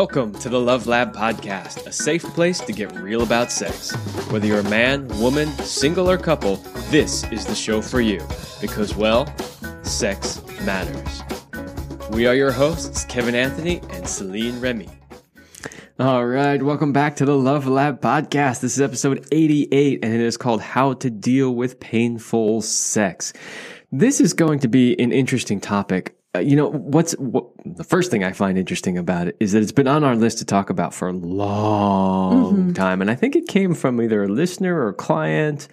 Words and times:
Welcome 0.00 0.32
to 0.36 0.48
the 0.48 0.58
Love 0.58 0.86
Lab 0.86 1.14
Podcast, 1.14 1.86
a 1.86 1.92
safe 1.92 2.22
place 2.22 2.58
to 2.60 2.72
get 2.72 2.90
real 2.96 3.22
about 3.22 3.52
sex. 3.52 3.94
Whether 4.30 4.46
you're 4.46 4.60
a 4.60 4.70
man, 4.70 5.06
woman, 5.20 5.50
single, 5.58 6.08
or 6.08 6.16
couple, 6.16 6.56
this 6.88 7.22
is 7.30 7.44
the 7.44 7.54
show 7.54 7.82
for 7.82 8.00
you. 8.00 8.26
Because, 8.62 8.96
well, 8.96 9.30
sex 9.82 10.40
matters. 10.62 11.22
We 12.12 12.26
are 12.26 12.34
your 12.34 12.50
hosts, 12.50 13.04
Kevin 13.04 13.34
Anthony 13.34 13.82
and 13.90 14.08
Celine 14.08 14.58
Remy. 14.58 14.88
All 15.98 16.24
right, 16.24 16.62
welcome 16.62 16.94
back 16.94 17.16
to 17.16 17.26
the 17.26 17.36
Love 17.36 17.66
Lab 17.66 18.00
podcast. 18.00 18.62
This 18.62 18.76
is 18.76 18.80
episode 18.80 19.28
88 19.30 20.02
and 20.02 20.14
it 20.14 20.20
is 20.22 20.38
called 20.38 20.62
How 20.62 20.94
to 20.94 21.10
Deal 21.10 21.54
with 21.54 21.78
Painful 21.78 22.62
Sex. 22.62 23.34
This 23.92 24.18
is 24.18 24.32
going 24.32 24.60
to 24.60 24.68
be 24.68 24.98
an 24.98 25.12
interesting 25.12 25.60
topic 25.60 26.16
you 26.38 26.54
know 26.54 26.68
what's 26.68 27.12
what, 27.14 27.46
the 27.64 27.82
first 27.82 28.10
thing 28.10 28.22
I 28.22 28.32
find 28.32 28.56
interesting 28.56 28.96
about 28.96 29.26
it 29.28 29.36
is 29.40 29.52
that 29.52 29.62
it's 29.62 29.72
been 29.72 29.88
on 29.88 30.04
our 30.04 30.14
list 30.14 30.38
to 30.38 30.44
talk 30.44 30.70
about 30.70 30.94
for 30.94 31.08
a 31.08 31.12
long 31.12 32.54
mm-hmm. 32.54 32.72
time, 32.72 33.00
and 33.00 33.10
I 33.10 33.16
think 33.16 33.34
it 33.34 33.48
came 33.48 33.74
from 33.74 34.00
either 34.00 34.22
a 34.22 34.28
listener 34.28 34.76
or 34.76 34.88
a 34.88 34.94
client. 34.94 35.68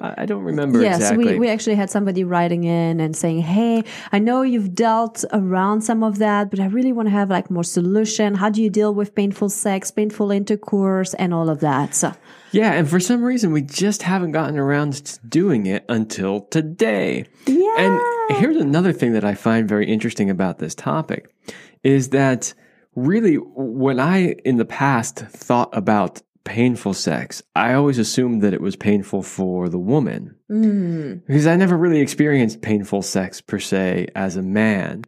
I 0.00 0.26
don't 0.26 0.44
remember 0.44 0.80
yes, 0.80 0.98
exactly. 0.98 1.32
we, 1.32 1.40
we 1.40 1.48
actually 1.48 1.74
had 1.74 1.90
somebody 1.90 2.22
writing 2.22 2.62
in 2.62 3.00
and 3.00 3.16
saying, 3.16 3.40
Hey, 3.40 3.82
I 4.12 4.20
know 4.20 4.42
you've 4.42 4.72
dealt 4.72 5.24
around 5.32 5.80
some 5.80 6.04
of 6.04 6.18
that, 6.18 6.50
but 6.50 6.60
I 6.60 6.66
really 6.66 6.92
want 6.92 7.06
to 7.06 7.10
have 7.10 7.30
like 7.30 7.50
more 7.50 7.64
solution. 7.64 8.36
How 8.36 8.48
do 8.48 8.62
you 8.62 8.70
deal 8.70 8.94
with 8.94 9.16
painful 9.16 9.48
sex, 9.48 9.90
painful 9.90 10.30
intercourse 10.30 11.14
and 11.14 11.34
all 11.34 11.50
of 11.50 11.58
that? 11.60 11.96
So 11.96 12.14
yeah, 12.52 12.72
and 12.72 12.88
for 12.88 13.00
some 13.00 13.22
reason 13.22 13.52
we 13.52 13.62
just 13.62 14.02
haven't 14.02 14.32
gotten 14.32 14.58
around 14.58 14.94
to 14.94 15.18
doing 15.26 15.66
it 15.66 15.84
until 15.88 16.42
today. 16.42 17.26
Yeah. 17.46 17.74
And 17.78 18.38
here's 18.38 18.56
another 18.56 18.92
thing 18.92 19.12
that 19.12 19.24
I 19.24 19.34
find 19.34 19.68
very 19.68 19.86
interesting 19.86 20.30
about 20.30 20.58
this 20.58 20.74
topic 20.74 21.34
is 21.82 22.10
that 22.10 22.54
really 22.94 23.36
when 23.36 24.00
I 24.00 24.34
in 24.44 24.56
the 24.56 24.64
past 24.64 25.18
thought 25.18 25.70
about 25.72 26.22
painful 26.44 26.94
sex, 26.94 27.42
I 27.54 27.74
always 27.74 27.98
assumed 27.98 28.42
that 28.42 28.54
it 28.54 28.60
was 28.60 28.74
painful 28.74 29.22
for 29.22 29.68
the 29.68 29.78
woman. 29.78 30.34
Mm. 30.50 31.26
Because 31.26 31.46
I 31.46 31.56
never 31.56 31.76
really 31.76 32.00
experienced 32.00 32.62
painful 32.62 33.02
sex 33.02 33.40
per 33.40 33.58
se 33.58 34.08
as 34.14 34.36
a 34.36 34.42
man. 34.42 35.04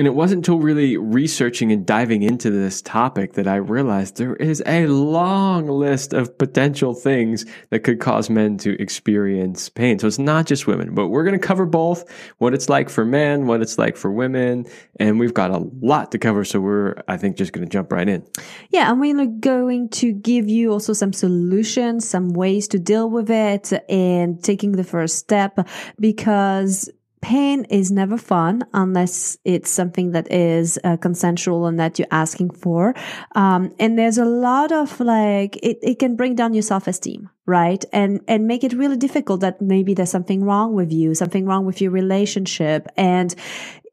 And 0.00 0.06
it 0.06 0.14
wasn't 0.14 0.38
until 0.38 0.60
really 0.60 0.96
researching 0.96 1.72
and 1.72 1.84
diving 1.84 2.22
into 2.22 2.50
this 2.50 2.80
topic 2.80 3.34
that 3.34 3.46
I 3.46 3.56
realized 3.56 4.16
there 4.16 4.34
is 4.34 4.62
a 4.64 4.86
long 4.86 5.68
list 5.68 6.14
of 6.14 6.38
potential 6.38 6.94
things 6.94 7.44
that 7.68 7.80
could 7.80 8.00
cause 8.00 8.30
men 8.30 8.56
to 8.58 8.80
experience 8.80 9.68
pain. 9.68 9.98
So 9.98 10.06
it's 10.06 10.18
not 10.18 10.46
just 10.46 10.66
women, 10.66 10.94
but 10.94 11.08
we're 11.08 11.24
going 11.24 11.38
to 11.38 11.46
cover 11.46 11.66
both 11.66 12.10
what 12.38 12.54
it's 12.54 12.70
like 12.70 12.88
for 12.88 13.04
men, 13.04 13.46
what 13.46 13.60
it's 13.60 13.76
like 13.76 13.98
for 13.98 14.10
women. 14.10 14.64
And 14.98 15.20
we've 15.20 15.34
got 15.34 15.50
a 15.50 15.58
lot 15.82 16.12
to 16.12 16.18
cover. 16.18 16.46
So 16.46 16.60
we're, 16.60 16.94
I 17.06 17.18
think, 17.18 17.36
just 17.36 17.52
going 17.52 17.66
to 17.66 17.70
jump 17.70 17.92
right 17.92 18.08
in. 18.08 18.26
Yeah. 18.70 18.90
And 18.90 19.02
we're 19.02 19.26
going 19.26 19.90
to 19.90 20.14
give 20.14 20.48
you 20.48 20.72
also 20.72 20.94
some 20.94 21.12
solutions, 21.12 22.08
some 22.08 22.30
ways 22.30 22.68
to 22.68 22.78
deal 22.78 23.10
with 23.10 23.30
it 23.30 23.70
and 23.90 24.42
taking 24.42 24.72
the 24.72 24.84
first 24.84 25.18
step 25.18 25.68
because 25.98 26.88
pain 27.20 27.64
is 27.64 27.90
never 27.90 28.16
fun 28.16 28.62
unless 28.72 29.36
it's 29.44 29.70
something 29.70 30.12
that 30.12 30.30
is 30.32 30.78
uh, 30.84 30.96
consensual 30.96 31.66
and 31.66 31.78
that 31.78 31.98
you're 31.98 32.08
asking 32.10 32.50
for. 32.50 32.94
Um, 33.34 33.74
and 33.78 33.98
there's 33.98 34.18
a 34.18 34.24
lot 34.24 34.72
of 34.72 34.98
like, 35.00 35.56
it, 35.56 35.78
it 35.82 35.98
can 35.98 36.16
bring 36.16 36.34
down 36.34 36.54
your 36.54 36.62
self-esteem, 36.62 37.28
right? 37.46 37.84
And, 37.92 38.20
and 38.26 38.46
make 38.46 38.64
it 38.64 38.72
really 38.72 38.96
difficult 38.96 39.40
that 39.40 39.60
maybe 39.60 39.92
there's 39.92 40.10
something 40.10 40.44
wrong 40.44 40.74
with 40.74 40.92
you, 40.92 41.14
something 41.14 41.44
wrong 41.44 41.66
with 41.66 41.80
your 41.80 41.90
relationship. 41.90 42.86
And 42.96 43.34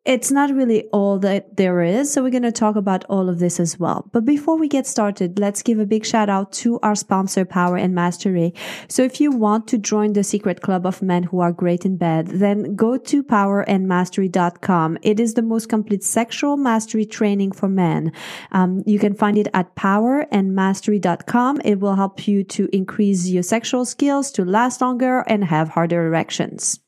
it's 0.07 0.31
not 0.31 0.49
really 0.55 0.85
all 0.93 1.19
that 1.19 1.57
there 1.57 1.81
is. 1.81 2.11
So 2.11 2.23
we're 2.23 2.31
going 2.31 2.43
to 2.43 2.51
talk 2.51 2.77
about 2.77 3.03
all 3.09 3.27
of 3.27 3.39
this 3.39 3.59
as 3.59 3.77
well. 3.77 4.09
But 4.13 4.23
before 4.23 4.57
we 4.57 4.69
get 4.69 4.87
started, 4.87 5.37
let's 5.37 5.61
give 5.61 5.79
a 5.79 5.85
big 5.85 6.05
shout 6.05 6.29
out 6.29 6.53
to 6.63 6.79
our 6.79 6.95
sponsor, 6.95 7.43
Power 7.43 7.75
and 7.75 7.93
Mastery. 7.93 8.53
So 8.87 9.03
if 9.03 9.19
you 9.19 9.31
want 9.31 9.67
to 9.67 9.77
join 9.77 10.13
the 10.13 10.23
secret 10.23 10.61
club 10.61 10.85
of 10.85 11.01
men 11.01 11.23
who 11.23 11.41
are 11.41 11.51
great 11.51 11.85
in 11.85 11.97
bed, 11.97 12.27
then 12.27 12.73
go 12.75 12.97
to 12.97 13.21
powerandmastery.com. 13.21 14.97
It 15.01 15.19
is 15.19 15.33
the 15.33 15.41
most 15.41 15.67
complete 15.67 16.05
sexual 16.05 16.55
mastery 16.55 17.05
training 17.05 17.51
for 17.51 17.67
men. 17.67 18.13
Um, 18.53 18.83
you 18.85 18.99
can 18.99 19.13
find 19.13 19.37
it 19.37 19.49
at 19.53 19.75
powerandmastery.com. 19.75 21.61
It 21.65 21.81
will 21.81 21.95
help 21.95 22.27
you 22.29 22.45
to 22.45 22.69
increase 22.71 23.27
your 23.27 23.43
sexual 23.43 23.83
skills, 23.83 24.31
to 24.31 24.45
last 24.45 24.79
longer 24.79 25.25
and 25.27 25.43
have 25.43 25.67
harder 25.67 26.07
erections. 26.07 26.79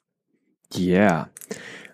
Yeah. 0.71 1.25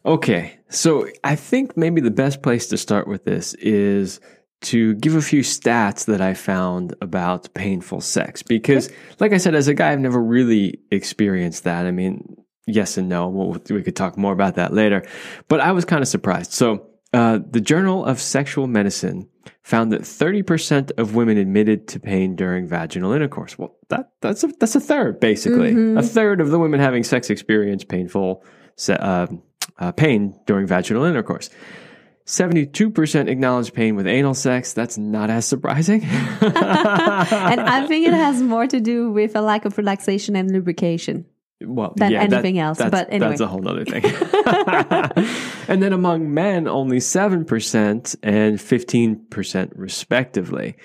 Okay, 0.06 0.59
so 0.75 1.08
I 1.24 1.36
think 1.36 1.78
maybe 1.78 2.02
the 2.02 2.12
best 2.12 2.41
place 2.41 2.68
to 2.68 2.78
start 2.78 3.08
with 3.08 3.25
this 3.25 3.53
is 3.56 4.19
to 4.62 4.96
give 4.96 5.16
a 5.16 5.22
few 5.22 5.41
stats 5.41 6.06
that 6.06 6.22
I 6.22 6.34
found 6.34 6.96
about 7.02 7.53
painful 7.53 8.02
sex. 8.02 8.41
Because, 8.41 8.90
like 9.19 9.31
I 9.31 9.38
said, 9.38 9.56
as 9.56 9.68
a 9.68 9.74
guy, 9.74 9.91
I've 9.91 10.00
never 10.00 10.22
really 10.22 10.80
experienced 10.91 11.66
that. 11.66 11.86
I 11.86 11.91
mean, 11.91 12.36
yes 12.66 12.97
and 12.97 13.08
no. 13.08 13.28
Well, 13.30 13.62
we 13.69 13.84
could 13.84 13.96
talk 13.96 14.18
more 14.18 14.34
about 14.34 14.56
that 14.56 14.74
later. 14.74 15.06
But 15.47 15.62
I 15.62 15.72
was 15.72 15.86
kind 15.86 16.02
of 16.02 16.08
surprised. 16.08 16.52
So, 16.52 16.88
uh, 17.13 17.40
the 17.50 17.62
Journal 17.62 18.03
of 18.03 18.19
Sexual 18.19 18.68
Medicine 18.68 19.30
found 19.63 19.92
that 19.94 20.02
30% 20.02 20.92
of 20.97 21.16
women 21.16 21.38
admitted 21.38 21.88
to 21.90 22.00
pain 22.00 22.36
during 22.36 22.68
vaginal 22.68 23.13
intercourse. 23.13 23.57
Well, 23.57 23.78
that, 23.90 24.12
that's, 24.19 24.44
a, 24.44 24.47
that's 24.59 24.75
a 24.75 24.81
third, 24.81 25.19
basically. 25.19 25.72
Mm-hmm. 25.72 25.97
A 25.97 26.03
third 26.03 26.42
of 26.42 26.50
the 26.50 26.59
women 26.59 26.80
having 26.80 27.03
sex 27.03 27.30
experience 27.30 27.86
painful 27.86 28.44
uh, 28.90 29.28
uh, 29.78 29.91
pain 29.91 30.40
during 30.46 30.68
vaginal 30.68 31.03
intercourse. 31.03 31.50
72% 32.25 33.30
acknowledge 33.30 33.72
pain 33.74 33.96
with 33.96 34.08
anal 34.08 34.34
sex. 34.34 34.74
That's 34.74 34.97
not 34.97 35.30
as 35.30 35.46
surprising. 35.46 36.02
and 36.41 36.52
I 36.52 37.86
think 37.88 38.08
it 38.08 38.13
has 38.13 38.41
more 38.41 38.66
to 38.66 38.80
do 38.80 39.12
with 39.12 39.36
a 39.36 39.41
lack 39.41 39.66
of 39.66 39.78
relaxation 39.78 40.36
and 40.36 40.52
lubrication. 40.52 41.25
Well, 41.63 41.94
than 41.96 42.12
yeah, 42.12 42.22
anything 42.22 42.56
that, 42.56 42.62
else. 42.62 42.78
But 42.80 43.08
anyway. 43.12 43.30
That's 43.30 43.41
a 43.41 43.47
whole 43.47 43.68
other 43.68 43.86
thing. 43.86 44.03
and 45.68 45.81
then 45.81 45.94
among 45.94 46.34
men, 46.34 46.68
only 46.68 46.97
7% 46.97 48.16
and 48.24 48.57
15% 48.57 49.72
respectively. 49.75 50.75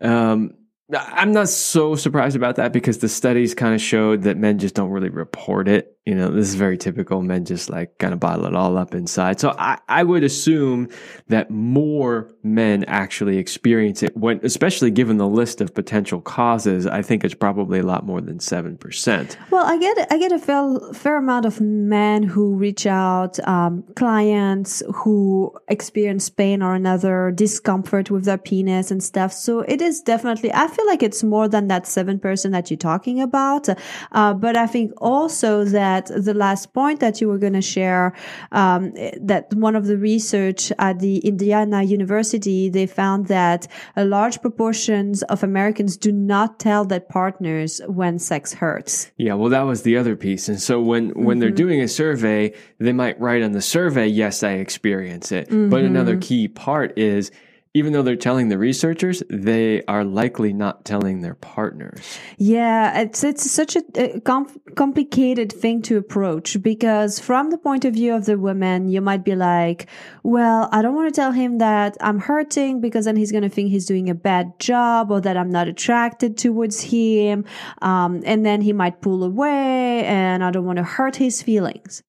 Um, 0.00 0.54
I'm 0.92 1.32
not 1.32 1.48
so 1.48 1.94
surprised 1.94 2.36
about 2.36 2.56
that 2.56 2.72
because 2.72 2.98
the 2.98 3.08
studies 3.08 3.54
kind 3.54 3.74
of 3.74 3.80
showed 3.80 4.22
that 4.22 4.36
men 4.36 4.58
just 4.58 4.74
don't 4.74 4.90
really 4.90 5.08
report 5.08 5.68
it. 5.68 5.96
You 6.10 6.16
know, 6.16 6.28
this 6.28 6.48
is 6.48 6.56
very 6.56 6.76
typical. 6.76 7.22
Men 7.22 7.44
just 7.44 7.70
like 7.70 7.96
kind 7.98 8.12
of 8.12 8.18
bottle 8.18 8.44
it 8.46 8.54
all 8.56 8.76
up 8.76 8.96
inside. 8.96 9.38
So 9.38 9.54
I, 9.56 9.78
I 9.88 10.02
would 10.02 10.24
assume 10.24 10.88
that 11.28 11.52
more 11.52 12.28
men 12.42 12.82
actually 12.88 13.38
experience 13.38 14.02
it 14.02 14.16
when, 14.16 14.40
especially 14.42 14.90
given 14.90 15.18
the 15.18 15.28
list 15.28 15.60
of 15.60 15.72
potential 15.72 16.20
causes. 16.20 16.84
I 16.84 17.02
think 17.02 17.22
it's 17.22 17.34
probably 17.34 17.78
a 17.78 17.84
lot 17.84 18.04
more 18.04 18.20
than 18.20 18.38
7%. 18.38 19.36
Well, 19.52 19.64
I 19.64 19.78
get, 19.78 20.12
I 20.12 20.18
get 20.18 20.32
a 20.32 20.40
fair, 20.40 20.80
fair 20.94 21.18
amount 21.18 21.46
of 21.46 21.60
men 21.60 22.24
who 22.24 22.56
reach 22.56 22.86
out, 22.86 23.38
um, 23.46 23.84
clients 23.94 24.82
who 24.92 25.56
experience 25.68 26.28
pain 26.28 26.60
or 26.60 26.74
another 26.74 27.30
discomfort 27.30 28.10
with 28.10 28.24
their 28.24 28.36
penis 28.36 28.90
and 28.90 29.00
stuff. 29.00 29.32
So 29.32 29.60
it 29.60 29.80
is 29.80 30.00
definitely, 30.00 30.52
I 30.52 30.66
feel 30.66 30.88
like 30.88 31.04
it's 31.04 31.22
more 31.22 31.46
than 31.46 31.68
that 31.68 31.84
7% 31.84 32.50
that 32.50 32.68
you're 32.68 32.78
talking 32.78 33.20
about. 33.20 33.68
Uh, 34.10 34.34
but 34.34 34.56
I 34.56 34.66
think 34.66 34.90
also 34.96 35.62
that 35.66 35.99
the 36.06 36.34
last 36.34 36.72
point 36.72 37.00
that 37.00 37.20
you 37.20 37.28
were 37.28 37.38
going 37.38 37.54
to 37.54 37.62
share, 37.62 38.14
um, 38.52 38.92
that 39.20 39.52
one 39.54 39.76
of 39.76 39.86
the 39.86 39.96
research 39.96 40.72
at 40.78 41.00
the 41.00 41.18
Indiana 41.18 41.82
University, 41.82 42.68
they 42.68 42.86
found 42.86 43.26
that 43.26 43.66
a 43.96 44.04
large 44.04 44.40
proportions 44.40 45.22
of 45.24 45.42
Americans 45.42 45.96
do 45.96 46.12
not 46.12 46.58
tell 46.58 46.84
their 46.84 47.00
partners 47.00 47.80
when 47.86 48.18
sex 48.18 48.52
hurts. 48.52 49.10
Yeah, 49.16 49.34
well, 49.34 49.50
that 49.50 49.62
was 49.62 49.82
the 49.82 49.96
other 49.96 50.16
piece. 50.16 50.48
And 50.48 50.60
so 50.60 50.80
when, 50.80 51.10
when 51.10 51.14
mm-hmm. 51.14 51.40
they're 51.40 51.50
doing 51.50 51.80
a 51.80 51.88
survey, 51.88 52.54
they 52.78 52.92
might 52.92 53.20
write 53.20 53.42
on 53.42 53.52
the 53.52 53.62
survey, 53.62 54.06
yes, 54.06 54.42
I 54.42 54.52
experience 54.52 55.32
it. 55.32 55.48
Mm-hmm. 55.48 55.70
But 55.70 55.84
another 55.84 56.16
key 56.16 56.48
part 56.48 56.98
is, 56.98 57.30
even 57.72 57.92
though 57.92 58.02
they're 58.02 58.16
telling 58.16 58.48
the 58.48 58.58
researchers, 58.58 59.22
they 59.30 59.84
are 59.84 60.04
likely 60.04 60.52
not 60.52 60.84
telling 60.84 61.20
their 61.20 61.36
partners. 61.36 62.18
Yeah, 62.36 63.00
it's 63.00 63.22
it's 63.22 63.48
such 63.48 63.76
a, 63.76 63.82
a 63.94 64.20
com- 64.20 64.60
complicated 64.74 65.52
thing 65.52 65.80
to 65.82 65.96
approach 65.96 66.60
because 66.62 67.20
from 67.20 67.50
the 67.50 67.58
point 67.58 67.84
of 67.84 67.94
view 67.94 68.14
of 68.14 68.24
the 68.24 68.36
woman, 68.36 68.88
you 68.88 69.00
might 69.00 69.24
be 69.24 69.36
like, 69.36 69.88
"Well, 70.24 70.68
I 70.72 70.82
don't 70.82 70.96
want 70.96 71.14
to 71.14 71.20
tell 71.20 71.30
him 71.30 71.58
that 71.58 71.96
I'm 72.00 72.18
hurting 72.18 72.80
because 72.80 73.04
then 73.04 73.16
he's 73.16 73.30
going 73.30 73.44
to 73.44 73.48
think 73.48 73.70
he's 73.70 73.86
doing 73.86 74.10
a 74.10 74.14
bad 74.14 74.58
job 74.58 75.12
or 75.12 75.20
that 75.20 75.36
I'm 75.36 75.50
not 75.50 75.68
attracted 75.68 76.36
towards 76.36 76.80
him, 76.80 77.44
um, 77.82 78.22
and 78.26 78.44
then 78.44 78.62
he 78.62 78.72
might 78.72 79.00
pull 79.00 79.22
away, 79.22 80.04
and 80.06 80.42
I 80.42 80.50
don't 80.50 80.66
want 80.66 80.78
to 80.78 80.84
hurt 80.84 81.16
his 81.16 81.40
feelings." 81.40 82.02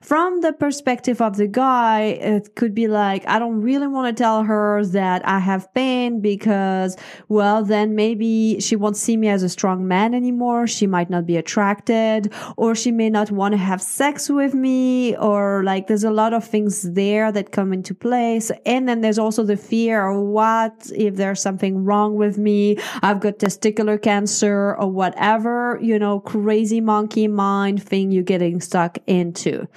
From 0.00 0.40
the 0.40 0.52
perspective 0.52 1.20
of 1.20 1.36
the 1.36 1.46
guy, 1.46 2.02
it 2.02 2.54
could 2.54 2.74
be 2.74 2.88
like, 2.88 3.26
I 3.26 3.38
don't 3.38 3.60
really 3.60 3.86
want 3.86 4.16
to 4.16 4.22
tell 4.22 4.44
her 4.44 4.84
that 4.86 5.26
I 5.26 5.38
have 5.38 5.72
pain 5.74 6.20
because, 6.20 6.96
well, 7.28 7.64
then 7.64 7.94
maybe 7.94 8.60
she 8.60 8.76
won't 8.76 8.96
see 8.96 9.16
me 9.16 9.28
as 9.28 9.42
a 9.42 9.48
strong 9.48 9.86
man 9.86 10.14
anymore. 10.14 10.66
She 10.66 10.86
might 10.86 11.10
not 11.10 11.26
be 11.26 11.36
attracted 11.36 12.32
or 12.56 12.74
she 12.74 12.90
may 12.90 13.10
not 13.10 13.30
want 13.30 13.52
to 13.52 13.58
have 13.58 13.82
sex 13.82 14.28
with 14.28 14.54
me 14.54 15.16
or 15.16 15.62
like 15.64 15.86
there's 15.86 16.04
a 16.04 16.10
lot 16.10 16.32
of 16.32 16.44
things 16.44 16.82
there 16.92 17.30
that 17.32 17.52
come 17.52 17.72
into 17.72 17.94
place. 17.94 18.50
And 18.66 18.88
then 18.88 19.00
there's 19.00 19.18
also 19.18 19.44
the 19.44 19.56
fear 19.56 20.08
of 20.08 20.22
what 20.22 20.90
if 20.94 21.16
there's 21.16 21.40
something 21.40 21.84
wrong 21.84 22.16
with 22.16 22.38
me? 22.38 22.78
I've 23.02 23.20
got 23.20 23.38
testicular 23.38 24.00
cancer 24.00 24.74
or 24.78 24.90
whatever, 24.90 25.78
you 25.82 25.98
know, 25.98 26.20
crazy 26.20 26.80
monkey 26.80 27.28
mind 27.28 27.82
thing 27.82 28.10
you're 28.10 28.22
getting 28.22 28.60
stuck 28.60 28.98
into. 29.06 29.67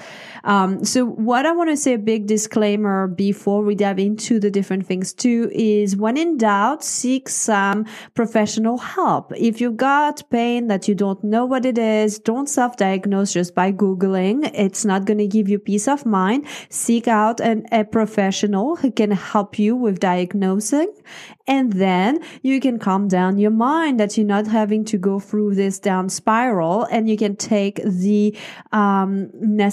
Um, 0.43 0.83
so 0.83 1.05
what 1.05 1.45
I 1.45 1.51
want 1.51 1.69
to 1.69 1.77
say 1.77 1.93
a 1.93 1.99
big 1.99 2.27
disclaimer 2.27 3.07
before 3.07 3.63
we 3.63 3.75
dive 3.75 3.99
into 3.99 4.39
the 4.39 4.49
different 4.49 4.87
things 4.87 5.13
too 5.13 5.51
is 5.53 5.95
when 5.95 6.17
in 6.17 6.37
doubt, 6.37 6.83
seek 6.83 7.29
some 7.29 7.85
professional 8.13 8.77
help. 8.77 9.31
If 9.35 9.61
you've 9.61 9.77
got 9.77 10.27
pain 10.29 10.67
that 10.67 10.87
you 10.87 10.95
don't 10.95 11.23
know 11.23 11.45
what 11.45 11.65
it 11.65 11.77
is, 11.77 12.19
don't 12.19 12.47
self-diagnose 12.47 13.33
just 13.33 13.53
by 13.53 13.71
Googling. 13.71 14.49
It's 14.53 14.85
not 14.85 15.05
going 15.05 15.19
to 15.19 15.27
give 15.27 15.47
you 15.47 15.59
peace 15.59 15.87
of 15.87 16.05
mind. 16.05 16.47
Seek 16.69 17.07
out 17.07 17.39
an, 17.39 17.65
a 17.71 17.83
professional 17.83 18.75
who 18.75 18.91
can 18.91 19.11
help 19.11 19.59
you 19.59 19.75
with 19.75 19.99
diagnosing. 19.99 20.91
And 21.47 21.73
then 21.73 22.19
you 22.43 22.59
can 22.59 22.79
calm 22.79 23.07
down 23.07 23.37
your 23.37 23.51
mind 23.51 23.99
that 23.99 24.17
you're 24.17 24.25
not 24.25 24.47
having 24.47 24.85
to 24.85 24.97
go 24.97 25.19
through 25.19 25.55
this 25.55 25.79
down 25.79 26.09
spiral 26.09 26.83
and 26.85 27.09
you 27.09 27.17
can 27.17 27.35
take 27.35 27.81
the 27.83 28.37
um, 28.71 29.29
necessary 29.33 29.70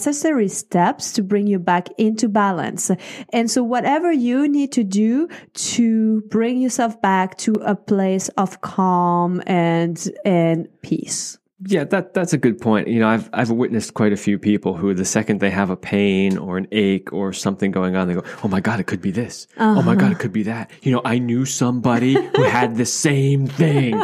steps 0.48 1.12
to 1.12 1.22
bring 1.22 1.46
you 1.46 1.58
back 1.58 1.88
into 1.98 2.28
balance. 2.28 2.90
And 3.32 3.50
so 3.50 3.62
whatever 3.62 4.12
you 4.12 4.48
need 4.48 4.72
to 4.72 4.84
do 4.84 5.28
to 5.54 6.22
bring 6.22 6.60
yourself 6.60 7.00
back 7.02 7.36
to 7.38 7.52
a 7.54 7.74
place 7.74 8.28
of 8.30 8.60
calm 8.60 9.42
and, 9.46 10.08
and 10.24 10.68
peace. 10.82 11.37
Yeah, 11.66 11.84
that 11.84 12.14
that's 12.14 12.32
a 12.32 12.38
good 12.38 12.60
point. 12.60 12.86
You 12.86 13.00
know, 13.00 13.08
I've 13.08 13.28
I've 13.32 13.50
witnessed 13.50 13.94
quite 13.94 14.12
a 14.12 14.16
few 14.16 14.38
people 14.38 14.74
who 14.74 14.94
the 14.94 15.04
second 15.04 15.40
they 15.40 15.50
have 15.50 15.70
a 15.70 15.76
pain 15.76 16.38
or 16.38 16.56
an 16.56 16.68
ache 16.70 17.12
or 17.12 17.32
something 17.32 17.72
going 17.72 17.96
on, 17.96 18.06
they 18.06 18.14
go, 18.14 18.22
"Oh 18.44 18.48
my 18.48 18.60
god, 18.60 18.78
it 18.78 18.86
could 18.86 19.02
be 19.02 19.10
this. 19.10 19.48
Uh-huh. 19.56 19.80
Oh 19.80 19.82
my 19.82 19.96
god, 19.96 20.12
it 20.12 20.20
could 20.20 20.32
be 20.32 20.44
that." 20.44 20.70
You 20.82 20.92
know, 20.92 21.02
I 21.04 21.18
knew 21.18 21.44
somebody 21.44 22.14
who 22.14 22.44
had 22.44 22.76
the 22.76 22.86
same 22.86 23.48
thing. 23.48 23.94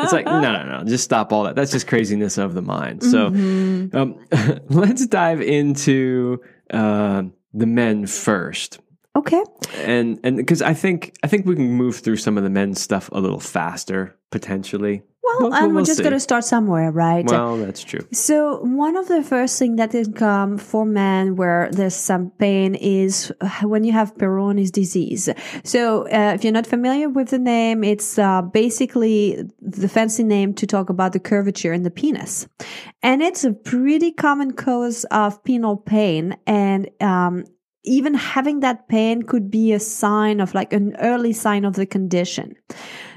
It's 0.00 0.12
like, 0.12 0.24
no, 0.26 0.40
no, 0.40 0.64
no, 0.64 0.84
just 0.84 1.04
stop 1.04 1.32
all 1.32 1.44
that. 1.44 1.54
That's 1.54 1.70
just 1.70 1.86
craziness 1.86 2.36
of 2.36 2.54
the 2.54 2.62
mind. 2.62 3.04
So, 3.04 3.30
mm-hmm. 3.30 3.96
um, 3.96 4.18
let's 4.68 5.06
dive 5.06 5.40
into 5.40 6.42
uh, 6.72 7.22
the 7.52 7.66
men 7.66 8.08
first. 8.08 8.80
Okay. 9.16 9.42
And 9.84 10.18
and 10.24 10.36
because 10.36 10.62
I 10.62 10.74
think 10.74 11.16
I 11.22 11.28
think 11.28 11.46
we 11.46 11.54
can 11.54 11.70
move 11.70 11.98
through 11.98 12.16
some 12.16 12.36
of 12.36 12.42
the 12.42 12.50
men's 12.50 12.80
stuff 12.80 13.08
a 13.12 13.20
little 13.20 13.40
faster 13.40 14.16
potentially. 14.30 15.02
Well, 15.24 15.50
well 15.50 15.54
and 15.54 15.66
we'll 15.68 15.82
we're 15.82 15.86
just 15.86 16.00
going 16.00 16.12
to 16.12 16.20
start 16.20 16.44
somewhere, 16.44 16.90
right? 16.90 17.24
Well, 17.24 17.56
that's 17.56 17.82
true. 17.82 18.06
So, 18.12 18.60
one 18.60 18.94
of 18.96 19.08
the 19.08 19.22
first 19.22 19.58
things 19.58 19.78
that 19.78 19.92
can 19.92 20.12
come 20.12 20.58
for 20.58 20.84
men 20.84 21.36
where 21.36 21.70
there's 21.72 21.96
some 21.96 22.30
pain 22.38 22.74
is 22.74 23.32
when 23.62 23.84
you 23.84 23.92
have 23.92 24.14
Peyronie's 24.16 24.70
disease. 24.70 25.30
So, 25.64 26.06
uh, 26.08 26.32
if 26.34 26.44
you're 26.44 26.52
not 26.52 26.66
familiar 26.66 27.08
with 27.08 27.28
the 27.30 27.38
name, 27.38 27.84
it's 27.84 28.18
uh, 28.18 28.42
basically 28.42 29.42
the 29.60 29.88
fancy 29.88 30.24
name 30.24 30.52
to 30.54 30.66
talk 30.66 30.90
about 30.90 31.12
the 31.14 31.20
curvature 31.20 31.72
in 31.72 31.84
the 31.84 31.90
penis. 31.90 32.46
And 33.02 33.22
it's 33.22 33.44
a 33.44 33.52
pretty 33.52 34.12
common 34.12 34.52
cause 34.52 35.04
of 35.04 35.42
penile 35.44 35.84
pain. 35.84 36.36
And 36.46 36.90
um, 37.00 37.44
even 37.84 38.14
having 38.14 38.60
that 38.60 38.88
pain 38.88 39.22
could 39.22 39.50
be 39.50 39.72
a 39.72 39.80
sign 39.80 40.40
of 40.40 40.54
like 40.54 40.72
an 40.72 40.96
early 40.96 41.32
sign 41.32 41.64
of 41.64 41.74
the 41.74 41.86
condition. 41.86 42.56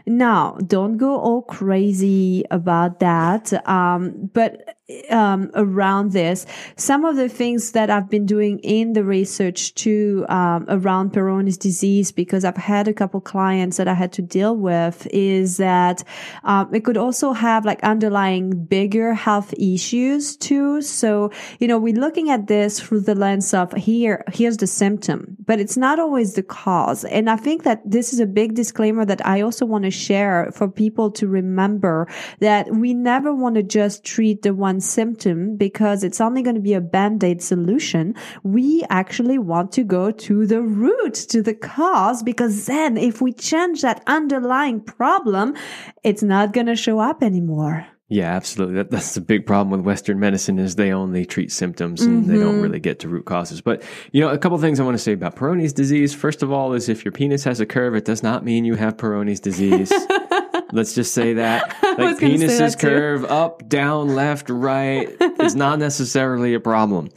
Now, 0.08 0.58
don't 0.66 0.96
go 0.98 1.20
all 1.20 1.42
crazy 1.42 2.46
about 2.50 3.00
that. 3.02 3.52
Um, 3.68 4.30
but 4.34 4.77
um, 5.10 5.52
around 5.54 6.14
this. 6.14 6.46
Some 6.78 7.04
of 7.04 7.16
the 7.16 7.28
things 7.28 7.72
that 7.74 7.90
I've 7.90 8.10
been 8.10 8.26
doing 8.26 8.60
in 8.60 8.94
the 8.94 9.04
research 9.04 9.74
too 9.76 10.26
um, 10.30 10.66
around 10.70 11.14
Peyronie's 11.14 11.58
disease, 11.58 12.12
because 12.12 12.46
I've 12.46 12.58
had 12.58 12.88
a 12.88 12.94
couple 12.94 13.20
clients 13.20 13.78
that 13.78 13.88
I 13.88 13.94
had 13.94 14.14
to 14.14 14.22
deal 14.22 14.56
with, 14.56 15.08
is 15.12 15.58
that 15.58 16.04
um, 16.44 16.74
it 16.74 16.86
could 16.86 16.98
also 16.98 17.34
have 17.34 17.66
like 17.66 17.84
underlying 17.84 18.66
bigger 18.66 19.14
health 19.14 19.54
issues 19.58 20.38
too. 20.38 20.82
So 20.82 21.32
you 21.60 21.68
know, 21.68 21.78
we're 21.78 21.94
looking 21.94 22.30
at 22.30 22.48
this 22.48 22.80
through 22.80 23.02
the 23.02 23.16
lens 23.16 23.54
of 23.54 23.74
here, 23.74 24.24
here's 24.32 24.58
the 24.58 24.68
symptom, 24.68 25.36
but 25.46 25.60
it's 25.60 25.78
not 25.78 26.00
always 26.00 26.34
the 26.34 26.44
cause. 26.44 27.04
And 27.06 27.30
I 27.30 27.36
think 27.36 27.64
that 27.64 27.82
this 27.84 28.14
is 28.14 28.20
a 28.20 28.26
big 28.26 28.56
disclaimer 28.56 29.06
that 29.06 29.26
I 29.26 29.42
also 29.42 29.66
want 29.66 29.84
to 29.84 29.92
share 29.92 30.52
for 30.54 30.70
people 30.70 31.12
to 31.12 31.28
remember 31.28 32.08
that 32.40 32.72
we 32.72 32.94
never 32.94 33.34
want 33.34 33.56
to 33.56 33.64
just 33.64 34.04
treat 34.04 34.44
the 34.44 34.54
one 34.54 34.77
one 34.78 34.82
symptom 34.82 35.58
because 35.58 36.04
it's 36.04 36.22
only 36.22 36.44
going 36.44 36.56
to 36.56 36.62
be 36.62 36.76
a 36.76 36.82
band-aid 36.82 37.42
solution. 37.42 38.14
We 38.44 38.86
actually 38.90 39.40
want 39.40 39.72
to 39.74 39.84
go 39.84 40.12
to 40.12 40.46
the 40.46 40.62
root, 40.62 41.16
to 41.30 41.42
the 41.42 41.56
cause, 41.56 42.22
because 42.22 42.68
then 42.68 42.96
if 42.96 43.20
we 43.22 43.34
change 43.34 43.82
that 43.82 44.04
underlying 44.06 44.82
problem, 44.82 45.56
it's 46.04 46.22
not 46.22 46.54
going 46.54 46.68
to 46.68 46.76
show 46.76 47.00
up 47.00 47.24
anymore. 47.24 47.88
Yeah, 48.10 48.36
absolutely. 48.36 48.76
That, 48.76 48.92
that's 48.92 49.16
the 49.16 49.22
big 49.22 49.46
problem 49.46 49.72
with 49.72 49.82
Western 49.82 50.20
medicine 50.20 50.60
is 50.60 50.76
they 50.76 50.94
only 50.94 51.26
treat 51.26 51.52
symptoms 51.52 52.02
and 52.02 52.22
mm-hmm. 52.22 52.32
they 52.32 52.40
don't 52.40 52.54
mm-hmm. 52.54 52.62
really 52.62 52.80
get 52.80 53.00
to 53.00 53.10
root 53.10 53.26
causes. 53.26 53.60
But 53.62 53.84
you 54.12 54.22
know, 54.22 54.30
a 54.30 54.38
couple 54.38 54.58
things 54.60 54.80
I 54.80 54.84
want 54.84 54.96
to 54.96 55.04
say 55.04 55.12
about 55.12 55.36
Peyronie's 55.36 55.74
disease. 55.74 56.16
First 56.16 56.42
of 56.42 56.52
all, 56.52 56.74
is 56.74 56.88
if 56.88 57.04
your 57.04 57.12
penis 57.12 57.44
has 57.44 57.60
a 57.60 57.66
curve, 57.66 57.96
it 57.96 58.06
does 58.06 58.24
not 58.24 58.46
mean 58.46 58.64
you 58.64 58.76
have 58.76 58.96
Peyronie's 58.96 59.42
disease. 59.42 59.92
Let's 60.72 60.94
just 60.94 61.14
say 61.14 61.34
that. 61.34 61.76
Like 61.98 62.18
penises 62.18 62.78
curve 62.80 63.26
up, 63.26 63.68
down, 63.68 64.16
left, 64.16 64.50
right 64.50 65.10
is 65.40 65.56
not 65.56 65.80
necessarily 65.80 66.54
a 66.54 66.60
problem. 66.60 67.10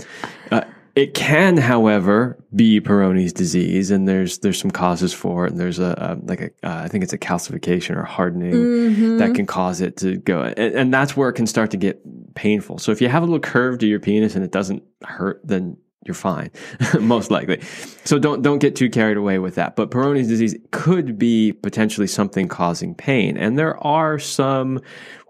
Uh, 0.50 0.62
it 0.96 1.14
can, 1.14 1.56
however, 1.56 2.42
be 2.54 2.80
Peyronie's 2.80 3.32
disease, 3.32 3.90
and 3.90 4.08
there's 4.08 4.38
there's 4.38 4.58
some 4.58 4.70
causes 4.70 5.12
for 5.12 5.46
it. 5.46 5.52
And 5.52 5.60
there's 5.60 5.78
a, 5.78 6.18
a 6.20 6.26
like 6.26 6.40
a 6.40 6.46
uh, 6.66 6.82
I 6.84 6.88
think 6.88 7.04
it's 7.04 7.12
a 7.12 7.18
calcification 7.18 7.96
or 7.96 8.02
hardening 8.02 8.52
mm-hmm. 8.52 9.18
that 9.18 9.34
can 9.34 9.46
cause 9.46 9.80
it 9.80 9.96
to 9.98 10.16
go, 10.16 10.42
and, 10.42 10.58
and 10.58 10.94
that's 10.94 11.16
where 11.16 11.28
it 11.28 11.34
can 11.34 11.46
start 11.46 11.70
to 11.70 11.76
get 11.76 12.00
painful. 12.34 12.78
So 12.78 12.92
if 12.92 13.00
you 13.00 13.08
have 13.08 13.22
a 13.22 13.26
little 13.26 13.40
curve 13.40 13.78
to 13.78 13.86
your 13.86 14.00
penis 14.00 14.34
and 14.34 14.44
it 14.44 14.50
doesn't 14.50 14.82
hurt, 15.02 15.40
then 15.44 15.76
you're 16.06 16.14
fine, 16.14 16.50
most 17.00 17.30
likely. 17.30 17.60
So 18.04 18.18
don't 18.18 18.40
don't 18.42 18.58
get 18.58 18.74
too 18.74 18.88
carried 18.88 19.18
away 19.18 19.38
with 19.38 19.54
that. 19.56 19.76
But 19.76 19.90
Peyronie's 19.90 20.28
disease 20.28 20.56
could 20.70 21.18
be 21.18 21.52
potentially 21.52 22.06
something 22.06 22.48
causing 22.48 22.94
pain, 22.94 23.36
and 23.36 23.58
there 23.58 23.76
are 23.84 24.18
some 24.18 24.80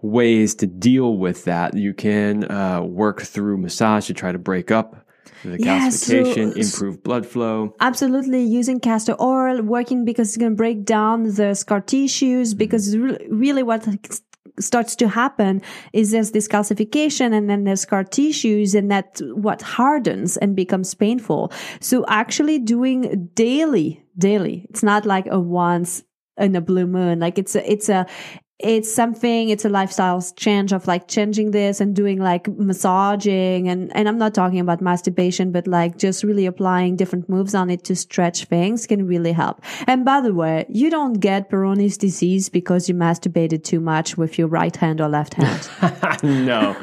ways 0.01 0.55
to 0.55 0.67
deal 0.67 1.17
with 1.17 1.43
that. 1.43 1.75
You 1.75 1.93
can 1.93 2.49
uh, 2.49 2.81
work 2.81 3.21
through 3.21 3.57
massage 3.57 4.07
to 4.07 4.13
try 4.13 4.31
to 4.31 4.39
break 4.39 4.71
up 4.71 5.05
the 5.43 5.57
calcification, 5.57 6.53
so, 6.53 6.59
improve 6.59 7.03
blood 7.03 7.25
flow. 7.25 7.75
Absolutely, 7.81 8.43
using 8.43 8.79
castor 8.79 9.15
oil, 9.21 9.61
working 9.61 10.05
because 10.05 10.29
it's 10.29 10.37
going 10.37 10.53
to 10.53 10.55
break 10.55 10.85
down 10.85 11.23
the 11.23 11.53
scar 11.53 11.81
tissues. 11.81 12.51
Mm-hmm. 12.51 12.57
Because 12.57 12.95
really, 12.97 13.63
what 13.63 13.85
starts 14.59 14.95
to 14.97 15.07
happen 15.07 15.61
is 15.93 16.11
there's 16.11 16.31
this 16.31 16.47
calcification 16.47 17.33
and 17.33 17.49
then 17.49 17.63
there's 17.63 17.81
scar 17.81 18.03
tissues 18.03 18.75
and 18.75 18.91
that 18.91 19.21
what 19.33 19.61
hardens 19.61 20.37
and 20.37 20.55
becomes 20.55 20.93
painful. 20.93 21.51
So 21.79 22.05
actually 22.07 22.59
doing 22.59 23.29
daily, 23.33 24.03
daily, 24.17 24.67
it's 24.69 24.83
not 24.83 25.05
like 25.05 25.27
a 25.27 25.39
once 25.39 26.03
in 26.37 26.55
a 26.55 26.61
blue 26.61 26.87
moon. 26.87 27.19
Like 27.19 27.37
it's 27.37 27.55
a, 27.55 27.71
it's 27.71 27.89
a, 27.89 28.05
it's 28.63 28.93
something 28.93 29.49
it's 29.49 29.65
a 29.65 29.69
lifestyle 29.69 30.21
change 30.35 30.71
of 30.71 30.87
like 30.87 31.07
changing 31.07 31.51
this 31.51 31.81
and 31.81 31.95
doing 31.95 32.19
like 32.19 32.47
massaging 32.57 33.67
and 33.67 33.95
and 33.95 34.07
i'm 34.07 34.17
not 34.17 34.33
talking 34.33 34.59
about 34.59 34.81
masturbation 34.81 35.51
but 35.51 35.67
like 35.67 35.97
just 35.97 36.23
really 36.23 36.45
applying 36.45 36.95
different 36.95 37.27
moves 37.29 37.55
on 37.55 37.69
it 37.69 37.83
to 37.83 37.95
stretch 37.95 38.45
things 38.45 38.87
can 38.87 39.07
really 39.07 39.31
help. 39.31 39.61
And 39.87 40.05
by 40.05 40.21
the 40.21 40.33
way 40.33 40.65
you 40.69 40.89
don't 40.89 41.13
get 41.13 41.49
peyronie's 41.49 41.97
disease 41.97 42.49
because 42.49 42.89
you 42.89 42.95
masturbated 42.95 43.63
too 43.63 43.79
much 43.79 44.17
with 44.17 44.37
your 44.37 44.47
right 44.47 44.75
hand 44.75 45.01
or 45.01 45.09
left 45.09 45.33
hand. 45.35 45.69
No. 46.23 46.75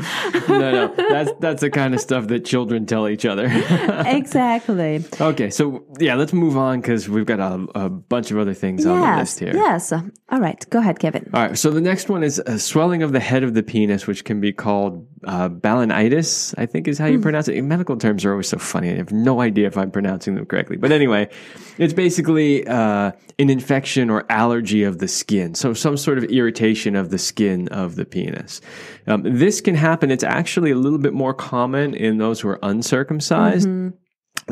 No 0.49 0.71
no. 0.73 0.95
That's 0.97 1.31
that's 1.39 1.61
the 1.61 1.71
kind 1.71 1.95
of 1.95 2.01
stuff 2.01 2.27
that 2.29 2.45
children 2.45 2.87
tell 2.87 3.09
each 3.09 3.25
other. 3.25 3.47
Exactly. 4.19 5.05
Okay 5.21 5.51
so 5.51 5.85
yeah 6.01 6.15
let's 6.15 6.33
move 6.33 6.57
on 6.57 6.81
because 6.81 7.09
we've 7.09 7.27
got 7.27 7.41
a, 7.41 7.67
a, 7.75 7.89
bunch 7.89 8.31
of 8.31 8.39
other 8.39 8.55
things 8.55 8.85
yes, 8.85 8.89
on 8.91 9.01
the 9.01 9.17
list 9.19 9.39
here. 9.39 9.53
yes. 9.55 9.93
All 9.93 10.41
right 10.41 10.65
go 10.71 10.79
ahead 10.79 10.99
kevin. 10.99 11.31
All 11.33 11.47
right 11.47 11.59
so 11.59 11.68
So 11.69 11.75
the 11.75 11.83
next 11.83 12.09
one 12.09 12.25
is 12.25 12.39
a 12.39 12.59
swelling 12.59 13.03
of 13.03 13.13
the 13.13 13.21
head 13.21 13.43
of 13.43 13.53
the 13.53 13.63
penis, 13.63 14.07
which 14.07 14.25
can 14.25 14.41
be 14.41 14.55
called 14.55 15.07
uh, 15.25 15.51
balanitis. 15.51 16.55
I 16.57 16.65
think 16.65 16.89
is 16.89 16.97
how 16.97 17.05
you 17.05 17.21
pronounce 17.21 17.47
it. 17.47 17.61
Medical 17.61 17.99
terms 17.99 18.25
are 18.25 18.31
always 18.31 18.49
so 18.49 18.57
funny. 18.57 18.91
I 18.91 18.97
have 18.97 19.13
no 19.13 19.43
idea 19.43 19.67
if 19.67 19.77
I'm 19.77 19.91
pronouncing 19.91 20.35
them 20.35 20.47
correctly. 20.47 20.79
But 20.79 20.93
anyway, 20.93 21.29
it's 21.77 21.93
basically 21.93 22.67
uh, 22.67 23.13
an 23.39 23.51
infection 23.51 24.09
or 24.09 24.25
allergy 24.33 24.83
of 24.83 24.97
the 24.99 25.09
skin. 25.09 25.55
So 25.55 25.75
some 25.75 25.99
sort 25.99 26.17
of 26.17 26.25
irritation 26.25 26.97
of 26.97 27.11
the 27.11 27.19
skin 27.19 27.69
of 27.69 27.97
the 27.97 28.07
penis. 28.07 28.63
Um, 29.07 29.21
this 29.25 29.61
can 29.61 29.75
happen. 29.75 30.11
It's 30.11 30.25
actually 30.25 30.71
a 30.71 30.77
little 30.77 30.99
bit 30.99 31.13
more 31.13 31.35
common 31.35 31.95
in 31.95 32.17
those 32.17 32.41
who 32.41 32.49
are 32.49 32.59
uncircumcised. 32.63 33.69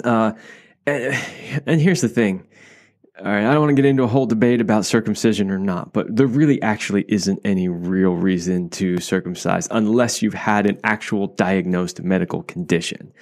Uh, 0.05 0.33
and, 0.87 1.63
and 1.65 1.81
here's 1.81 2.03
the 2.03 2.11
thing. 2.11 2.47
All 3.19 3.25
right, 3.25 3.47
I 3.47 3.53
don't 3.53 3.61
want 3.61 3.71
to 3.71 3.83
get 3.83 3.89
into 3.89 4.03
a 4.03 4.09
whole 4.09 4.27
debate 4.27 4.61
about 4.61 4.85
circumcision 4.85 5.51
or 5.51 5.59
not, 5.59 5.95
but 5.95 6.15
there 6.15 6.27
really 6.27 6.61
actually 6.61 7.07
isn't 7.09 7.41
any 7.47 7.67
real 7.67 8.15
reason 8.15 8.69
to 8.71 8.99
circumcise 8.99 9.67
unless 9.71 10.21
you've 10.21 10.35
had 10.35 10.67
an 10.67 10.79
actual 10.85 11.29
diagnosed 11.29 12.03
medical 12.03 12.43
condition. 12.43 13.15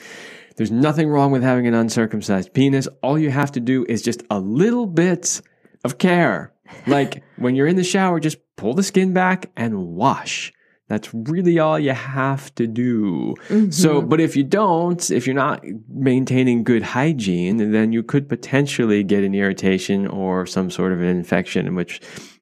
There's 0.56 0.72
nothing 0.72 1.08
wrong 1.08 1.30
with 1.30 1.44
having 1.44 1.68
an 1.68 1.74
uncircumcised 1.74 2.52
penis. 2.52 2.88
All 3.02 3.16
you 3.16 3.30
have 3.30 3.52
to 3.52 3.60
do 3.60 3.86
is 3.88 4.02
just 4.02 4.24
a 4.30 4.40
little 4.40 4.86
bit 4.86 5.40
of 5.84 5.98
care. 5.98 6.52
Like 6.88 7.22
when 7.36 7.54
you're 7.54 7.68
in 7.68 7.76
the 7.76 7.84
shower, 7.84 8.18
just 8.18 8.38
pull 8.56 8.74
the 8.74 8.82
skin 8.82 9.12
back 9.12 9.52
and 9.56 9.94
wash. 9.94 10.52
That's 10.88 11.08
really 11.14 11.58
all 11.58 11.78
you 11.78 11.92
have 11.92 12.54
to 12.56 12.66
do. 12.66 13.34
So, 13.70 14.02
but 14.02 14.20
if 14.20 14.36
you 14.36 14.44
don't, 14.44 15.10
if 15.10 15.26
you're 15.26 15.34
not 15.34 15.64
maintaining 15.88 16.62
good 16.62 16.82
hygiene, 16.82 17.72
then 17.72 17.92
you 17.92 18.02
could 18.02 18.28
potentially 18.28 19.02
get 19.02 19.24
an 19.24 19.34
irritation 19.34 20.06
or 20.06 20.44
some 20.46 20.70
sort 20.70 20.92
of 20.92 21.00
an 21.00 21.06
infection, 21.06 21.74
which 21.74 22.00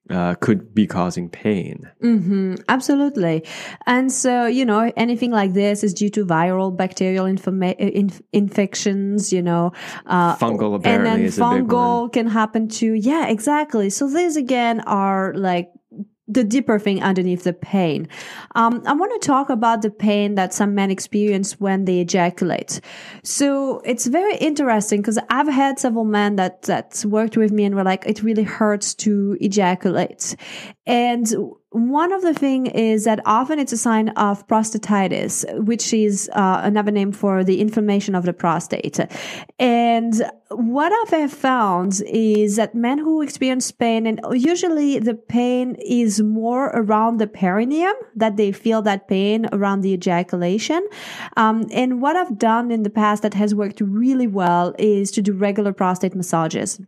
uh, 0.09 0.35
could 0.35 0.75
be 0.75 0.85
causing 0.85 1.29
pain. 1.29 1.89
hmm 2.01 2.55
Absolutely. 2.67 3.45
And 3.85 4.11
so, 4.11 4.45
you 4.45 4.65
know, 4.65 4.91
anything 4.97 5.31
like 5.31 5.53
this 5.53 5.83
is 5.83 5.93
due 5.93 6.09
to 6.09 6.25
viral 6.25 6.75
bacterial 6.75 7.25
informa- 7.25 7.77
inf- 7.77 8.21
infections, 8.33 9.31
you 9.31 9.41
know. 9.41 9.71
Uh, 10.05 10.35
Fungal 10.35 10.75
and 10.75 10.75
apparently 10.75 11.09
then 11.11 11.21
is 11.21 11.37
a 11.37 11.41
big 11.41 11.43
one. 11.43 11.67
fungal 11.69 12.11
can 12.11 12.27
happen 12.27 12.67
too. 12.67 12.93
Yeah, 12.93 13.27
exactly. 13.27 13.89
So 13.89 14.09
these 14.09 14.35
again 14.35 14.81
are 14.81 15.33
like 15.35 15.69
the 16.27 16.43
deeper 16.43 16.79
thing 16.79 17.03
underneath 17.03 17.43
the 17.43 17.53
pain. 17.53 18.07
Um, 18.55 18.81
I 18.85 18.93
want 18.93 19.21
to 19.21 19.27
talk 19.27 19.49
about 19.49 19.81
the 19.81 19.89
pain 19.89 20.35
that 20.35 20.53
some 20.53 20.73
men 20.73 20.89
experience 20.89 21.59
when 21.59 21.85
they 21.85 21.99
ejaculate. 21.99 22.79
So 23.23 23.81
it's 23.81 24.07
very 24.07 24.37
interesting 24.37 25.01
because 25.01 25.19
I've 25.29 25.49
had 25.49 25.79
several 25.79 26.05
men 26.05 26.37
that 26.37 26.63
that 26.63 27.03
worked 27.05 27.35
with 27.35 27.51
me 27.51 27.65
and 27.65 27.75
were 27.75 27.83
like, 27.83 28.05
it 28.05 28.23
really 28.23 28.43
hurts 28.43 28.95
to 28.95 29.37
ejaculate. 29.41 30.35
And 30.85 31.27
one 31.73 32.11
of 32.11 32.21
the 32.21 32.35
thing 32.35 32.67
is 32.67 33.05
that 33.05 33.19
often 33.25 33.57
it's 33.57 33.73
a 33.73 33.77
sign 33.77 34.09
of 34.09 34.47
prostatitis, 34.47 35.43
which 35.65 35.91
is 35.91 36.29
uh, 36.33 36.61
another 36.63 36.91
name 36.91 37.11
for 37.11 37.43
the 37.43 37.59
inflammation 37.59 38.13
of 38.13 38.25
the 38.25 38.33
prostate. 38.33 38.99
And 39.57 40.13
what 40.51 40.93
I've 41.13 41.33
found 41.33 42.01
is 42.05 42.57
that 42.57 42.75
men 42.75 42.99
who 42.99 43.23
experience 43.23 43.71
pain, 43.71 44.05
and 44.05 44.19
usually 44.33 44.99
the 44.99 45.15
pain 45.15 45.75
is 45.83 46.21
more 46.21 46.67
around 46.67 47.17
the 47.17 47.27
perineum, 47.27 47.95
that 48.15 48.37
they 48.37 48.51
feel 48.51 48.83
that 48.83 49.07
pain 49.07 49.47
around 49.51 49.81
the 49.81 49.93
ejaculation. 49.93 50.87
Um, 51.37 51.65
and 51.71 52.01
what 52.01 52.15
I've 52.15 52.37
done 52.37 52.69
in 52.69 52.83
the 52.83 52.91
past 52.91 53.23
that 53.23 53.33
has 53.33 53.55
worked 53.55 53.81
really 53.81 54.27
well 54.27 54.75
is 54.77 55.09
to 55.11 55.23
do 55.23 55.33
regular 55.33 55.73
prostate 55.73 56.13
massages 56.13 56.79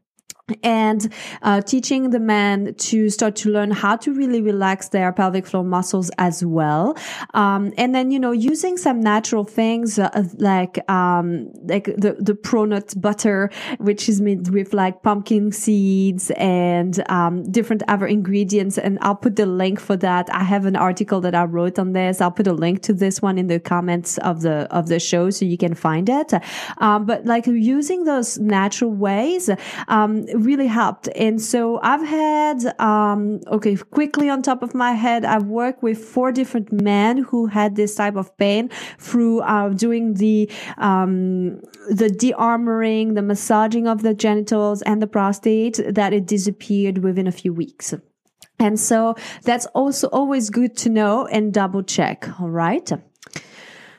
and 0.64 1.12
uh, 1.42 1.62
teaching 1.62 2.12
the 2.12 2.20
men 2.20 2.76
to 2.76 3.10
start 3.10 3.36
to 3.36 3.50
learn 3.50 3.72
how 3.72 3.96
to 3.96 4.14
really 4.14 4.42
relax 4.42 4.90
their 4.90 5.12
pelvic 5.12 5.48
floor 5.48 5.64
muscles 5.64 6.12
as 6.18 6.46
well. 6.46 6.96
Um, 7.34 7.74
and 7.78 7.96
then 7.96 8.12
you 8.12 8.20
know 8.20 8.32
using 8.32 8.78
some 8.78 9.00
natural 9.00 9.44
things 9.44 9.98
uh, 9.98 10.24
like 10.38 10.90
um, 10.90 11.52
like 11.64 11.86
the 11.86 12.18
the 12.20 12.34
pronut 12.34 13.00
butter 13.02 13.50
which 13.80 14.08
is 14.08 14.22
made 14.22 14.50
with 14.50 14.74
like 14.74 15.02
pumpkin 15.02 15.52
seeds 15.52 16.32
and 16.32 17.04
um, 17.10 17.44
different 17.52 17.82
other 17.88 18.06
ingredients. 18.06 18.78
And 18.78 19.00
i'll 19.02 19.16
put 19.16 19.36
the 19.38 19.48
link 19.48 19.80
for 19.80 19.98
that. 19.98 20.30
I 20.32 20.44
have 20.44 20.66
an 20.66 20.76
article 20.76 21.22
that 21.22 21.34
i 21.34 21.44
wrote 21.44 21.80
on 21.80 21.94
this. 21.94 22.22
I'll 22.22 22.32
put 22.32 22.48
a 22.48 22.54
link 22.54 22.84
to 22.84 22.94
this 22.94 23.22
one 23.22 23.40
in 23.40 23.48
the 23.48 23.60
comments 23.60 24.20
of 24.20 24.42
the 24.42 24.68
of 24.70 24.88
the 24.90 25.00
show 25.00 25.32
so 25.32 25.46
you 25.46 25.58
can 25.58 25.74
find 25.74 26.08
it. 26.08 26.34
Um, 26.78 27.06
but 27.06 27.26
like 27.26 27.48
using 27.48 28.04
those 28.04 28.38
natural 28.38 28.92
ways 28.92 29.50
um, 29.88 30.26
really 30.36 30.68
helped. 30.68 31.08
And 31.16 31.42
so 31.42 31.80
I've 31.82 32.06
had, 32.06 32.80
um, 32.80 33.42
okay, 33.48 33.76
quickly 33.76 34.30
on 34.30 34.42
top 34.42 34.64
of 34.64 34.74
my 34.74 34.92
head, 34.92 35.26
I've 35.26 35.46
worked 35.46 35.82
with 35.82 35.98
four 35.98 36.32
different 36.32 36.72
men 36.72 37.18
who 37.18 37.48
had 37.48 37.76
this 37.76 37.96
type 37.96 38.16
of 38.16 38.36
pain 38.38 38.70
through 39.00 39.42
uh, 39.42 39.70
doing 39.70 40.16
the 40.16 40.50
um, 40.78 41.62
the 41.90 42.10
de-armoring, 42.10 43.16
the 43.16 43.22
massaging 43.22 43.88
of 43.88 44.02
the 44.02 44.14
genitals 44.14 44.82
and 44.82 45.02
the 45.02 45.08
prostate. 45.08 45.80
That 45.88 46.14
it 46.14 46.26
disappeared 46.26 47.00
within 47.00 47.28
a 47.28 47.32
few 47.32 47.54
weeks. 47.54 47.94
And 48.58 48.80
so 48.80 49.16
that's 49.44 49.66
also 49.68 50.08
always 50.10 50.50
good 50.50 50.78
to 50.78 50.90
know 50.90 51.26
and 51.28 51.54
double 51.54 51.84
check. 51.84 52.30
All 52.40 52.50
right. 52.50 52.90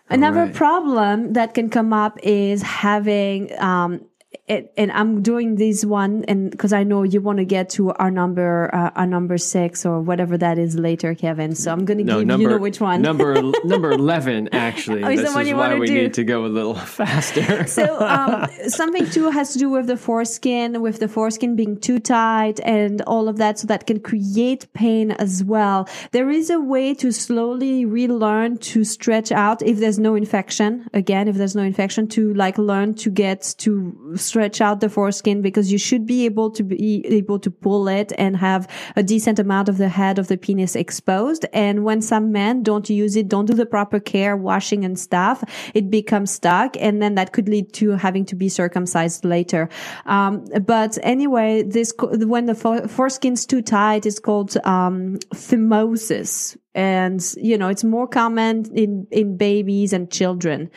Another 0.09 0.45
right. 0.45 0.55
problem 0.55 1.33
that 1.33 1.53
can 1.53 1.69
come 1.69 1.93
up 1.93 2.19
is 2.23 2.63
having 2.63 3.51
um, 3.61 4.07
it, 4.49 4.73
and 4.77 4.91
I'm 4.93 5.23
doing 5.23 5.57
this 5.57 5.85
one, 5.85 6.25
and 6.29 6.51
because 6.51 6.73
I 6.73 6.83
know 6.85 7.03
you 7.03 7.21
want 7.21 7.39
to 7.39 7.45
get 7.45 7.71
to 7.71 7.93
our 7.93 8.11
number, 8.11 8.71
uh, 8.75 8.91
our 8.95 9.07
number 9.07 9.39
six 9.39 9.85
or 9.87 10.01
whatever 10.01 10.37
that 10.39 10.59
is 10.59 10.77
later, 10.79 11.15
Kevin. 11.15 11.55
So 11.55 11.73
I'm 11.73 11.85
going 11.85 11.99
to 11.99 12.05
No, 12.05 12.19
give 12.21 12.29
number 12.29 12.43
you 12.43 12.49
know 12.51 12.59
which 12.59 12.81
one. 12.81 13.03
number 13.03 13.41
number 13.65 13.91
eleven. 13.93 14.49
Actually, 14.53 15.03
Oh, 15.05 15.11
is 15.11 15.21
this 15.21 15.31
is 15.31 15.55
why 15.55 15.75
we 15.79 15.87
do? 15.87 15.95
need 15.95 16.15
to 16.15 16.25
go 16.25 16.45
a 16.45 16.49
little 16.49 16.75
faster. 17.01 17.67
so 17.67 18.01
um, 18.01 18.47
something 18.69 19.09
too 19.11 19.31
has 19.31 19.53
to 19.53 19.59
do 19.59 19.69
with 19.71 19.87
the 19.87 19.97
foreskin, 19.97 20.81
with 20.83 20.99
the 20.99 21.09
foreskin 21.09 21.57
being 21.57 21.79
too 21.81 21.99
tight 21.99 22.61
and 22.61 23.03
all 23.03 23.29
of 23.29 23.37
that, 23.39 23.59
so 23.59 23.67
that 23.67 23.87
can 23.87 24.01
create 24.01 24.73
pain 24.73 25.11
as 25.13 25.43
well. 25.45 25.89
There 26.13 26.31
is 26.31 26.51
a 26.51 26.61
way 26.61 26.95
to 26.95 27.13
slowly 27.13 27.85
relearn 27.85 28.59
to 28.59 28.85
stretch 28.85 29.33
out 29.33 29.63
if 29.63 29.79
there's 29.79 29.99
no 29.99 30.15
infection. 30.15 30.89
Again, 30.93 31.29
if 31.29 31.37
there's 31.37 31.55
no 31.57 31.63
infection, 31.63 32.09
to 32.09 32.33
like 32.35 32.59
learn 32.59 32.95
to 32.95 33.11
get 33.11 33.55
to 33.59 34.13
stretch 34.27 34.61
out 34.61 34.81
the 34.81 34.89
foreskin 34.89 35.43
because 35.43 35.71
you 35.73 35.79
should 35.79 36.07
be 36.07 36.25
able 36.25 36.51
to 36.51 36.63
be 36.63 37.05
able 37.07 37.39
to 37.39 37.51
pull 37.51 37.89
it 37.89 38.13
and 38.19 38.37
have 38.37 38.69
a 38.97 39.03
decent 39.03 39.39
amount 39.39 39.69
of 39.69 39.79
the 39.79 39.89
head 39.89 40.19
of 40.19 40.29
the 40.29 40.37
penis 40.37 40.77
exposed. 40.77 41.47
And 41.53 41.85
when 41.85 42.03
some 42.03 42.33
men 42.33 42.63
don't 42.63 42.89
use 42.91 43.17
it, 43.17 43.29
don't 43.29 43.47
do 43.47 43.55
the 43.55 43.67
proper 43.67 44.01
care, 44.01 44.37
washing 44.37 44.85
and 44.85 44.99
stuff, 44.99 45.43
it 45.75 45.91
becomes 45.91 46.31
stuck. 46.31 46.77
And 46.79 47.01
then 47.01 47.15
that 47.15 47.33
could 47.33 47.49
lead 47.49 47.73
to 47.75 47.91
having 47.91 48.25
to 48.27 48.35
be 48.35 48.49
circumcised 48.49 49.25
later. 49.25 49.69
Um, 50.07 50.45
but 50.65 50.99
anyway, 51.03 51.63
this, 51.63 51.93
when 51.99 52.47
the 52.47 52.55
fo- 52.55 52.87
foreskin's 52.87 53.47
too 53.47 53.63
tight, 53.63 54.07
it's 54.07 54.19
called, 54.19 54.57
um, 54.65 55.19
phimosis. 55.35 56.57
And, 56.75 57.25
you 57.39 57.57
know, 57.57 57.69
it's 57.69 57.85
more 57.85 58.07
common 58.07 58.67
in, 58.75 59.07
in 59.11 59.39
babies 59.39 59.95
and 59.95 60.11
children. 60.11 60.71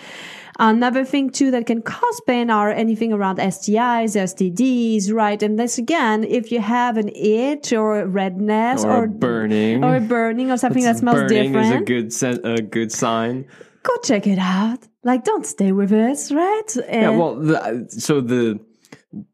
Another 0.59 1.05
thing 1.05 1.29
too 1.29 1.51
that 1.51 1.65
can 1.65 1.81
cause 1.81 2.21
pain 2.27 2.49
are 2.49 2.69
anything 2.69 3.13
around 3.13 3.37
STIs, 3.37 4.15
STDs, 4.15 5.13
right? 5.13 5.41
And 5.41 5.57
this 5.57 5.77
again, 5.77 6.25
if 6.25 6.51
you 6.51 6.59
have 6.59 6.97
an 6.97 7.07
itch 7.15 7.71
or 7.71 8.05
redness 8.05 8.83
or 8.83 9.03
or, 9.03 9.07
burning, 9.07 9.85
or 9.85 10.01
burning 10.01 10.51
or 10.51 10.57
something 10.57 10.83
that 10.83 10.97
smells 10.97 11.19
burning 11.19 11.53
different, 11.53 11.89
is 11.89 12.21
a 12.21 12.29
good 12.29 12.45
a 12.45 12.61
good 12.61 12.91
sign. 12.91 13.45
go 13.83 13.95
check 14.03 14.27
it 14.27 14.37
out. 14.37 14.79
Like, 15.05 15.23
don't 15.23 15.45
stay 15.45 15.71
with 15.71 15.93
us, 15.93 16.29
right? 16.29 16.75
Yeah, 16.89 17.11
well, 17.11 17.35
the, 17.35 17.87
so 17.87 18.19
the, 18.19 18.59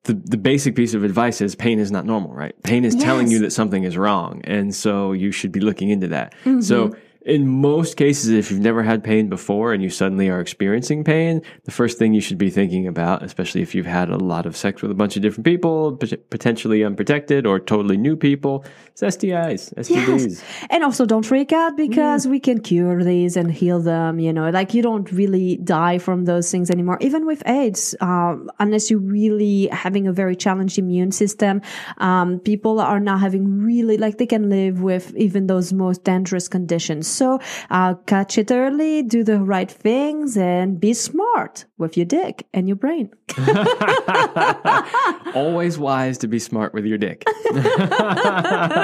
the 0.03 0.13
the 0.13 0.37
basic 0.37 0.75
piece 0.75 0.93
of 0.93 1.03
advice 1.03 1.41
is 1.41 1.55
pain 1.55 1.79
is 1.79 1.89
not 1.89 2.05
normal, 2.05 2.35
right? 2.35 2.53
Pain 2.61 2.85
is 2.85 2.95
telling 2.95 3.31
you 3.31 3.39
that 3.39 3.51
something 3.51 3.83
is 3.83 3.97
wrong, 3.97 4.41
and 4.43 4.75
so 4.75 5.11
you 5.11 5.31
should 5.31 5.51
be 5.51 5.59
looking 5.59 5.89
into 5.89 6.09
that. 6.09 6.35
Mm-hmm. 6.43 6.61
So. 6.61 6.95
In 7.25 7.47
most 7.47 7.97
cases, 7.97 8.29
if 8.29 8.51
you've 8.51 8.59
never 8.59 8.83
had 8.83 9.03
pain 9.03 9.29
before 9.29 9.73
and 9.73 9.81
you 9.81 9.89
suddenly 9.89 10.29
are 10.29 10.39
experiencing 10.39 11.03
pain, 11.03 11.41
the 11.63 11.71
first 11.71 11.97
thing 11.97 12.13
you 12.13 12.21
should 12.21 12.37
be 12.37 12.51
thinking 12.51 12.85
about, 12.85 13.23
especially 13.23 13.63
if 13.63 13.73
you've 13.73 13.87
had 13.87 14.11
a 14.11 14.17
lot 14.17 14.45
of 14.45 14.55
sex 14.55 14.83
with 14.83 14.91
a 14.91 14.95
bunch 14.95 15.15
of 15.15 15.23
different 15.23 15.43
people, 15.43 15.97
potentially 16.29 16.83
unprotected 16.83 17.47
or 17.47 17.59
totally 17.59 17.97
new 17.97 18.15
people, 18.15 18.63
is 19.01 19.17
STIs, 19.17 19.73
STDs. 19.75 19.89
Yes. 19.89 20.43
And 20.69 20.83
also 20.83 21.05
don't 21.05 21.25
freak 21.25 21.51
out 21.51 21.75
because 21.77 22.27
we 22.27 22.39
can 22.39 22.61
cure 22.61 23.03
these 23.03 23.35
and 23.35 23.51
heal 23.51 23.79
them, 23.81 24.19
you 24.19 24.31
know, 24.31 24.49
like 24.49 24.73
you 24.73 24.81
don't 24.81 25.11
really 25.11 25.57
die 25.57 25.97
from 25.97 26.25
those 26.25 26.49
things 26.49 26.69
anymore. 26.69 26.97
Even 27.01 27.25
with 27.25 27.43
AIDS, 27.47 27.95
um, 28.01 28.49
unless 28.59 28.89
you're 28.89 28.99
really 28.99 29.67
having 29.67 30.07
a 30.07 30.13
very 30.13 30.35
challenged 30.35 30.77
immune 30.77 31.11
system, 31.11 31.61
um, 31.97 32.39
people 32.39 32.79
are 32.79 32.99
now 32.99 33.17
having 33.17 33.61
really, 33.61 33.97
like 33.97 34.17
they 34.17 34.25
can 34.25 34.49
live 34.49 34.81
with 34.81 35.15
even 35.15 35.47
those 35.47 35.73
most 35.73 36.03
dangerous 36.03 36.47
conditions. 36.47 37.07
So 37.07 37.39
uh, 37.69 37.95
catch 38.05 38.37
it 38.37 38.51
early, 38.51 39.03
do 39.03 39.23
the 39.23 39.39
right 39.39 39.69
things, 39.69 40.37
and 40.37 40.79
be 40.79 40.93
smart 40.93 41.65
with 41.77 41.97
your 41.97 42.05
dick 42.05 42.47
and 42.53 42.67
your 42.67 42.77
brain. 42.77 43.09
Always 45.35 45.77
wise 45.77 46.17
to 46.19 46.27
be 46.27 46.39
smart 46.39 46.73
with 46.73 46.85
your 46.85 46.97
dick. 46.97 47.23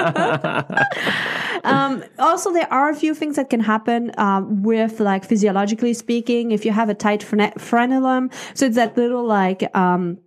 um, 1.64 2.04
also, 2.18 2.52
there 2.52 2.72
are 2.72 2.90
a 2.90 2.94
few 2.94 3.14
things 3.14 3.36
that 3.36 3.50
can 3.50 3.60
happen 3.60 4.12
um, 4.18 4.62
with, 4.62 5.00
like, 5.00 5.24
physiologically 5.24 5.94
speaking, 5.94 6.52
if 6.52 6.64
you 6.64 6.72
have 6.72 6.88
a 6.88 6.94
tight 6.94 7.22
fren- 7.22 7.52
frenulum. 7.52 8.32
So 8.54 8.66
it's 8.66 8.76
that 8.76 8.96
little, 8.96 9.24
like, 9.24 9.74
um, 9.76 10.18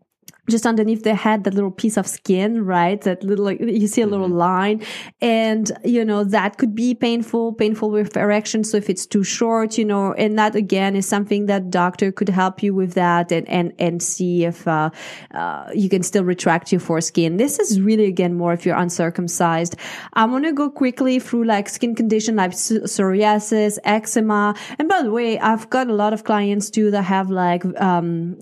just 0.50 0.66
underneath 0.66 1.04
the 1.04 1.16
head, 1.16 1.46
that 1.46 1.54
little 1.54 1.72
piece 1.72 1.96
of 1.96 2.06
skin, 2.06 2.66
right? 2.66 3.00
That 3.02 3.24
little, 3.24 3.46
like, 3.46 3.62
you 3.62 3.88
see 3.88 4.02
a 4.02 4.08
little 4.08 4.26
Mm-hmm. 4.26 4.38
line. 4.38 4.82
And, 5.22 5.72
you 5.84 6.04
know, 6.04 6.24
that 6.24 6.58
could 6.58 6.74
be 6.74 6.96
painful, 6.96 7.54
painful 7.54 7.92
with 7.92 8.18
erection. 8.18 8.64
So 8.64 8.78
if 8.78 8.90
it's 8.90 9.06
too 9.06 9.24
short, 9.24 9.78
you 9.78 9.86
know, 9.86 10.14
and 10.14 10.38
that 10.40 10.56
again 10.56 10.96
is 10.96 11.08
something 11.08 11.46
that 11.46 11.70
doctor 11.70 12.12
could 12.12 12.30
help 12.30 12.64
you 12.64 12.74
with 12.74 12.94
that 12.96 13.32
and, 13.32 13.48
and, 13.48 13.74
and 13.78 14.02
see 14.02 14.46
if, 14.46 14.68
uh, 14.68 14.90
uh, 15.34 15.70
you 15.76 15.90
can 15.90 16.02
still 16.02 16.24
retract 16.24 16.72
your 16.72 16.82
foreskin. 16.82 17.38
This 17.38 17.60
is 17.60 17.80
really, 17.80 18.06
again, 18.06 18.34
more 18.34 18.54
if 18.54 18.66
you're 18.66 18.78
uncircumcised. 18.78 19.76
I 20.14 20.26
want 20.26 20.46
to 20.46 20.54
go 20.54 20.72
quickly 20.72 21.20
through 21.20 21.46
like 21.46 21.70
skin 21.70 21.94
condition 21.94 22.36
like 22.36 22.52
psoriasis, 22.52 23.78
eczema. 23.84 24.56
And 24.80 24.90
by 24.90 25.04
the 25.04 25.12
way, 25.12 25.38
I've 25.40 25.70
got 25.70 25.88
a 25.88 25.94
lot 25.94 26.14
of 26.14 26.24
clients 26.24 26.72
too 26.72 26.90
that 26.92 27.04
have 27.04 27.30
like, 27.30 27.64
um, 27.80 28.38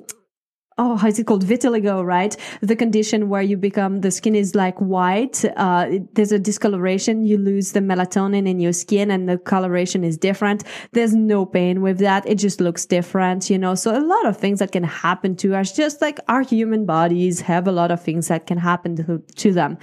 oh, 0.78 0.96
how 0.96 1.08
is 1.08 1.20
it 1.20 1.28
called? 1.28 1.46
Vitiligo, 1.46 2.04
right? 2.04 2.36
The 2.62 2.76
condition 2.76 3.30
where 3.30 3.42
you 3.42 3.58
become, 3.58 4.02
the 4.02 4.12
skin 4.12 4.36
is 4.36 4.56
like 4.56 4.78
white. 4.80 5.44
Uh, 5.56 6.00
there's 6.14 6.32
a 6.32 6.40
discoloration. 6.40 7.24
You 7.24 7.38
lose 7.38 7.74
the 7.74 7.80
melatonin 7.80 8.48
in 8.48 8.60
your 8.60 8.74
skin 8.74 9.12
and 9.12 9.30
the 9.30 9.38
coloration 9.38 10.04
is 10.04 10.18
different. 10.18 10.64
There's 10.92 11.14
no 11.14 11.46
pain 11.46 11.82
with 11.82 12.00
that. 12.00 12.28
It 12.28 12.36
just 12.36 12.60
looks 12.60 12.86
different, 12.86 13.50
you 13.50 13.58
know? 13.58 13.76
So 13.76 13.98
a 13.98 14.02
lot 14.02 14.26
of 14.26 14.38
things 14.38 14.60
that 14.60 14.72
can 14.72 14.84
happen 14.84 15.36
to 15.38 15.56
us, 15.56 15.76
just 15.76 16.02
like 16.02 16.20
our 16.28 16.42
human 16.42 16.86
bodies 16.86 17.42
have 17.42 17.68
a 17.68 17.72
lot 17.72 17.92
of 17.92 18.02
things 18.02 18.28
that 18.28 18.48
can 18.48 18.58
happen 18.58 18.96
to, 18.98 19.24
to 19.36 19.52
them. 19.52 19.78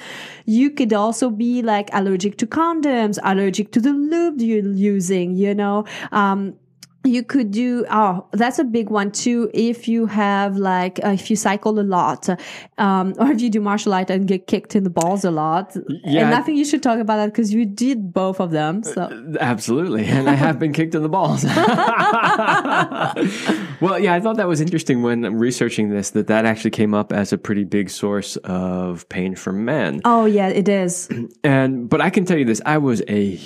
You 0.47 0.71
could 0.71 0.93
also 0.93 1.31
be 1.31 1.63
like 1.63 1.91
allergic 1.93 2.37
to 2.39 2.47
condoms, 2.47 3.19
allergic 3.23 3.73
to 3.73 3.81
the 3.81 3.93
lube 3.93 4.41
you're 4.41 4.73
using, 4.73 5.37
you 5.37 5.55
know? 5.55 5.85
Um, 6.13 6.55
you 7.05 7.23
could 7.23 7.51
do 7.51 7.85
oh 7.91 8.27
that's 8.33 8.59
a 8.59 8.65
big 8.65 8.91
one 8.91 9.11
too 9.11 9.51
if 9.55 9.89
you 9.89 10.05
have 10.07 10.57
like 10.57 11.01
uh, 11.03 11.09
if 11.09 11.31
you 11.31 11.37
cycle 11.37 11.81
a 11.81 11.83
lot 11.83 12.29
um 12.77 13.15
or 13.19 13.31
if 13.31 13.41
you 13.41 13.49
do 13.49 13.59
martial 13.61 13.95
art 13.95 14.11
and 14.11 14.29
get 14.29 14.47
kicked 14.47 14.77
in 14.77 14.85
the 14.85 14.91
balls 14.91 15.25
a 15.25 15.31
lot 15.31 15.75
Yeah. 16.05 16.27
and 16.27 16.35
i 16.35 16.43
think 16.43 16.59
you 16.59 16.65
should 16.67 16.83
talk 16.83 16.99
about 16.99 17.17
that 17.17 17.27
because 17.33 17.55
you 17.55 17.65
did 17.65 18.13
both 18.13 18.39
of 18.39 18.51
them 18.51 18.83
so 18.83 19.09
Absolutely. 19.41 20.05
And 20.05 20.29
I 20.29 20.35
have 20.35 20.59
been 20.59 20.73
kicked 20.73 20.95
in 20.95 21.03
the 21.03 21.09
balls. 21.09 21.45
well, 23.81 23.99
yeah, 23.99 24.15
I 24.15 24.21
thought 24.21 24.37
that 24.37 24.49
was 24.49 24.61
interesting 24.61 25.03
when 25.03 25.23
researching 25.39 25.91
this 25.91 26.11
that 26.11 26.27
that 26.29 26.45
actually 26.45 26.71
came 26.71 26.95
up 26.95 27.13
as 27.13 27.33
a 27.33 27.39
pretty 27.39 27.65
big 27.65 27.91
source 27.91 28.37
of 28.39 29.09
pain 29.09 29.35
for 29.37 29.53
men. 29.53 30.01
oh 30.05 30.25
yeah 30.27 30.49
it 30.49 30.69
is 30.69 31.09
And 31.45 31.89
but 31.89 32.01
I 32.01 32.11
can 32.11 32.25
tell 32.25 32.39
you 32.39 32.45
this, 32.45 32.61
I 32.67 32.79
was 32.79 33.03
a 33.09 33.37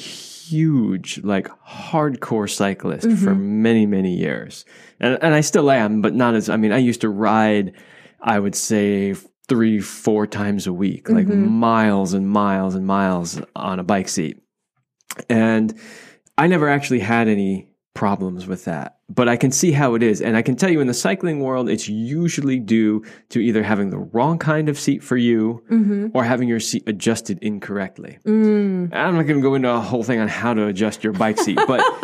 huge 0.50 1.20
like 1.24 1.48
hardcore 1.66 2.50
cyclist 2.50 3.04
for 3.04 3.32
mm-hmm. 3.32 3.62
many 3.62 3.86
many 3.86 4.14
years. 4.14 4.64
And 5.00 5.18
and 5.22 5.34
I 5.34 5.40
still 5.40 5.70
am, 5.70 6.00
but 6.00 6.14
not 6.14 6.34
as 6.34 6.48
I 6.48 6.56
mean, 6.56 6.72
I 6.72 6.78
used 6.78 7.00
to 7.02 7.08
ride 7.08 7.72
I 8.20 8.38
would 8.38 8.54
say 8.54 9.14
3 9.48 9.80
4 9.80 10.26
times 10.26 10.66
a 10.66 10.72
week, 10.72 11.08
like 11.10 11.26
mm-hmm. 11.26 11.48
miles 11.48 12.14
and 12.14 12.28
miles 12.28 12.74
and 12.74 12.86
miles 12.86 13.40
on 13.54 13.78
a 13.78 13.84
bike 13.84 14.08
seat. 14.08 14.40
And 15.28 15.78
I 16.36 16.46
never 16.46 16.68
actually 16.68 17.00
had 17.00 17.28
any 17.28 17.68
problems 17.94 18.46
with 18.46 18.64
that. 18.64 18.98
But 19.08 19.28
I 19.28 19.36
can 19.36 19.50
see 19.50 19.70
how 19.70 19.94
it 19.94 20.02
is. 20.02 20.20
And 20.20 20.36
I 20.36 20.42
can 20.42 20.56
tell 20.56 20.70
you 20.70 20.80
in 20.80 20.86
the 20.86 20.94
cycling 20.94 21.40
world, 21.40 21.68
it's 21.68 21.88
usually 21.88 22.58
due 22.58 23.04
to 23.30 23.38
either 23.38 23.62
having 23.62 23.90
the 23.90 23.98
wrong 23.98 24.38
kind 24.38 24.68
of 24.68 24.78
seat 24.78 25.02
for 25.02 25.16
you 25.16 25.62
mm-hmm. 25.70 26.08
or 26.12 26.24
having 26.24 26.48
your 26.48 26.60
seat 26.60 26.82
adjusted 26.86 27.38
incorrectly. 27.40 28.18
Mm. 28.26 28.92
I'm 28.92 29.14
not 29.14 29.22
going 29.22 29.36
to 29.36 29.42
go 29.42 29.54
into 29.54 29.70
a 29.70 29.80
whole 29.80 30.02
thing 30.02 30.18
on 30.20 30.28
how 30.28 30.54
to 30.54 30.66
adjust 30.66 31.04
your 31.04 31.12
bike 31.12 31.38
seat, 31.38 31.58
but 31.66 31.80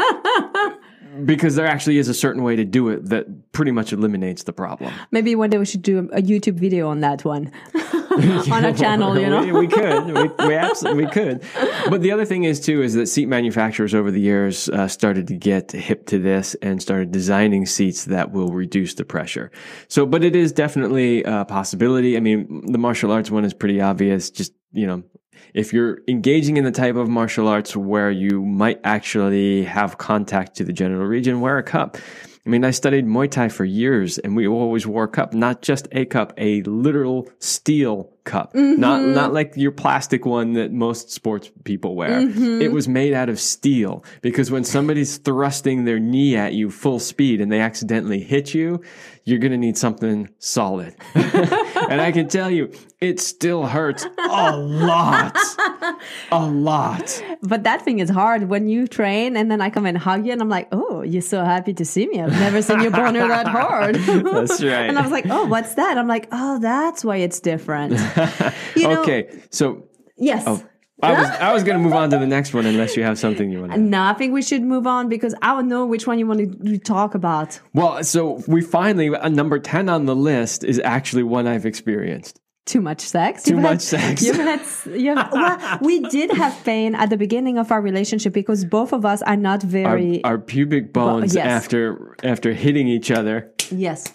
because 1.25 1.57
there 1.57 1.67
actually 1.67 1.99
is 1.99 2.09
a 2.09 2.15
certain 2.15 2.43
way 2.43 2.57
to 2.57 2.65
do 2.65 2.89
it 2.89 3.09
that 3.09 3.53
pretty 3.53 3.71
much 3.71 3.93
eliminates 3.93 4.45
the 4.45 4.53
problem. 4.53 4.93
maybe 5.11 5.35
one 5.35 5.51
day 5.51 5.59
we 5.59 5.67
should 5.67 5.83
do 5.83 5.99
a 6.13 6.23
youtube 6.23 6.55
video 6.55 6.89
on 6.89 7.01
that 7.01 7.25
one 7.25 7.51
on 8.51 8.65
a 8.65 8.73
channel 8.73 9.19
you 9.19 9.29
know 9.29 9.41
we, 9.45 9.53
we 9.53 9.69
could, 9.69 10.07
we, 10.07 10.47
we 10.47 10.55
absolutely 10.55 11.01
we 11.05 11.11
could. 11.11 11.43
But 11.89 12.03
the 12.03 12.13
other 12.13 12.25
thing 12.25 12.45
is 12.45 12.61
too 12.61 12.83
is 12.83 12.95
that 12.95 13.07
seat 13.07 13.27
manufacturers 13.27 13.95
over 13.95 14.11
the 14.11 14.21
years 14.21 14.69
uh, 14.69 14.89
started 14.89 15.27
to 15.29 15.35
get 15.35 15.73
hip 15.73 16.07
to 16.07 16.19
this 16.19 16.55
and 16.63 16.81
started 16.81 17.11
designing 17.11 17.67
seats 17.67 18.05
that 18.07 18.33
will 18.33 18.53
reduce 18.53 18.95
the 18.95 19.05
pressure. 19.05 19.51
So, 19.89 20.07
but 20.07 20.25
it 20.25 20.37
is 20.37 20.53
definitely 20.53 21.23
a 21.25 21.45
possibility. 21.45 22.17
I 22.17 22.21
mean, 22.21 22.73
the 22.73 22.79
martial 22.79 23.13
arts 23.13 23.31
one 23.31 23.45
is 23.45 23.55
pretty 23.55 23.81
obvious. 23.81 24.31
Just 24.31 24.53
you 24.73 24.87
know, 24.87 25.03
if 25.55 25.73
you're 25.73 26.01
engaging 26.09 26.57
in 26.57 26.65
the 26.65 26.71
type 26.71 26.97
of 26.97 27.09
martial 27.09 27.49
arts 27.49 27.77
where 27.77 28.11
you 28.11 28.43
might 28.43 28.81
actually 28.85 29.65
have 29.65 29.99
contact 29.99 30.57
to 30.57 30.65
the 30.65 30.73
genital 30.73 31.05
region, 31.05 31.41
wear 31.41 31.59
a 31.59 31.63
cup. 31.63 31.99
I 32.47 32.49
mean, 32.49 32.65
I 32.65 32.71
studied 32.71 33.05
Muay 33.07 33.31
Thai 33.31 33.49
for 33.49 33.67
years 33.67 34.17
and 34.19 34.35
we 34.35 34.49
always 34.49 34.87
wore 34.87 35.05
a 35.05 35.09
cup, 35.09 35.35
not 35.35 35.61
just 35.61 35.89
a 35.93 36.07
cup, 36.07 36.33
a 36.39 36.63
literal 36.63 37.29
steel 37.39 38.11
cup, 38.25 38.55
mm-hmm. 38.55 38.81
not, 38.81 39.03
not 39.03 39.35
like 39.35 39.53
your 39.57 39.73
plastic 39.73 40.25
one 40.25 40.55
that 40.55 40.73
most 40.73 41.11
sports 41.11 41.51
people 41.65 41.95
wear. 41.95 42.23
Mm-hmm. 42.23 42.63
It 42.63 42.73
was 42.73 42.89
made 42.89 43.13
out 43.13 43.29
of 43.29 43.39
steel 43.39 44.05
because 44.23 44.51
when 44.51 44.65
somebody's 44.65 45.19
thrusting 45.19 45.85
their 45.85 45.99
knee 45.99 46.35
at 46.35 46.55
you 46.55 46.71
full 46.71 46.99
speed 46.99 47.43
and 47.43 47.53
they 47.53 47.61
accidentally 47.61 48.23
hit 48.23 48.55
you, 48.55 48.81
you're 49.25 49.39
going 49.39 49.53
to 49.53 49.59
need 49.59 49.77
something 49.77 50.31
solid. 50.39 50.97
and 51.91 52.01
I 52.01 52.13
can 52.13 52.29
tell 52.29 52.51
you, 52.51 52.73
it 53.01 53.21
still 53.21 53.67
hurts 53.67 54.07
a 54.19 54.57
lot. 54.57 55.37
A 56.33 56.47
lot. 56.47 57.23
but 57.43 57.65
that 57.65 57.83
thing 57.83 57.99
is 57.99 58.09
hard 58.09 58.45
when 58.45 58.69
you 58.69 58.87
train 58.87 59.37
and 59.37 59.51
then 59.51 59.61
i 59.61 59.69
come 59.71 59.87
and 59.87 59.97
hug 59.99 60.27
you 60.27 60.33
and 60.33 60.41
i'm 60.41 60.49
like 60.49 60.69
oh 60.73 61.03
you're 61.03 61.21
so 61.23 61.45
happy 61.45 61.73
to 61.75 61.85
see 61.85 62.07
me 62.07 62.21
i've 62.21 62.31
never 62.33 62.63
seen 62.63 62.81
you 62.81 62.91
boner 62.91 63.27
that 63.27 63.47
hard 63.59 63.97
That's 63.97 64.63
right. 64.63 64.89
and 64.89 64.99
i 64.99 65.03
was 65.03 65.11
like 65.11 65.27
oh 65.29 65.47
what's 65.47 65.75
that 65.75 65.99
i'm 65.99 66.09
like 66.09 66.29
oh 66.33 66.59
that's 66.59 67.05
why 67.05 67.17
it's 67.17 67.41
different 67.41 67.93
you 68.77 68.89
know 68.89 69.03
okay. 69.03 69.43
So 69.51 69.89
yes 70.17 70.45
oh, 70.47 70.63
I 71.03 71.13
was 71.13 71.29
I 71.29 71.53
was 71.53 71.65
going 71.65 71.79
to 71.79 71.83
move 71.83 71.95
on 71.95 72.11
to 72.11 72.19
the 72.19 72.27
next 72.27 72.55
one 72.55 72.67
unless 72.67 72.97
you 72.97 73.03
have 73.03 73.19
something 73.19 73.51
you 73.51 73.61
want 73.61 73.73
to. 73.73 73.79
No, 73.79 74.03
I 74.03 74.15
think 74.15 74.33
we 74.33 74.43
should 74.43 74.63
move 74.63 74.87
on 74.87 75.09
because 75.09 75.35
I 75.43 75.55
don't 75.55 75.69
know 75.69 75.87
which 75.87 76.07
one 76.07 76.19
you 76.19 76.27
want 76.27 76.65
to 76.65 76.79
talk 76.79 77.15
about. 77.15 77.61
Well, 77.75 78.03
so 78.05 78.43
we 78.47 78.61
finally 78.61 79.09
uh, 79.15 79.29
number 79.29 79.59
10 79.59 79.89
on 79.89 80.07
the 80.07 80.17
list 80.17 80.65
is 80.65 80.81
actually 80.85 81.23
one 81.23 81.47
I've 81.47 81.67
experienced. 81.67 82.41
Too 82.67 82.81
much 82.81 83.01
sex. 83.01 83.45
Too 83.45 83.55
You've 83.55 83.63
much 83.63 83.91
had, 83.91 84.19
sex. 84.19 84.23
You've 84.27 84.37
had. 84.37 84.61
You've, 84.87 85.33
well, 85.33 85.79
we 85.81 86.01
did 86.09 86.31
have 86.33 86.57
pain 86.65 86.95
at 86.95 87.11
the 87.11 87.17
beginning 87.17 87.59
of 87.59 87.73
our 87.73 87.81
relationship 87.81 88.33
because 88.33 88.65
both 88.65 88.93
of 88.93 89.05
us 89.05 89.23
are 89.23 89.37
not 89.37 89.65
Our, 89.65 89.71
very. 89.71 90.23
our 90.25 90.39
pubic 90.39 90.93
bones 90.93 91.35
yes. 91.35 91.47
after 91.47 92.17
after 92.23 92.53
hitting 92.53 92.87
each 92.87 93.11
other 93.11 93.53
yes, 93.71 94.13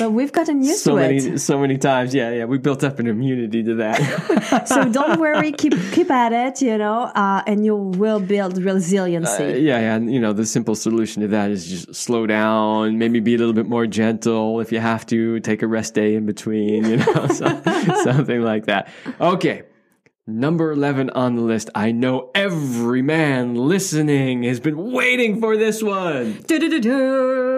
but 0.00 0.12
we've 0.12 0.32
gotten 0.32 0.62
used 0.62 0.80
so 0.80 0.92
to 0.92 0.96
many 0.96 1.16
it. 1.18 1.38
so 1.38 1.58
many 1.58 1.76
times. 1.76 2.14
Yeah, 2.14 2.30
yeah, 2.32 2.46
we 2.46 2.58
built 2.58 2.82
up 2.82 2.98
an 2.98 3.06
immunity 3.06 3.62
to 3.62 3.74
that. 3.76 4.64
so 4.66 4.88
don't 4.90 5.20
worry. 5.20 5.52
Keep 5.52 5.74
keep 5.92 6.10
at 6.10 6.32
it. 6.32 6.62
You 6.62 6.78
know, 6.78 7.02
uh, 7.14 7.42
and 7.46 7.64
you 7.64 7.76
will 7.76 8.18
build 8.18 8.56
resiliency. 8.58 9.44
Uh, 9.44 9.48
yeah, 9.48 9.78
yeah, 9.78 9.94
and 9.96 10.12
you 10.12 10.18
know 10.18 10.32
the 10.32 10.46
simple 10.46 10.74
solution 10.74 11.22
to 11.22 11.28
that 11.28 11.50
is 11.50 11.68
just 11.68 11.94
slow 11.94 12.26
down, 12.26 12.98
maybe 12.98 13.20
be 13.20 13.34
a 13.34 13.38
little 13.38 13.52
bit 13.52 13.66
more 13.66 13.86
gentle 13.86 14.60
if 14.60 14.72
you 14.72 14.80
have 14.80 15.04
to. 15.06 15.38
Take 15.40 15.62
a 15.62 15.66
rest 15.66 15.94
day 15.94 16.14
in 16.14 16.24
between, 16.26 16.84
you 16.84 16.96
know, 16.96 17.26
so, 17.40 17.62
something 18.04 18.42
like 18.42 18.66
that. 18.66 18.88
Okay, 19.20 19.64
number 20.26 20.72
eleven 20.72 21.10
on 21.10 21.36
the 21.36 21.42
list. 21.42 21.68
I 21.74 21.92
know 21.92 22.30
every 22.34 23.02
man 23.02 23.54
listening 23.54 24.44
has 24.44 24.60
been 24.60 24.92
waiting 24.92 25.40
for 25.40 25.56
this 25.56 25.82
one. 25.82 26.40
Du-du-du-du. 26.46 27.49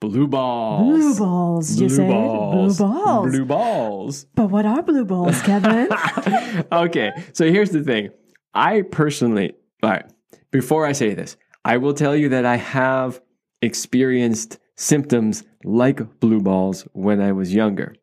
Blue 0.00 0.28
balls. 0.28 0.86
Blue 0.86 1.16
balls. 1.18 1.80
You 1.80 1.88
Blue 1.88 1.96
say 1.96 2.08
balls. 2.08 2.78
blue 2.78 2.86
balls. 2.88 3.30
Blue 3.30 3.44
balls. 3.44 4.26
But 4.34 4.50
what 4.50 4.64
are 4.64 4.82
blue 4.82 5.04
balls, 5.04 5.42
Kevin? 5.42 5.88
okay, 6.72 7.10
so 7.32 7.50
here's 7.50 7.70
the 7.70 7.82
thing. 7.82 8.10
I 8.54 8.82
personally, 8.82 9.54
all 9.82 9.90
right, 9.90 10.06
before 10.52 10.86
I 10.86 10.92
say 10.92 11.14
this, 11.14 11.36
I 11.64 11.78
will 11.78 11.94
tell 11.94 12.14
you 12.14 12.28
that 12.28 12.44
I 12.44 12.56
have 12.56 13.20
experienced 13.60 14.58
symptoms 14.76 15.42
like 15.64 16.20
blue 16.20 16.40
balls 16.40 16.86
when 16.92 17.20
I 17.20 17.32
was 17.32 17.52
younger. 17.52 17.96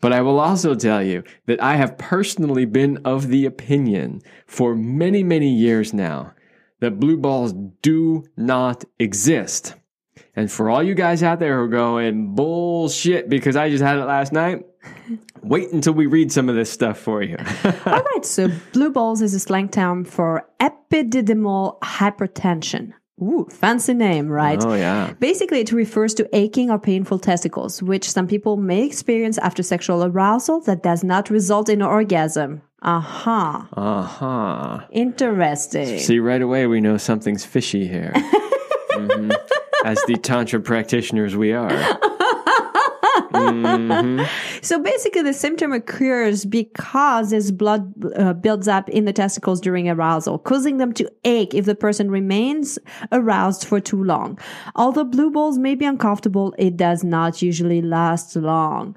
But 0.00 0.12
I 0.12 0.20
will 0.22 0.38
also 0.40 0.74
tell 0.74 1.02
you 1.02 1.24
that 1.46 1.62
I 1.62 1.76
have 1.76 1.98
personally 1.98 2.64
been 2.64 2.98
of 3.04 3.28
the 3.28 3.44
opinion 3.44 4.20
for 4.46 4.74
many, 4.74 5.22
many 5.22 5.52
years 5.52 5.92
now 5.92 6.32
that 6.80 6.98
blue 7.00 7.16
balls 7.16 7.52
do 7.82 8.24
not 8.36 8.84
exist. 8.98 9.74
And 10.36 10.50
for 10.50 10.70
all 10.70 10.82
you 10.82 10.94
guys 10.94 11.22
out 11.22 11.40
there 11.40 11.56
who 11.56 11.64
are 11.64 11.68
going, 11.68 12.34
bullshit, 12.34 13.28
because 13.28 13.56
I 13.56 13.68
just 13.68 13.82
had 13.82 13.98
it 13.98 14.04
last 14.04 14.32
night, 14.32 14.64
wait 15.42 15.72
until 15.72 15.92
we 15.92 16.06
read 16.06 16.30
some 16.32 16.48
of 16.48 16.54
this 16.54 16.70
stuff 16.70 16.98
for 16.98 17.22
you. 17.22 17.36
All 17.86 18.02
right, 18.02 18.24
so 18.24 18.48
blue 18.72 18.90
balls 18.90 19.22
is 19.22 19.34
a 19.34 19.40
slang 19.40 19.68
term 19.68 20.04
for 20.04 20.46
epididymal 20.60 21.80
hypertension. 21.80 22.92
Ooh, 23.20 23.46
fancy 23.50 23.92
name, 23.92 24.28
right? 24.28 24.62
oh, 24.64 24.72
yeah. 24.74 25.12
Basically, 25.20 25.60
it 25.60 25.72
refers 25.72 26.14
to 26.14 26.28
aching 26.34 26.70
or 26.70 26.78
painful 26.78 27.18
testicles, 27.18 27.82
which 27.82 28.08
some 28.10 28.26
people 28.26 28.56
may 28.56 28.86
experience 28.86 29.36
after 29.38 29.62
sexual 29.62 30.02
arousal 30.04 30.60
that 30.62 30.82
does 30.82 31.04
not 31.04 31.28
result 31.28 31.68
in 31.68 31.82
orgasm. 31.82 32.62
Aha. 32.82 33.68
Uh 33.76 34.02
huh. 34.02 34.86
Interesting. 34.90 35.98
See, 35.98 36.18
right 36.18 36.40
away, 36.40 36.66
we 36.66 36.80
know 36.80 36.96
something's 36.96 37.44
fishy 37.44 37.86
here. 37.86 38.12
Mhm. 38.90 39.32
As 39.84 39.98
the 40.06 40.16
Tantra 40.16 40.60
practitioners 40.60 41.36
we 41.36 41.52
are. 41.52 41.70
So 44.62 44.78
basically, 44.78 45.22
the 45.22 45.32
symptom 45.32 45.72
occurs 45.72 46.44
because 46.44 47.30
this 47.30 47.50
blood 47.50 47.92
uh, 48.16 48.34
builds 48.34 48.68
up 48.68 48.88
in 48.88 49.04
the 49.04 49.12
testicles 49.12 49.60
during 49.60 49.88
arousal, 49.88 50.38
causing 50.38 50.76
them 50.76 50.92
to 50.94 51.10
ache 51.24 51.54
if 51.54 51.64
the 51.64 51.74
person 51.74 52.10
remains 52.10 52.78
aroused 53.10 53.64
for 53.64 53.80
too 53.80 54.02
long. 54.04 54.38
Although 54.76 55.04
blue 55.04 55.30
balls 55.30 55.58
may 55.58 55.74
be 55.74 55.86
uncomfortable, 55.86 56.54
it 56.58 56.76
does 56.76 57.02
not 57.02 57.40
usually 57.40 57.80
last 57.80 58.36
long. 58.36 58.96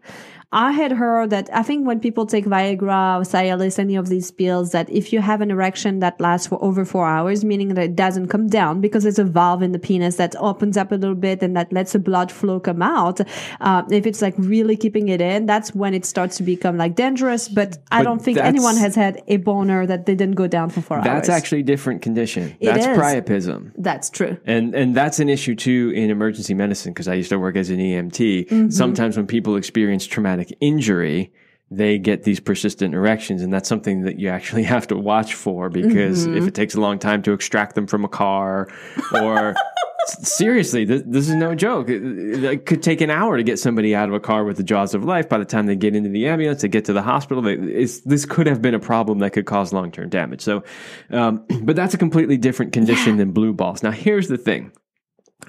I 0.54 0.72
had 0.72 0.92
heard 0.92 1.32
that 1.32 1.50
I 1.52 1.63
think 1.63 1.88
when 1.88 2.00
people 2.00 2.28
take 2.28 2.46
Viagra 2.46 3.20
or 3.20 3.24
Cialis, 3.24 3.80
any 3.80 3.96
of 3.96 4.08
these 4.08 4.30
pills, 4.30 4.72
that 4.72 4.88
if 4.88 5.12
you 5.12 5.20
have 5.20 5.42
an 5.42 5.50
erection 5.50 6.00
that 6.00 6.22
lasts 6.22 6.46
for 6.46 6.63
over 6.63 6.86
four 6.86 7.08
hours, 7.08 7.44
meaning 7.44 7.70
that 7.70 7.84
it 7.84 7.96
doesn't 7.96 8.28
come 8.28 8.48
down 8.48 8.80
because 8.80 9.02
there's 9.02 9.18
a 9.18 9.24
valve 9.24 9.63
in 9.63 9.72
the 9.72 9.80
penis 9.80 10.18
that 10.18 10.36
opens 10.36 10.78
up 10.78 10.92
a 10.92 10.96
little 10.96 11.16
bit 11.16 11.42
and 11.42 11.58
that 11.58 11.74
lets 11.74 11.94
the 11.94 12.00
blood 12.00 12.32
flow 12.32 12.60
come 12.60 12.84
out. 12.84 13.20
Uh, 13.62 13.82
if 13.89 14.06
it's 14.06 14.22
like 14.22 14.36
really 14.38 14.78
keeping 14.78 15.10
it 15.10 15.22
in, 15.22 15.48
that's 15.48 15.74
when 15.74 15.96
it 15.96 16.06
starts 16.06 16.38
to 16.38 16.44
become 16.44 16.78
like 16.78 16.96
dangerous. 16.96 17.50
But, 17.50 17.80
I 17.92 18.04
don't 18.04 18.22
think 18.22 18.38
anyone 18.38 18.78
has 18.78 18.94
had 18.96 19.24
a 19.28 19.38
boner 19.38 19.88
that 19.88 20.06
didn't 20.06 20.34
go 20.34 20.48
down 20.48 20.70
for 20.70 20.82
four 20.82 20.98
That's 20.98 21.08
hours. 21.08 21.28
That's 21.28 21.30
actually 21.30 21.62
a 21.62 21.63
different 21.63 22.02
condition. 22.04 22.56
It 22.60 22.68
That's 22.68 22.86
is. 22.86 22.98
priapism. 22.98 23.72
that's 23.78 24.10
true. 24.10 24.38
And 24.46 24.76
and 24.76 24.96
that's 24.96 25.20
an 25.20 25.30
issue 25.30 25.56
too 25.56 25.92
in 25.96 26.10
emergency 26.10 26.54
medicine 26.54 26.94
because 26.94 27.08
I 27.08 27.16
used 27.16 27.30
to 27.30 27.39
work 27.39 27.56
as 27.56 27.70
an 27.70 27.78
EMT. 27.78 28.48
Mm-hmm. 28.48 28.70
Sometimes 28.70 29.18
when 29.18 29.26
people 29.26 29.56
experience 29.56 30.06
traumatic 30.06 30.42
injury, 30.60 31.32
they 31.71 31.97
get 31.97 32.23
these 32.23 32.39
persistent 32.39 32.93
erections, 32.93 33.41
and 33.41 33.51
that's 33.51 33.67
something 33.69 34.01
that 34.03 34.19
you 34.19 34.29
actually 34.29 34.63
have 34.75 34.88
to 34.88 34.97
watch 34.97 35.34
for 35.34 35.69
because 35.69 36.27
Mm-hmm. 36.27 36.38
if 36.38 36.47
it 36.47 36.53
takes 36.56 36.75
a 36.75 36.82
long 36.82 36.99
time 36.99 37.21
to 37.23 37.34
extract 37.34 37.75
them 37.75 37.88
from 37.88 38.03
a 38.06 38.10
car, 38.10 38.67
or 39.13 39.56
seriously, 40.21 40.86
this, 40.86 41.01
this 41.06 41.27
is 41.29 41.36
no 41.36 41.56
joke. 41.56 41.89
It, 41.89 42.43
it- 42.43 42.65
could 42.65 42.84
take 42.84 43.01
an 43.01 43.10
hour 43.10 43.38
to 43.38 43.43
get 43.43 43.58
somebody 43.60 43.95
out 43.95 44.08
of 44.10 44.13
a 44.15 44.19
car 44.19 44.43
with 44.43 44.58
the 44.58 44.63
jaws 44.63 44.93
of 44.93 45.03
life. 45.03 45.27
By 45.29 45.38
the 45.39 45.45
time 45.45 45.65
they 45.65 45.75
get 45.75 45.95
into 45.95 46.10
the 46.10 46.27
ambulance, 46.27 46.62
they 46.62 46.67
get 46.67 46.86
to 46.86 46.93
the 46.93 47.01
hospital. 47.01 47.41
They, 47.41 47.53
it's, 47.53 48.01
this 48.01 48.25
could 48.25 48.45
have 48.47 48.62
been 48.62 48.73
a 48.75 48.79
problem 48.79 49.19
that 49.19 49.32
could 49.32 49.45
cause 49.45 49.73
long 49.73 49.91
term 49.91 50.10
damage. 50.10 50.41
So, 50.41 50.63
um, 51.10 51.45
but 51.63 51.75
that's 51.75 51.93
a 51.93 51.97
completely 51.97 52.38
different 52.38 52.71
condition 52.73 53.17
than 53.17 53.32
blue 53.32 53.53
balls. 53.53 53.82
Now, 53.84 53.91
here's 53.91 54.27
the 54.27 54.38
thing. 54.38 54.71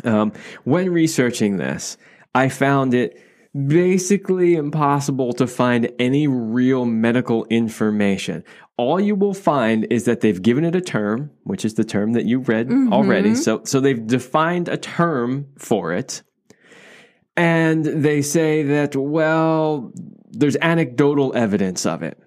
Um, 0.05 0.33
when 0.65 0.91
researching 0.91 1.57
this, 1.59 1.97
I 2.35 2.49
found 2.49 2.95
it 2.95 3.21
basically 3.55 4.55
impossible 4.55 5.33
to 5.35 5.47
find 5.47 5.91
any 5.99 6.27
real 6.27 6.85
medical 6.85 7.45
information. 7.47 8.43
All 8.77 9.01
you 9.01 9.15
will 9.15 9.35
find 9.35 9.87
is 9.91 10.05
that 10.05 10.21
they've 10.21 10.43
given 10.43 10.65
it 10.65 10.75
a 10.75 10.81
term, 10.81 11.31
which 11.45 11.65
is 11.65 11.75
the 11.75 11.85
term 11.85 12.13
that 12.15 12.25
you 12.25 12.41
read 12.41 12.69
mm-hmm. 12.69 12.93
already. 12.93 13.35
So, 13.35 13.63
so 13.65 13.81
they've 13.81 14.05
defined 14.05 14.69
a 14.69 14.77
term 14.77 15.47
for 15.57 15.93
it. 15.93 16.23
And 17.37 17.85
they 17.85 18.23
say 18.23 18.63
that, 18.65 18.97
well, 18.97 19.93
there's 20.31 20.57
anecdotal 20.61 21.35
evidence 21.37 21.87
of 21.87 22.03
it 22.03 22.21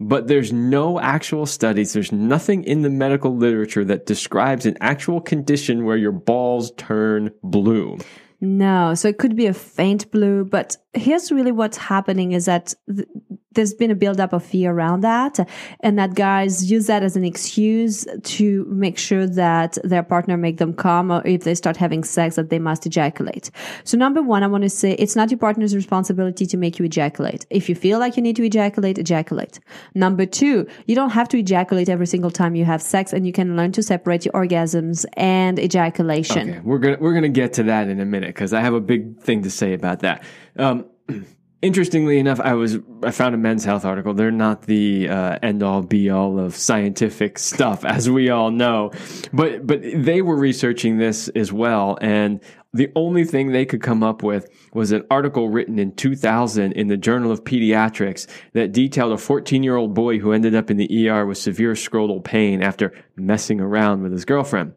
but 0.00 0.28
there's 0.28 0.50
no 0.50 0.98
actual 0.98 1.44
studies. 1.44 1.92
There's 1.92 2.10
nothing 2.10 2.64
in 2.64 2.80
the 2.80 2.88
medical 2.88 3.36
literature 3.36 3.84
that 3.84 4.06
describes 4.06 4.64
an 4.64 4.78
actual 4.80 5.20
condition 5.20 5.84
where 5.84 5.98
your 5.98 6.10
balls 6.10 6.72
turn 6.78 7.32
blue. 7.42 7.98
No, 8.40 8.94
so 8.94 9.08
it 9.08 9.18
could 9.18 9.36
be 9.36 9.46
a 9.46 9.54
faint 9.54 10.10
blue, 10.10 10.44
but 10.44 10.76
here's 10.94 11.30
really 11.30 11.52
what's 11.52 11.76
happening 11.76 12.32
is 12.32 12.46
that 12.46 12.74
th- 12.94 13.08
there's 13.52 13.74
been 13.74 13.90
a 13.90 13.96
buildup 13.96 14.32
of 14.32 14.44
fear 14.44 14.70
around 14.70 15.00
that, 15.00 15.38
and 15.80 15.98
that 15.98 16.14
guys 16.14 16.70
use 16.70 16.86
that 16.86 17.02
as 17.02 17.16
an 17.16 17.24
excuse 17.24 18.06
to 18.22 18.64
make 18.66 18.96
sure 18.96 19.26
that 19.26 19.76
their 19.82 20.04
partner 20.04 20.36
make 20.36 20.58
them 20.58 20.72
come, 20.72 21.10
or 21.10 21.26
if 21.26 21.42
they 21.42 21.56
start 21.56 21.76
having 21.76 22.04
sex, 22.04 22.36
that 22.36 22.48
they 22.50 22.60
must 22.60 22.86
ejaculate. 22.86 23.50
So 23.82 23.96
number 23.98 24.22
one, 24.22 24.44
I 24.44 24.46
want 24.46 24.62
to 24.62 24.70
say 24.70 24.92
it's 24.92 25.16
not 25.16 25.30
your 25.32 25.38
partner's 25.38 25.74
responsibility 25.74 26.46
to 26.46 26.56
make 26.56 26.78
you 26.78 26.84
ejaculate. 26.84 27.44
If 27.50 27.68
you 27.68 27.74
feel 27.74 27.98
like 27.98 28.16
you 28.16 28.22
need 28.22 28.36
to 28.36 28.44
ejaculate, 28.44 28.98
ejaculate. 28.98 29.58
Number 29.96 30.26
two, 30.26 30.68
you 30.86 30.94
don't 30.94 31.10
have 31.10 31.28
to 31.30 31.38
ejaculate 31.38 31.88
every 31.88 32.06
single 32.06 32.30
time 32.30 32.54
you 32.54 32.64
have 32.64 32.80
sex, 32.80 33.12
and 33.12 33.26
you 33.26 33.32
can 33.32 33.56
learn 33.56 33.72
to 33.72 33.82
separate 33.82 34.24
your 34.24 34.34
orgasms 34.34 35.04
and 35.16 35.58
ejaculation. 35.58 36.50
Okay, 36.50 36.60
we're 36.60 36.78
gonna 36.78 36.98
we're 37.00 37.14
gonna 37.14 37.28
get 37.28 37.52
to 37.54 37.64
that 37.64 37.88
in 37.88 37.98
a 37.98 38.06
minute 38.06 38.28
because 38.28 38.52
I 38.52 38.60
have 38.60 38.74
a 38.74 38.80
big 38.80 39.20
thing 39.20 39.42
to 39.42 39.50
say 39.50 39.72
about 39.72 40.00
that. 40.00 40.22
Um, 40.56 40.86
interestingly 41.62 42.18
enough, 42.18 42.40
I 42.40 42.54
was 42.54 42.78
I 43.02 43.10
found 43.10 43.34
a 43.34 43.38
Men's 43.38 43.64
Health 43.64 43.84
article. 43.84 44.14
They're 44.14 44.30
not 44.30 44.62
the 44.62 45.08
uh, 45.08 45.38
end 45.42 45.62
all 45.62 45.82
be 45.82 46.10
all 46.10 46.38
of 46.38 46.56
scientific 46.56 47.38
stuff, 47.38 47.84
as 47.84 48.08
we 48.08 48.30
all 48.30 48.50
know, 48.50 48.92
but 49.32 49.66
but 49.66 49.80
they 49.82 50.22
were 50.22 50.36
researching 50.36 50.98
this 50.98 51.28
as 51.28 51.52
well, 51.52 51.98
and 52.00 52.40
the 52.72 52.90
only 52.94 53.24
thing 53.24 53.50
they 53.50 53.66
could 53.66 53.82
come 53.82 54.02
up 54.02 54.22
with 54.22 54.48
was 54.72 54.92
an 54.92 55.04
article 55.10 55.48
written 55.48 55.78
in 55.78 55.92
2000 55.92 56.72
in 56.72 56.86
the 56.86 56.96
Journal 56.96 57.32
of 57.32 57.42
Pediatrics 57.42 58.28
that 58.52 58.70
detailed 58.70 59.12
a 59.12 59.18
14 59.18 59.62
year 59.62 59.76
old 59.76 59.92
boy 59.92 60.18
who 60.18 60.32
ended 60.32 60.54
up 60.54 60.70
in 60.70 60.76
the 60.76 61.08
ER 61.08 61.26
with 61.26 61.38
severe 61.38 61.72
scrotal 61.72 62.22
pain 62.22 62.62
after 62.62 62.92
messing 63.16 63.60
around 63.60 64.02
with 64.02 64.12
his 64.12 64.24
girlfriend. 64.24 64.74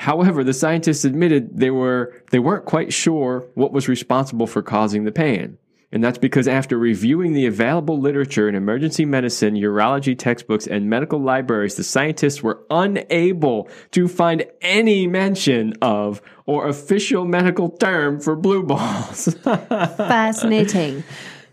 However, 0.00 0.42
the 0.42 0.54
scientists 0.54 1.04
admitted 1.04 1.58
they 1.58 1.70
were 1.70 2.14
they 2.30 2.38
weren't 2.38 2.64
quite 2.64 2.90
sure 2.90 3.44
what 3.52 3.70
was 3.70 3.86
responsible 3.86 4.46
for 4.46 4.62
causing 4.62 5.04
the 5.04 5.12
pain. 5.12 5.58
And 5.92 6.02
that's 6.02 6.16
because 6.16 6.48
after 6.48 6.78
reviewing 6.78 7.34
the 7.34 7.44
available 7.44 8.00
literature 8.00 8.48
in 8.48 8.54
emergency 8.54 9.04
medicine, 9.04 9.56
urology 9.56 10.18
textbooks, 10.18 10.66
and 10.66 10.88
medical 10.88 11.20
libraries, 11.20 11.74
the 11.74 11.84
scientists 11.84 12.42
were 12.42 12.64
unable 12.70 13.68
to 13.90 14.08
find 14.08 14.46
any 14.62 15.06
mention 15.06 15.74
of 15.82 16.22
or 16.46 16.66
official 16.66 17.26
medical 17.26 17.68
term 17.68 18.20
for 18.20 18.36
blue 18.36 18.62
balls. 18.62 19.34
Fascinating. 19.44 21.04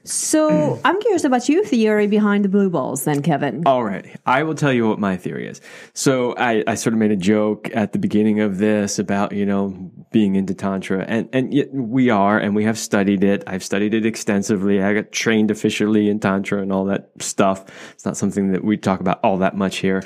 So 0.07 0.79
I'm 0.85 0.99
curious 1.01 1.23
about 1.23 1.49
your 1.49 1.65
theory 1.65 2.07
behind 2.07 2.45
the 2.45 2.49
blue 2.49 2.69
balls, 2.69 3.03
then, 3.03 3.21
Kevin. 3.21 3.63
All 3.65 3.83
right. 3.83 4.17
I 4.25 4.43
will 4.43 4.55
tell 4.55 4.71
you 4.71 4.87
what 4.87 4.99
my 4.99 5.17
theory 5.17 5.47
is. 5.47 5.59
So 5.93 6.33
I, 6.37 6.63
I 6.65 6.75
sort 6.75 6.93
of 6.93 6.99
made 6.99 7.11
a 7.11 7.17
joke 7.17 7.69
at 7.73 7.91
the 7.91 7.99
beginning 7.99 8.39
of 8.39 8.57
this 8.57 8.99
about, 8.99 9.33
you 9.33 9.45
know, 9.45 9.91
being 10.11 10.35
into 10.35 10.53
Tantra 10.53 11.03
and, 11.07 11.27
and 11.33 11.53
yet 11.53 11.73
we 11.73 12.09
are, 12.09 12.39
and 12.39 12.55
we 12.55 12.63
have 12.63 12.77
studied 12.77 13.23
it. 13.23 13.43
I've 13.45 13.63
studied 13.63 13.93
it 13.93 14.05
extensively. 14.05 14.81
I 14.81 14.93
got 14.93 15.11
trained 15.11 15.51
officially 15.51 16.09
in 16.09 16.19
Tantra 16.19 16.61
and 16.61 16.71
all 16.71 16.85
that 16.85 17.11
stuff. 17.19 17.65
It's 17.93 18.05
not 18.05 18.15
something 18.15 18.53
that 18.53 18.63
we 18.63 18.77
talk 18.77 19.01
about 19.01 19.19
all 19.23 19.37
that 19.37 19.57
much 19.57 19.77
here. 19.77 20.03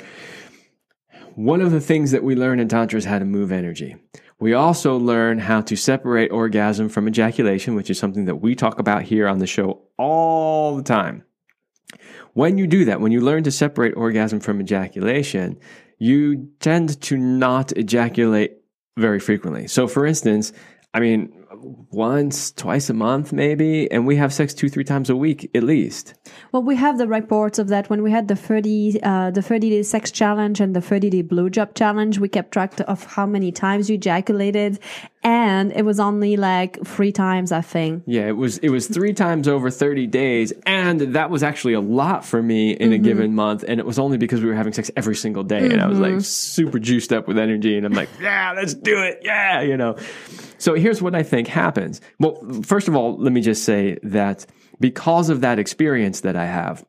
One 1.34 1.60
of 1.60 1.70
the 1.70 1.80
things 1.80 2.10
that 2.10 2.22
we 2.22 2.34
learn 2.34 2.60
in 2.60 2.68
Tantra 2.68 2.98
is 2.98 3.04
how 3.04 3.18
to 3.18 3.24
move 3.24 3.52
energy. 3.52 3.96
We 4.42 4.54
also 4.54 4.96
learn 4.96 5.38
how 5.38 5.60
to 5.60 5.76
separate 5.76 6.32
orgasm 6.32 6.88
from 6.88 7.06
ejaculation, 7.06 7.76
which 7.76 7.90
is 7.90 7.98
something 8.00 8.24
that 8.24 8.42
we 8.42 8.56
talk 8.56 8.80
about 8.80 9.04
here 9.04 9.28
on 9.28 9.38
the 9.38 9.46
show 9.46 9.82
all 9.98 10.74
the 10.74 10.82
time. 10.82 11.22
When 12.32 12.58
you 12.58 12.66
do 12.66 12.84
that, 12.86 13.00
when 13.00 13.12
you 13.12 13.20
learn 13.20 13.44
to 13.44 13.52
separate 13.52 13.94
orgasm 13.94 14.40
from 14.40 14.60
ejaculation, 14.60 15.60
you 16.00 16.48
tend 16.58 17.00
to 17.02 17.16
not 17.16 17.70
ejaculate 17.76 18.54
very 18.96 19.20
frequently. 19.20 19.68
So, 19.68 19.86
for 19.86 20.04
instance, 20.04 20.52
I 20.92 20.98
mean, 20.98 21.41
once, 21.62 22.52
twice 22.52 22.90
a 22.90 22.94
month, 22.94 23.32
maybe, 23.32 23.90
and 23.90 24.06
we 24.06 24.16
have 24.16 24.32
sex 24.32 24.52
two, 24.54 24.68
three 24.68 24.84
times 24.84 25.08
a 25.10 25.16
week 25.16 25.50
at 25.54 25.62
least. 25.62 26.14
Well, 26.52 26.62
we 26.62 26.76
have 26.76 26.98
the 26.98 27.08
reports 27.08 27.58
of 27.58 27.68
that 27.68 27.88
when 27.88 28.02
we 28.02 28.10
had 28.10 28.28
the 28.28 28.36
30, 28.36 29.02
uh, 29.02 29.30
the 29.30 29.42
30 29.42 29.70
day 29.70 29.82
sex 29.82 30.10
challenge 30.10 30.60
and 30.60 30.74
the 30.74 30.80
30 30.80 31.10
day 31.10 31.22
blowjob 31.22 31.74
challenge. 31.74 32.18
We 32.18 32.28
kept 32.28 32.52
track 32.52 32.72
of 32.86 33.04
how 33.04 33.26
many 33.26 33.52
times 33.52 33.90
you 33.90 33.98
ejaculated, 34.02 34.78
and 35.22 35.72
it 35.72 35.84
was 35.84 36.00
only 36.00 36.36
like 36.36 36.84
three 36.84 37.12
times, 37.12 37.52
I 37.52 37.60
think. 37.60 38.02
Yeah, 38.06 38.26
it 38.26 38.36
was 38.36 38.58
it 38.58 38.70
was 38.70 38.88
three 38.88 39.12
times 39.12 39.46
over 39.46 39.70
thirty 39.70 40.06
days, 40.06 40.52
and 40.66 41.00
that 41.14 41.30
was 41.30 41.42
actually 41.42 41.74
a 41.74 41.80
lot 41.80 42.24
for 42.24 42.42
me 42.42 42.72
in 42.72 42.92
a 42.92 42.98
given 42.98 43.34
month. 43.34 43.64
And 43.66 43.78
it 43.78 43.86
was 43.86 43.98
only 43.98 44.18
because 44.18 44.40
we 44.40 44.48
were 44.48 44.54
having 44.54 44.72
sex 44.72 44.90
every 44.96 45.16
single 45.16 45.44
day, 45.44 45.70
and 45.70 45.80
I 45.80 45.86
was 45.86 45.98
like 45.98 46.20
super 46.20 46.78
juiced 46.78 47.12
up 47.12 47.28
with 47.28 47.38
energy, 47.38 47.76
and 47.76 47.86
I'm 47.86 47.92
like, 47.92 48.08
yeah, 48.20 48.52
let's 48.56 48.74
do 48.74 49.00
it, 49.02 49.20
yeah, 49.22 49.60
you 49.60 49.76
know. 49.76 49.96
So 50.62 50.74
here's 50.74 51.02
what 51.02 51.16
I 51.16 51.24
think 51.24 51.48
happens. 51.48 52.00
Well, 52.20 52.36
first 52.62 52.86
of 52.86 52.94
all, 52.94 53.18
let 53.18 53.32
me 53.32 53.40
just 53.40 53.64
say 53.64 53.98
that 54.04 54.46
because 54.78 55.28
of 55.28 55.40
that 55.40 55.58
experience 55.58 56.20
that 56.20 56.36
I 56.36 56.46
have, 56.46 56.84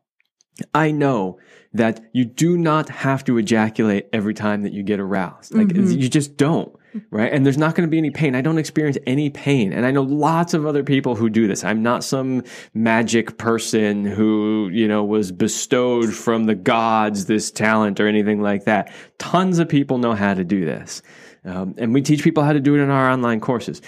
I 0.75 0.91
know 0.91 1.39
that 1.73 1.99
you 2.13 2.23
do 2.23 2.55
not 2.55 2.87
have 2.89 3.23
to 3.23 3.39
ejaculate 3.39 4.09
every 4.13 4.35
time 4.35 4.61
that 4.61 4.73
you 4.73 4.83
get 4.83 4.99
aroused. 4.99 5.55
Like 5.55 5.69
mm-hmm. 5.69 5.99
you 5.99 6.07
just 6.07 6.37
don't. 6.37 6.71
Right. 7.09 7.33
And 7.33 7.43
there's 7.43 7.57
not 7.57 7.73
going 7.73 7.87
to 7.87 7.89
be 7.89 7.97
any 7.97 8.11
pain. 8.11 8.35
I 8.35 8.41
don't 8.41 8.59
experience 8.59 8.99
any 9.07 9.31
pain. 9.31 9.73
And 9.73 9.87
I 9.87 9.89
know 9.89 10.03
lots 10.03 10.53
of 10.53 10.67
other 10.67 10.83
people 10.83 11.15
who 11.15 11.27
do 11.27 11.47
this. 11.47 11.63
I'm 11.63 11.81
not 11.81 12.03
some 12.03 12.43
magic 12.75 13.39
person 13.39 14.05
who, 14.05 14.69
you 14.71 14.87
know, 14.87 15.03
was 15.03 15.31
bestowed 15.31 16.13
from 16.13 16.43
the 16.43 16.53
gods 16.53 17.25
this 17.25 17.49
talent 17.49 17.99
or 17.99 18.07
anything 18.07 18.43
like 18.43 18.65
that. 18.65 18.93
Tons 19.17 19.57
of 19.57 19.67
people 19.67 19.97
know 19.97 20.13
how 20.13 20.35
to 20.35 20.43
do 20.43 20.63
this. 20.63 21.01
Um, 21.45 21.75
and 21.77 21.93
we 21.93 22.01
teach 22.01 22.23
people 22.23 22.43
how 22.43 22.53
to 22.53 22.59
do 22.59 22.75
it 22.75 22.79
in 22.79 22.89
our 22.89 23.09
online 23.11 23.39
courses. 23.39 23.81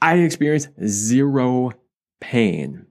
I 0.00 0.16
experience 0.16 0.68
zero 0.86 1.72
pain. 2.20 2.86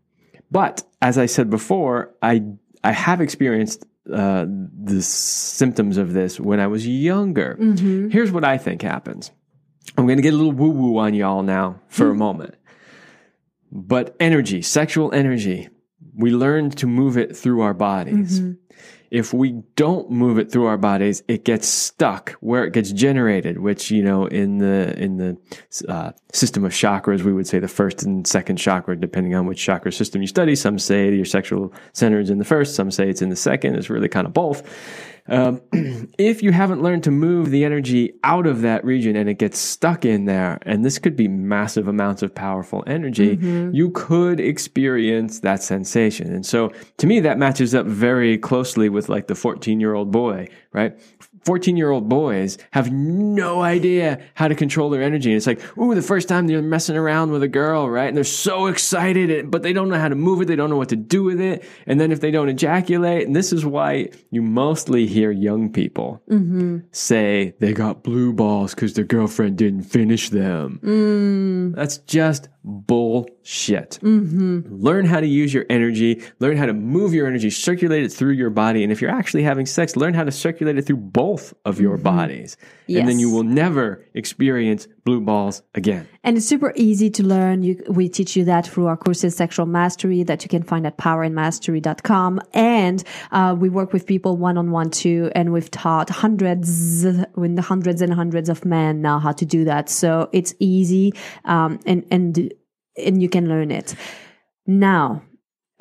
But 0.51 0.83
as 1.01 1.17
I 1.17 1.25
said 1.25 1.49
before, 1.49 2.13
I 2.21 2.43
I 2.83 2.91
have 2.91 3.21
experienced 3.21 3.85
uh, 4.11 4.45
the 4.47 5.01
symptoms 5.01 5.97
of 5.97 6.13
this 6.13 6.39
when 6.39 6.59
I 6.59 6.67
was 6.67 6.87
younger. 6.87 7.55
Here's 8.09 8.31
what 8.31 8.43
I 8.43 8.57
think 8.57 8.81
happens. 8.81 9.31
I'm 9.97 10.05
going 10.05 10.17
to 10.17 10.23
get 10.23 10.33
a 10.33 10.37
little 10.37 10.51
woo 10.51 10.69
woo 10.69 10.97
on 10.97 11.13
y'all 11.13 11.43
now 11.43 11.79
for 11.87 12.09
a 12.09 12.15
moment. 12.15 12.55
But 13.71 14.15
energy, 14.19 14.61
sexual 14.61 15.11
energy, 15.13 15.69
we 16.15 16.31
learn 16.31 16.69
to 16.71 16.87
move 16.87 17.17
it 17.17 17.35
through 17.35 17.61
our 17.61 17.73
bodies. 17.73 18.41
If 19.11 19.33
we 19.33 19.63
don't 19.75 20.11
move 20.11 20.37
it 20.37 20.51
through 20.51 20.65
our 20.65 20.77
bodies, 20.77 21.23
it 21.27 21.43
gets 21.43 21.67
stuck 21.67 22.31
where 22.41 22.63
it 22.65 22.73
gets 22.73 22.91
generated, 22.91 23.59
which, 23.59 23.89
you 23.89 24.03
know, 24.03 24.25
in 24.27 24.59
the, 24.59 24.95
in 24.97 25.17
the 25.17 25.37
uh, 25.87 26.11
system 26.31 26.63
of 26.63 26.71
chakras, 26.71 27.23
we 27.23 27.33
would 27.33 27.47
say 27.47 27.59
the 27.59 27.67
first 27.67 28.03
and 28.03 28.27
second 28.27 28.57
chakra, 28.57 28.95
depending 28.95 29.33
on 29.35 29.45
which 29.45 29.59
chakra 29.59 29.91
system 29.91 30.21
you 30.21 30.27
study. 30.27 30.55
Some 30.55 30.77
say 30.77 31.13
your 31.13 31.25
sexual 31.25 31.73
center 31.93 32.19
is 32.19 32.29
in 32.29 32.37
the 32.37 32.45
first, 32.45 32.75
some 32.75 32.91
say 32.91 33.09
it's 33.09 33.21
in 33.21 33.29
the 33.29 33.35
second. 33.35 33.75
It's 33.75 33.89
really 33.89 34.09
kind 34.09 34.27
of 34.27 34.33
both. 34.33 34.63
Um, 35.29 35.61
if 36.17 36.41
you 36.41 36.51
haven't 36.51 36.81
learned 36.81 37.03
to 37.05 37.11
move 37.11 37.49
the 37.49 37.63
energy 37.63 38.13
out 38.23 38.47
of 38.47 38.61
that 38.61 38.83
region 38.83 39.15
and 39.15 39.29
it 39.29 39.35
gets 39.35 39.59
stuck 39.59 40.05
in 40.05 40.25
there, 40.25 40.59
and 40.63 40.83
this 40.83 40.99
could 40.99 41.15
be 41.15 41.27
massive 41.27 41.87
amounts 41.87 42.21
of 42.21 42.33
powerful 42.33 42.83
energy, 42.87 43.37
you 43.73 43.91
could 43.91 44.39
experience 44.39 45.39
that 45.41 45.63
sensation. 45.63 46.33
And 46.33 46.45
so 46.45 46.71
to 46.97 47.07
me, 47.07 47.19
that 47.21 47.37
matches 47.37 47.75
up 47.75 47.85
very 47.85 48.37
closely 48.37 48.89
with 48.89 49.09
like 49.09 49.27
the 49.27 49.35
14 49.35 49.79
year 49.79 49.93
old 49.93 50.11
boy, 50.11 50.47
right? 50.73 50.97
14 51.43 51.77
year 51.77 51.89
old 51.91 52.09
boys 52.09 52.57
have 52.71 52.91
no 52.91 53.61
idea 53.61 54.21
how 54.33 54.47
to 54.47 54.55
control 54.55 54.89
their 54.89 55.03
energy. 55.03 55.31
And 55.31 55.37
it's 55.37 55.47
like, 55.47 55.61
ooh, 55.77 55.95
the 55.95 56.01
first 56.01 56.27
time 56.27 56.47
they're 56.47 56.61
messing 56.61 56.97
around 56.97 57.31
with 57.31 57.43
a 57.43 57.47
girl, 57.47 57.89
right? 57.89 58.07
And 58.07 58.17
they're 58.17 58.23
so 58.23 58.67
excited, 58.67 59.49
but 59.51 59.63
they 59.63 59.73
don't 59.73 59.89
know 59.89 59.99
how 59.99 60.09
to 60.09 60.15
move 60.15 60.41
it. 60.41 60.45
They 60.45 60.55
don't 60.55 60.69
know 60.69 60.77
what 60.77 60.89
to 60.89 60.95
do 60.95 61.23
with 61.23 61.39
it. 61.39 61.63
And 61.85 61.99
then 61.99 62.11
if 62.11 62.21
they 62.21 62.31
don't 62.31 62.49
ejaculate, 62.49 63.27
and 63.27 63.35
this 63.35 63.53
is 63.53 63.65
why 63.65 64.09
you 64.31 64.41
mostly 64.41 65.07
hear 65.07 65.31
young 65.31 65.71
people 65.71 66.21
mm-hmm. 66.29 66.79
say 66.91 67.53
they 67.59 67.73
got 67.73 68.03
blue 68.03 68.33
balls 68.33 68.73
because 68.73 68.93
their 68.93 69.05
girlfriend 69.05 69.57
didn't 69.57 69.83
finish 69.83 70.29
them. 70.29 70.79
Mm. 70.83 71.75
That's 71.75 71.97
just 71.99 72.49
bullshit. 72.63 73.99
Mm-hmm. 74.01 74.75
Learn 74.75 75.05
how 75.05 75.19
to 75.19 75.27
use 75.27 75.53
your 75.53 75.65
energy, 75.69 76.21
learn 76.39 76.57
how 76.57 76.65
to 76.65 76.73
move 76.73 77.13
your 77.13 77.27
energy, 77.27 77.49
circulate 77.49 78.03
it 78.03 78.09
through 78.09 78.33
your 78.33 78.49
body. 78.49 78.83
And 78.83 78.91
if 78.91 79.01
you're 79.01 79.11
actually 79.11 79.43
having 79.43 79.65
sex, 79.65 79.95
learn 79.95 80.13
how 80.13 80.23
to 80.23 80.31
circulate 80.31 80.77
it 80.77 80.83
through 80.83 80.97
both 80.97 81.53
of 81.65 81.79
your 81.79 81.95
mm-hmm. 81.95 82.03
bodies. 82.03 82.57
And 82.87 83.07
then 83.07 83.19
you 83.19 83.31
will 83.31 83.43
never 83.43 84.05
experience 84.13 84.87
blue 85.05 85.21
balls 85.21 85.61
again. 85.75 86.07
And 86.29 86.37
it's 86.37 86.45
super 86.45 86.73
easy 86.75 87.09
to 87.09 87.23
learn. 87.23 87.63
You, 87.63 87.83
we 87.87 88.07
teach 88.07 88.35
you 88.35 88.45
that 88.45 88.67
through 88.67 88.85
our 88.85 88.95
courses, 88.95 89.35
Sexual 89.35 89.65
Mastery, 89.65 90.21
that 90.21 90.43
you 90.43 90.47
can 90.47 90.61
find 90.61 90.85
at 90.85 90.95
powerandmastery.com. 90.95 92.39
And 92.53 93.03
uh, 93.31 93.55
we 93.57 93.67
work 93.67 93.93
with 93.93 94.05
people 94.05 94.37
one 94.37 94.55
on 94.55 94.69
one 94.69 94.91
too. 94.91 95.31
And 95.33 95.51
we've 95.51 95.71
taught 95.71 96.11
hundreds, 96.11 97.03
when 97.33 97.55
the 97.55 97.63
hundreds 97.63 98.03
and 98.03 98.13
hundreds 98.13 98.47
of 98.47 98.63
men 98.63 99.01
now 99.01 99.17
how 99.17 99.31
to 99.31 99.43
do 99.43 99.65
that. 99.65 99.89
So 99.89 100.29
it's 100.31 100.53
easy, 100.59 101.13
um, 101.45 101.79
and 101.87 102.05
and 102.11 102.53
and 102.95 103.23
you 103.23 103.27
can 103.27 103.49
learn 103.49 103.71
it. 103.71 103.95
Now, 104.67 105.23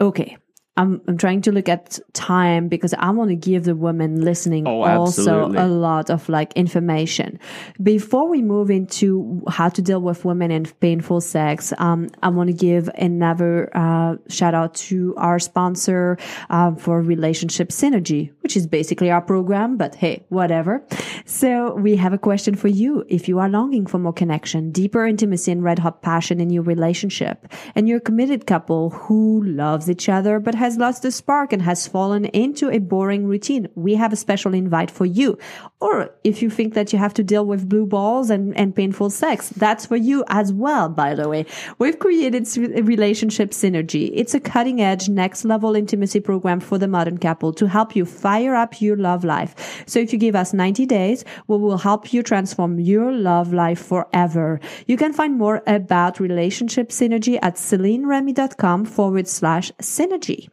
okay. 0.00 0.38
I'm, 0.78 1.02
I'm 1.08 1.18
trying 1.18 1.42
to 1.42 1.52
look 1.52 1.68
at 1.68 1.98
time 2.12 2.68
because 2.68 2.94
I 2.94 3.10
want 3.10 3.30
to 3.30 3.36
give 3.36 3.64
the 3.64 3.74
women 3.74 4.24
listening 4.24 4.66
Oh, 4.68 4.84
also 4.84 5.46
a 5.46 5.66
lot 5.66 6.08
of 6.08 6.28
like 6.28 6.52
information. 6.52 7.40
Before 7.82 8.28
we 8.28 8.42
move 8.42 8.70
into 8.70 9.42
how 9.48 9.70
to 9.70 9.82
deal 9.82 10.00
with 10.00 10.24
women 10.24 10.52
and 10.52 10.72
painful 10.78 11.20
sex, 11.20 11.72
um, 11.78 12.08
I 12.22 12.28
want 12.28 12.48
to 12.48 12.54
give 12.54 12.88
another 12.94 13.76
uh, 13.76 14.16
shout 14.28 14.54
out 14.54 14.74
to 14.86 15.14
our 15.16 15.40
sponsor 15.40 16.16
um, 16.48 16.76
for 16.76 17.02
Relationship 17.02 17.70
Synergy, 17.70 18.30
which 18.42 18.56
is 18.56 18.68
basically 18.68 19.10
our 19.10 19.20
program, 19.20 19.76
but 19.76 19.96
hey, 19.96 20.24
whatever. 20.28 20.84
So 21.30 21.74
we 21.74 21.96
have 21.96 22.14
a 22.14 22.18
question 22.18 22.54
for 22.54 22.68
you. 22.68 23.04
If 23.06 23.28
you 23.28 23.38
are 23.38 23.50
longing 23.50 23.84
for 23.84 23.98
more 23.98 24.14
connection, 24.14 24.72
deeper 24.72 25.06
intimacy, 25.06 25.52
and 25.52 25.62
red 25.62 25.78
hot 25.78 26.00
passion 26.00 26.40
in 26.40 26.48
your 26.48 26.62
relationship, 26.62 27.46
and 27.74 27.86
you're 27.86 27.98
a 27.98 28.00
committed 28.00 28.46
couple 28.46 28.88
who 28.88 29.44
loves 29.44 29.90
each 29.90 30.08
other 30.08 30.40
but 30.40 30.54
has 30.54 30.78
lost 30.78 31.02
the 31.02 31.12
spark 31.12 31.52
and 31.52 31.60
has 31.60 31.86
fallen 31.86 32.24
into 32.24 32.70
a 32.70 32.78
boring 32.78 33.26
routine, 33.26 33.68
we 33.74 33.94
have 33.94 34.10
a 34.10 34.16
special 34.16 34.54
invite 34.54 34.90
for 34.90 35.04
you. 35.04 35.36
Or 35.80 36.10
if 36.24 36.40
you 36.40 36.48
think 36.48 36.72
that 36.72 36.94
you 36.94 36.98
have 36.98 37.12
to 37.12 37.22
deal 37.22 37.44
with 37.44 37.68
blue 37.68 37.84
balls 37.84 38.30
and, 38.30 38.56
and 38.56 38.74
painful 38.74 39.10
sex, 39.10 39.50
that's 39.50 39.84
for 39.84 39.96
you 39.96 40.24
as 40.28 40.50
well, 40.50 40.88
by 40.88 41.14
the 41.14 41.28
way. 41.28 41.44
We've 41.78 41.98
created 41.98 42.48
Relationship 42.56 43.50
Synergy. 43.50 44.10
It's 44.14 44.32
a 44.32 44.40
cutting 44.40 44.80
edge, 44.80 45.10
next 45.10 45.44
level 45.44 45.76
intimacy 45.76 46.20
program 46.20 46.60
for 46.60 46.78
the 46.78 46.88
modern 46.88 47.18
couple 47.18 47.52
to 47.52 47.66
help 47.66 47.94
you 47.94 48.06
fire 48.06 48.54
up 48.54 48.80
your 48.80 48.96
love 48.96 49.24
life. 49.24 49.84
So 49.86 50.00
if 50.00 50.14
you 50.14 50.18
give 50.18 50.34
us 50.34 50.54
90 50.54 50.86
days, 50.86 51.17
we 51.46 51.58
will 51.58 51.78
help 51.78 52.12
you 52.12 52.22
transform 52.22 52.78
your 52.78 53.12
love 53.12 53.52
life 53.52 53.80
forever. 53.80 54.60
You 54.86 54.96
can 54.96 55.12
find 55.12 55.36
more 55.36 55.62
about 55.66 56.20
Relationship 56.20 56.90
Synergy 56.90 57.38
at 57.42 57.56
CelineRemy.com 57.56 58.84
forward 58.84 59.28
slash 59.28 59.72
synergy. 59.80 60.48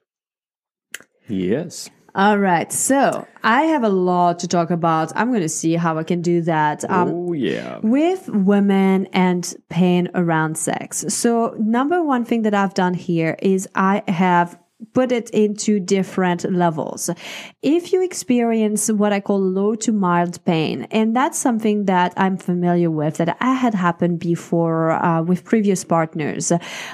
Yes. 1.28 1.89
All 2.15 2.39
right. 2.39 2.71
So 2.71 3.28
I 3.43 3.63
have 3.63 3.84
a 3.84 3.89
lot 3.89 4.39
to 4.39 4.47
talk 4.47 4.71
about. 4.71 5.12
I'm 5.17 5.30
going 5.30 5.41
to 5.41 5.49
see 5.49 5.75
how 5.75 5.97
I 5.97 6.04
can 6.04 6.21
do 6.21 6.41
that. 6.43 6.89
Um, 6.89 7.10
oh, 7.10 7.34
yeah. 7.34 7.80
with 7.84 8.30
women 8.30 9.08
and 9.08 9.54
pain 9.69 10.10
around 10.15 10.58
sex. 10.58 11.04
So, 11.10 11.56
number 11.60 12.01
one 12.01 12.23
thing 12.23 12.43
that 12.43 12.54
I've 12.54 12.73
done 12.73 12.93
here 12.93 13.36
is 13.41 13.67
I 13.75 14.01
have 14.08 14.58
put 14.95 15.12
it 15.12 15.29
into 15.31 15.79
different 15.79 16.49
levels. 16.51 17.10
If 17.62 17.93
you 17.93 18.01
experience 18.01 18.89
what 18.89 19.13
I 19.13 19.19
call 19.19 19.39
low 19.39 19.75
to 19.75 19.91
mild 19.91 20.43
pain, 20.45 20.88
and 20.89 21.15
that's 21.15 21.38
something 21.38 21.86
that 21.86 22.13
I'm 22.17 22.38
familiar 22.38 22.89
with 22.89 23.17
that 23.17 23.38
I 23.39 23.53
had 23.53 23.75
happened 23.75 24.19
before 24.19 24.91
uh, 24.91 25.21
with 25.21 25.43
previous 25.43 25.84
partners, 25.84 26.51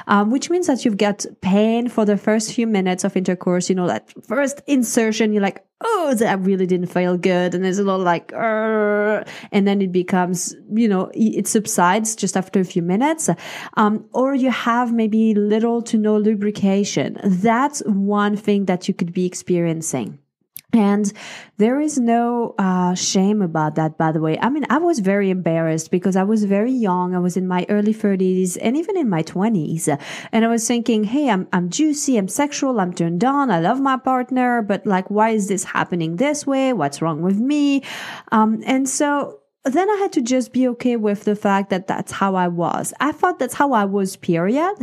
um, 0.07 0.31
which 0.31 0.49
means 0.49 0.67
that 0.67 0.83
you've 0.83 0.97
got 0.97 1.25
pain 1.41 1.87
for 1.87 2.03
the 2.03 2.17
first 2.17 2.53
few 2.53 2.67
minutes 2.67 3.03
of 3.03 3.15
intercourse. 3.15 3.69
You 3.69 3.75
know, 3.75 3.87
that 3.87 4.11
first 4.27 4.61
insertion, 4.67 5.31
you're 5.31 5.43
like, 5.43 5.63
oh, 5.83 6.13
that 6.17 6.39
really 6.41 6.65
didn't 6.65 6.87
feel 6.87 7.17
good. 7.17 7.53
And 7.53 7.63
there's 7.63 7.79
a 7.79 7.83
little 7.83 8.01
like, 8.01 8.31
"Arr," 8.33 9.25
and 9.51 9.67
then 9.67 9.81
it 9.81 9.91
becomes, 9.91 10.55
you 10.73 10.87
know, 10.87 11.11
it 11.13 11.47
subsides 11.47 12.15
just 12.15 12.37
after 12.37 12.59
a 12.59 12.65
few 12.65 12.81
minutes. 12.81 13.29
Um, 13.77 14.05
or 14.13 14.35
you 14.35 14.51
have 14.51 14.93
maybe 14.93 15.33
little 15.33 15.81
to 15.83 15.97
no 15.97 16.17
lubrication. 16.17 17.19
That's 17.23 17.81
one 17.85 18.37
thing 18.37 18.65
that 18.65 18.87
you 18.87 18.93
could 18.93 19.13
be 19.13 19.25
experiencing. 19.25 20.20
And 20.73 21.11
there 21.57 21.81
is 21.81 21.97
no 21.97 22.55
uh, 22.57 22.95
shame 22.95 23.41
about 23.41 23.75
that, 23.75 23.97
by 23.97 24.11
the 24.11 24.21
way. 24.21 24.39
I 24.39 24.49
mean, 24.49 24.65
I 24.69 24.77
was 24.77 24.99
very 24.99 25.29
embarrassed 25.29 25.91
because 25.91 26.15
I 26.15 26.23
was 26.23 26.45
very 26.45 26.71
young. 26.71 27.13
I 27.13 27.19
was 27.19 27.35
in 27.35 27.47
my 27.47 27.65
early 27.67 27.93
30s 27.93 28.57
and 28.61 28.77
even 28.77 28.95
in 28.97 29.09
my 29.09 29.21
20s. 29.23 29.99
And 30.31 30.45
I 30.45 30.47
was 30.47 30.65
thinking, 30.65 31.03
hey, 31.03 31.29
I'm, 31.29 31.47
I'm 31.51 31.69
juicy, 31.69 32.17
I'm 32.17 32.29
sexual, 32.29 32.79
I'm 32.79 32.93
turned 32.93 33.23
on, 33.23 33.51
I 33.51 33.59
love 33.59 33.81
my 33.81 33.97
partner, 33.97 34.61
but 34.61 34.85
like, 34.85 35.11
why 35.11 35.29
is 35.31 35.49
this 35.49 35.65
happening 35.65 36.15
this 36.15 36.47
way? 36.47 36.71
What's 36.71 37.01
wrong 37.01 37.21
with 37.21 37.37
me? 37.37 37.83
Um, 38.31 38.63
and 38.65 38.87
so 38.87 39.41
then 39.65 39.89
I 39.89 39.95
had 39.97 40.13
to 40.13 40.21
just 40.21 40.53
be 40.53 40.67
okay 40.69 40.95
with 40.95 41.25
the 41.25 41.35
fact 41.35 41.69
that 41.69 41.87
that's 41.87 42.11
how 42.11 42.35
I 42.35 42.47
was. 42.47 42.93
I 42.99 43.11
thought 43.11 43.39
that's 43.39 43.53
how 43.53 43.73
I 43.73 43.85
was, 43.85 44.15
period, 44.15 44.75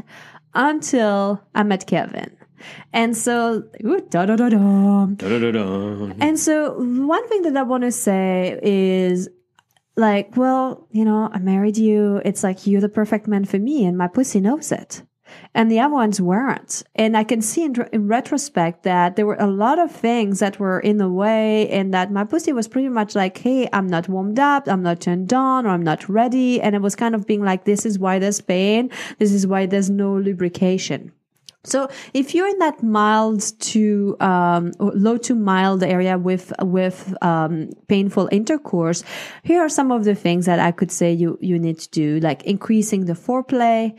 until 0.55 1.43
I 1.55 1.63
met 1.63 1.87
Kevin. 1.87 2.37
And 2.93 3.17
so, 3.17 3.65
ooh, 3.85 4.01
da 4.11 4.27
da 4.27 4.37
da 4.37 4.49
da. 4.49 5.07
Da-da-da-da. 5.07 6.15
And 6.21 6.39
so, 6.39 6.75
one 6.79 7.29
thing 7.29 7.43
that 7.43 7.57
I 7.57 7.63
want 7.63 7.85
to 7.85 7.93
say 7.93 8.59
is 8.63 9.29
like, 9.97 10.37
well, 10.37 10.87
you 10.93 11.05
know, 11.05 11.29
I 11.33 11.39
married 11.39 11.77
you. 11.77 12.23
It's 12.25 12.43
like 12.43 12.67
you're 12.67 12.81
the 12.81 12.89
perfect 12.89 13.27
man 13.27 13.45
for 13.45 13.59
me, 13.59 13.85
and 13.85 13.99
my 13.99 14.09
pussy 14.09 14.41
knows 14.41 14.73
it. 14.73 15.03
And 15.55 15.71
the 15.71 15.81
other 15.81 15.93
ones 15.93 16.21
weren't. 16.21 16.83
And 16.95 17.17
I 17.17 17.25
can 17.25 17.43
see 17.43 17.65
in, 17.65 17.75
in 17.93 18.09
retrospect 18.09 18.85
that 18.85 19.17
there 19.17 19.27
were 19.27 19.37
a 19.39 19.47
lot 19.47 19.79
of 19.79 19.91
things 19.91 20.39
that 20.39 20.59
were 20.59 20.81
in 20.81 20.97
the 20.97 21.09
way, 21.09 21.69
and 21.69 21.93
that 21.93 22.11
my 22.11 22.25
pussy 22.25 22.53
was 22.53 22.69
pretty 22.69 22.89
much 22.89 23.15
like, 23.15 23.37
hey, 23.39 23.69
I'm 23.73 23.87
not 23.87 24.09
warmed 24.09 24.39
up, 24.39 24.69
I'm 24.69 24.83
not 24.83 25.01
turned 25.01 25.33
on, 25.33 25.67
or 25.67 25.71
I'm 25.71 25.83
not 25.83 26.09
ready. 26.09 26.61
And 26.61 26.75
it 26.75 26.81
was 26.81 26.95
kind 26.95 27.15
of 27.15 27.27
being 27.27 27.45
like, 27.45 27.65
this 27.65 27.85
is 27.85 27.99
why 27.99 28.19
there's 28.19 28.41
pain, 28.41 28.91
this 29.19 29.33
is 29.33 29.47
why 29.47 29.67
there's 29.67 29.91
no 29.91 30.17
lubrication. 30.17 31.13
So 31.65 31.89
if 32.15 32.35
you're 32.35 32.49
in 32.49 32.59
that 32.61 32.83
mild 32.83 33.43
to 33.61 34.17
um, 34.21 34.73
low 34.79 35.17
to 35.19 35.35
mild 35.35 35.83
area 35.83 36.17
with 36.17 36.53
with 36.63 37.15
um, 37.21 37.71
painful 37.89 38.29
intercourse, 38.33 39.03
here 39.43 39.61
are 39.61 39.69
some 39.69 39.91
of 39.91 40.05
the 40.05 40.15
things 40.15 40.47
that 40.47 40.61
I 40.61 40.71
could 40.71 40.91
say 40.93 41.13
you 41.13 41.37
you 41.41 41.59
need 41.59 41.79
to 41.81 41.91
do, 41.91 42.21
like 42.21 42.45
increasing 42.45 43.05
the 43.07 43.15
foreplay, 43.15 43.99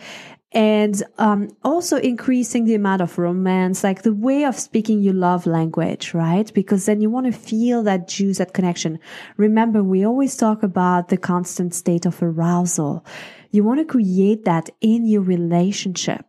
and 0.51 1.03
um, 1.17 1.49
also 1.63 1.97
increasing 1.97 2.63
the 2.63 2.75
amount 2.75 3.01
of 3.01 3.17
romance, 3.19 3.83
like 3.83 4.01
the 4.01 4.13
way 4.13 4.45
of 4.45 4.57
speaking 4.57 5.01
your 5.01 5.13
love 5.13 5.45
language, 5.45 6.13
right? 6.13 6.51
Because 6.53 6.85
then 6.85 7.01
you 7.01 7.09
want 7.09 7.27
to 7.27 7.31
feel 7.31 7.83
that 7.83 8.07
juice, 8.07 8.39
that 8.39 8.53
connection. 8.53 8.99
Remember, 9.37 9.83
we 9.83 10.05
always 10.05 10.35
talk 10.35 10.63
about 10.63 11.09
the 11.09 11.17
constant 11.17 11.75
state 11.75 12.05
of 12.05 12.23
arousal. 12.23 13.05
You 13.51 13.63
want 13.63 13.79
to 13.79 13.85
create 13.85 14.45
that 14.45 14.69
in 14.81 15.05
your 15.05 15.21
relationship. 15.21 16.25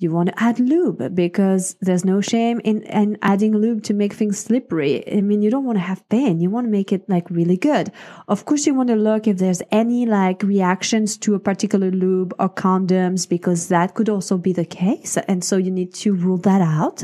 You 0.00 0.12
want 0.12 0.28
to 0.28 0.40
add 0.40 0.60
lube 0.60 1.12
because 1.16 1.76
there's 1.80 2.04
no 2.04 2.20
shame 2.20 2.60
in, 2.62 2.82
in 2.82 3.18
adding 3.20 3.56
lube 3.56 3.82
to 3.84 3.94
make 3.94 4.12
things 4.12 4.38
slippery. 4.38 5.02
I 5.12 5.20
mean, 5.22 5.42
you 5.42 5.50
don't 5.50 5.64
want 5.64 5.76
to 5.76 5.82
have 5.82 6.08
pain. 6.08 6.40
You 6.40 6.50
want 6.50 6.66
to 6.66 6.70
make 6.70 6.92
it 6.92 7.08
like 7.08 7.28
really 7.30 7.56
good. 7.56 7.90
Of 8.28 8.44
course, 8.44 8.64
you 8.64 8.74
want 8.74 8.90
to 8.90 8.94
look 8.94 9.26
if 9.26 9.38
there's 9.38 9.60
any 9.72 10.06
like 10.06 10.44
reactions 10.44 11.16
to 11.18 11.34
a 11.34 11.40
particular 11.40 11.90
lube 11.90 12.32
or 12.38 12.48
condoms 12.48 13.28
because 13.28 13.66
that 13.68 13.94
could 13.94 14.08
also 14.08 14.38
be 14.38 14.52
the 14.52 14.64
case. 14.64 15.16
And 15.26 15.42
so 15.42 15.56
you 15.56 15.72
need 15.72 15.92
to 15.94 16.14
rule 16.14 16.38
that 16.38 16.60
out. 16.60 17.02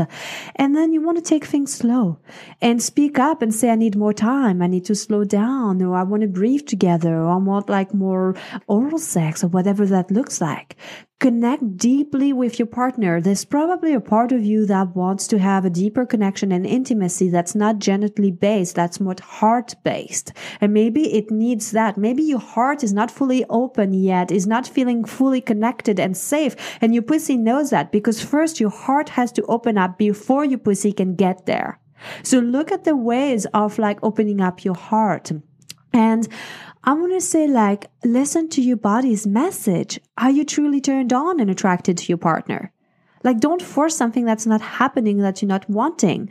And 0.54 0.76
then 0.76 0.92
you 0.92 1.02
want 1.02 1.18
to 1.18 1.24
take 1.24 1.46
things 1.46 1.74
slow 1.74 2.20
and 2.61 2.80
speak 2.80 3.18
up 3.18 3.42
and 3.42 3.52
say, 3.52 3.70
I 3.70 3.74
need 3.74 3.96
more 3.96 4.12
time. 4.12 4.62
I 4.62 4.68
need 4.68 4.85
to 4.85 4.94
slow 4.94 5.24
down 5.24 5.83
or 5.83 5.96
I 5.96 6.04
want 6.04 6.22
to 6.22 6.28
breathe 6.28 6.66
together 6.66 7.16
or 7.16 7.30
I 7.30 7.37
want 7.38 7.68
like 7.68 7.92
more 7.92 8.37
oral 8.68 8.98
sex 8.98 9.42
or 9.42 9.48
whatever 9.48 9.85
that 9.87 10.12
looks 10.12 10.40
like 10.40 10.76
connect 11.24 11.78
deeply 11.78 12.35
with 12.35 12.59
your 12.59 12.66
partner. 12.66 12.83
There's 12.92 13.44
probably 13.44 13.94
a 13.94 14.00
part 14.00 14.32
of 14.32 14.44
you 14.44 14.66
that 14.66 14.94
wants 14.94 15.26
to 15.28 15.38
have 15.38 15.64
a 15.64 15.70
deeper 15.70 16.04
connection 16.04 16.52
and 16.52 16.66
intimacy 16.66 17.30
that's 17.30 17.54
not 17.54 17.78
genitally 17.78 18.38
based, 18.38 18.74
that's 18.74 19.00
more 19.00 19.14
heart 19.20 19.74
based. 19.82 20.32
And 20.60 20.72
maybe 20.72 21.14
it 21.14 21.30
needs 21.30 21.70
that. 21.70 21.96
Maybe 21.96 22.22
your 22.22 22.40
heart 22.40 22.84
is 22.84 22.92
not 22.92 23.10
fully 23.10 23.44
open 23.48 23.94
yet, 23.94 24.30
is 24.30 24.46
not 24.46 24.66
feeling 24.66 25.04
fully 25.04 25.40
connected 25.40 25.98
and 25.98 26.16
safe. 26.16 26.54
And 26.80 26.92
your 26.94 27.02
pussy 27.02 27.36
knows 27.36 27.70
that 27.70 27.92
because 27.92 28.22
first 28.22 28.60
your 28.60 28.70
heart 28.70 29.08
has 29.10 29.32
to 29.32 29.42
open 29.46 29.78
up 29.78 29.98
before 29.98 30.44
your 30.44 30.58
pussy 30.58 30.92
can 30.92 31.14
get 31.14 31.46
there. 31.46 31.78
So 32.22 32.38
look 32.38 32.70
at 32.70 32.84
the 32.84 32.96
ways 32.96 33.46
of 33.54 33.78
like 33.78 33.98
opening 34.02 34.40
up 34.40 34.64
your 34.64 34.74
heart. 34.74 35.32
And 35.92 36.28
I 36.86 36.92
want 36.92 37.12
to 37.12 37.20
say, 37.20 37.46
like, 37.48 37.86
listen 38.04 38.48
to 38.50 38.60
your 38.62 38.76
body's 38.76 39.26
message. 39.26 39.98
Are 40.18 40.30
you 40.30 40.44
truly 40.44 40.80
turned 40.80 41.12
on 41.12 41.40
and 41.40 41.50
attracted 41.50 41.96
to 41.98 42.06
your 42.08 42.18
partner? 42.18 42.72
Like, 43.22 43.40
don't 43.40 43.62
force 43.62 43.96
something 43.96 44.26
that's 44.26 44.46
not 44.46 44.60
happening 44.60 45.18
that 45.18 45.40
you're 45.40 45.48
not 45.48 45.68
wanting. 45.68 46.28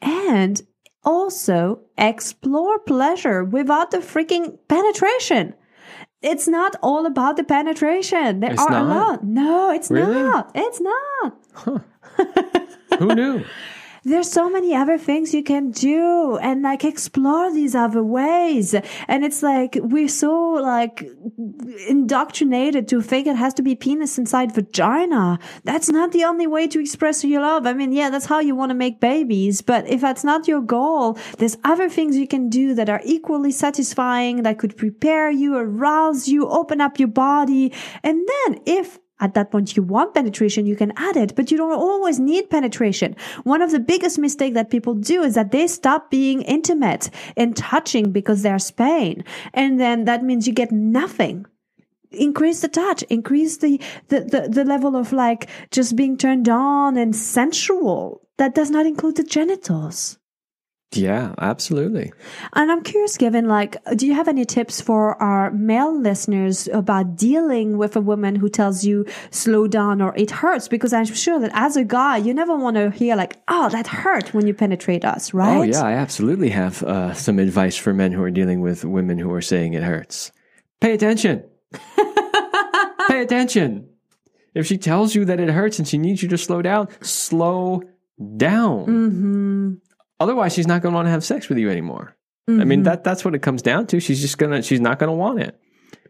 And 0.00 0.62
also 1.04 1.80
explore 1.98 2.78
pleasure 2.78 3.44
without 3.44 3.90
the 3.90 3.98
freaking 3.98 4.58
penetration. 4.68 5.54
It's 6.22 6.48
not 6.48 6.76
all 6.82 7.04
about 7.04 7.36
the 7.36 7.44
penetration. 7.44 8.40
There 8.40 8.52
It's 8.52 8.62
are 8.62 8.70
not? 8.70 8.82
a 8.82 8.86
lot. 8.86 9.24
No, 9.24 9.72
it's 9.72 9.90
Really? 9.90 10.22
not. 10.22 10.52
It's 10.54 10.80
not. 10.80 11.82
Who 12.98 13.14
knew? 13.14 13.44
there's 14.04 14.30
so 14.30 14.50
many 14.50 14.74
other 14.74 14.98
things 14.98 15.32
you 15.32 15.42
can 15.42 15.70
do 15.70 16.36
and 16.38 16.62
like 16.62 16.84
explore 16.84 17.52
these 17.52 17.74
other 17.74 18.02
ways. 18.02 18.74
And 19.06 19.24
it's 19.24 19.42
like 19.42 19.78
we're 19.80 20.08
so 20.08 20.32
like 20.32 21.04
indoctrinated 21.88 22.88
to 22.88 23.00
think 23.00 23.26
it 23.26 23.36
has 23.36 23.54
to 23.54 23.62
be 23.62 23.74
penis 23.74 24.18
inside 24.18 24.54
vagina. 24.54 25.38
That's 25.64 25.88
not 25.88 26.12
the 26.12 26.24
only 26.24 26.46
way 26.46 26.66
to 26.68 26.80
express 26.80 27.24
your 27.24 27.42
love. 27.42 27.66
I 27.66 27.72
mean, 27.72 27.92
yeah, 27.92 28.10
that's 28.10 28.26
how 28.26 28.40
you 28.40 28.54
want 28.54 28.70
to 28.70 28.74
make 28.74 29.00
babies. 29.00 29.60
But 29.62 29.88
if 29.88 30.00
that's 30.00 30.24
not 30.24 30.48
your 30.48 30.60
goal, 30.60 31.18
there's 31.38 31.56
other 31.64 31.88
things 31.88 32.16
you 32.16 32.26
can 32.26 32.48
do 32.48 32.74
that 32.74 32.88
are 32.88 33.00
equally 33.04 33.52
satisfying, 33.52 34.42
that 34.42 34.58
could 34.58 34.76
prepare 34.76 35.30
you, 35.30 35.56
arouse 35.56 36.28
you, 36.28 36.48
open 36.48 36.80
up 36.80 36.98
your 36.98 37.08
body. 37.08 37.72
And 38.02 38.28
then 38.28 38.60
if 38.66 38.98
at 39.22 39.34
that 39.34 39.50
point 39.50 39.76
you 39.76 39.82
want 39.82 40.14
penetration, 40.14 40.66
you 40.66 40.76
can 40.76 40.92
add 40.96 41.16
it, 41.16 41.34
but 41.36 41.50
you 41.50 41.56
don't 41.56 41.72
always 41.72 42.18
need 42.18 42.50
penetration. 42.50 43.16
One 43.44 43.62
of 43.62 43.70
the 43.70 43.78
biggest 43.78 44.18
mistakes 44.18 44.54
that 44.54 44.68
people 44.68 44.94
do 44.94 45.22
is 45.22 45.34
that 45.36 45.52
they 45.52 45.68
stop 45.68 46.10
being 46.10 46.42
intimate 46.42 47.08
and 47.36 47.56
touching 47.56 48.10
because 48.10 48.42
there's 48.42 48.70
pain. 48.72 49.24
And 49.54 49.80
then 49.80 50.04
that 50.06 50.24
means 50.24 50.46
you 50.46 50.52
get 50.52 50.72
nothing. 50.72 51.46
Increase 52.10 52.60
the 52.60 52.68
touch, 52.68 53.02
increase 53.04 53.58
the, 53.58 53.80
the, 54.08 54.20
the, 54.20 54.48
the 54.50 54.64
level 54.64 54.96
of 54.96 55.12
like 55.12 55.48
just 55.70 55.96
being 55.96 56.18
turned 56.18 56.48
on 56.48 56.96
and 56.96 57.14
sensual. 57.16 58.20
That 58.38 58.54
does 58.54 58.70
not 58.70 58.86
include 58.86 59.16
the 59.16 59.22
genitals. 59.22 60.18
Yeah, 60.94 61.34
absolutely. 61.38 62.12
And 62.52 62.70
I'm 62.70 62.82
curious, 62.82 63.16
given 63.16 63.48
like, 63.48 63.76
do 63.96 64.06
you 64.06 64.14
have 64.14 64.28
any 64.28 64.44
tips 64.44 64.80
for 64.80 65.20
our 65.22 65.50
male 65.50 65.96
listeners 65.96 66.68
about 66.68 67.16
dealing 67.16 67.78
with 67.78 67.96
a 67.96 68.00
woman 68.00 68.36
who 68.36 68.48
tells 68.48 68.84
you 68.84 69.06
slow 69.30 69.66
down 69.66 70.02
or 70.02 70.14
it 70.16 70.30
hurts? 70.30 70.68
Because 70.68 70.92
I'm 70.92 71.06
sure 71.06 71.40
that 71.40 71.50
as 71.54 71.76
a 71.76 71.84
guy, 71.84 72.18
you 72.18 72.34
never 72.34 72.56
want 72.56 72.76
to 72.76 72.90
hear 72.90 73.16
like, 73.16 73.38
oh, 73.48 73.68
that 73.70 73.86
hurt 73.86 74.34
when 74.34 74.46
you 74.46 74.54
penetrate 74.54 75.04
us, 75.04 75.32
right? 75.32 75.56
Oh, 75.56 75.62
yeah, 75.62 75.82
I 75.82 75.92
absolutely 75.92 76.50
have 76.50 76.82
uh, 76.82 77.14
some 77.14 77.38
advice 77.38 77.76
for 77.76 77.94
men 77.94 78.12
who 78.12 78.22
are 78.22 78.30
dealing 78.30 78.60
with 78.60 78.84
women 78.84 79.18
who 79.18 79.32
are 79.32 79.42
saying 79.42 79.74
it 79.74 79.82
hurts. 79.82 80.30
Pay 80.80 80.92
attention. 80.92 81.44
Pay 83.08 83.22
attention. 83.22 83.88
If 84.54 84.66
she 84.66 84.76
tells 84.76 85.14
you 85.14 85.24
that 85.24 85.40
it 85.40 85.48
hurts 85.48 85.78
and 85.78 85.88
she 85.88 85.96
needs 85.96 86.22
you 86.22 86.28
to 86.28 86.38
slow 86.38 86.60
down, 86.60 86.88
slow 87.00 87.82
down. 88.36 88.86
Mm-hmm. 88.86 89.72
Otherwise, 90.22 90.54
she's 90.54 90.66
not 90.66 90.82
going 90.82 90.92
to 90.92 90.96
want 90.96 91.06
to 91.06 91.10
have 91.10 91.24
sex 91.24 91.48
with 91.48 91.58
you 91.58 91.70
anymore. 91.70 92.16
I 92.48 92.64
mean, 92.64 92.82
that 92.82 93.04
that's 93.04 93.24
what 93.24 93.34
it 93.34 93.42
comes 93.42 93.62
down 93.62 93.86
to. 93.88 94.00
She's 94.00 94.20
just 94.20 94.36
gonna, 94.36 94.62
she's 94.62 94.80
not 94.80 94.98
gonna 94.98 95.14
want 95.14 95.40
it. 95.40 95.60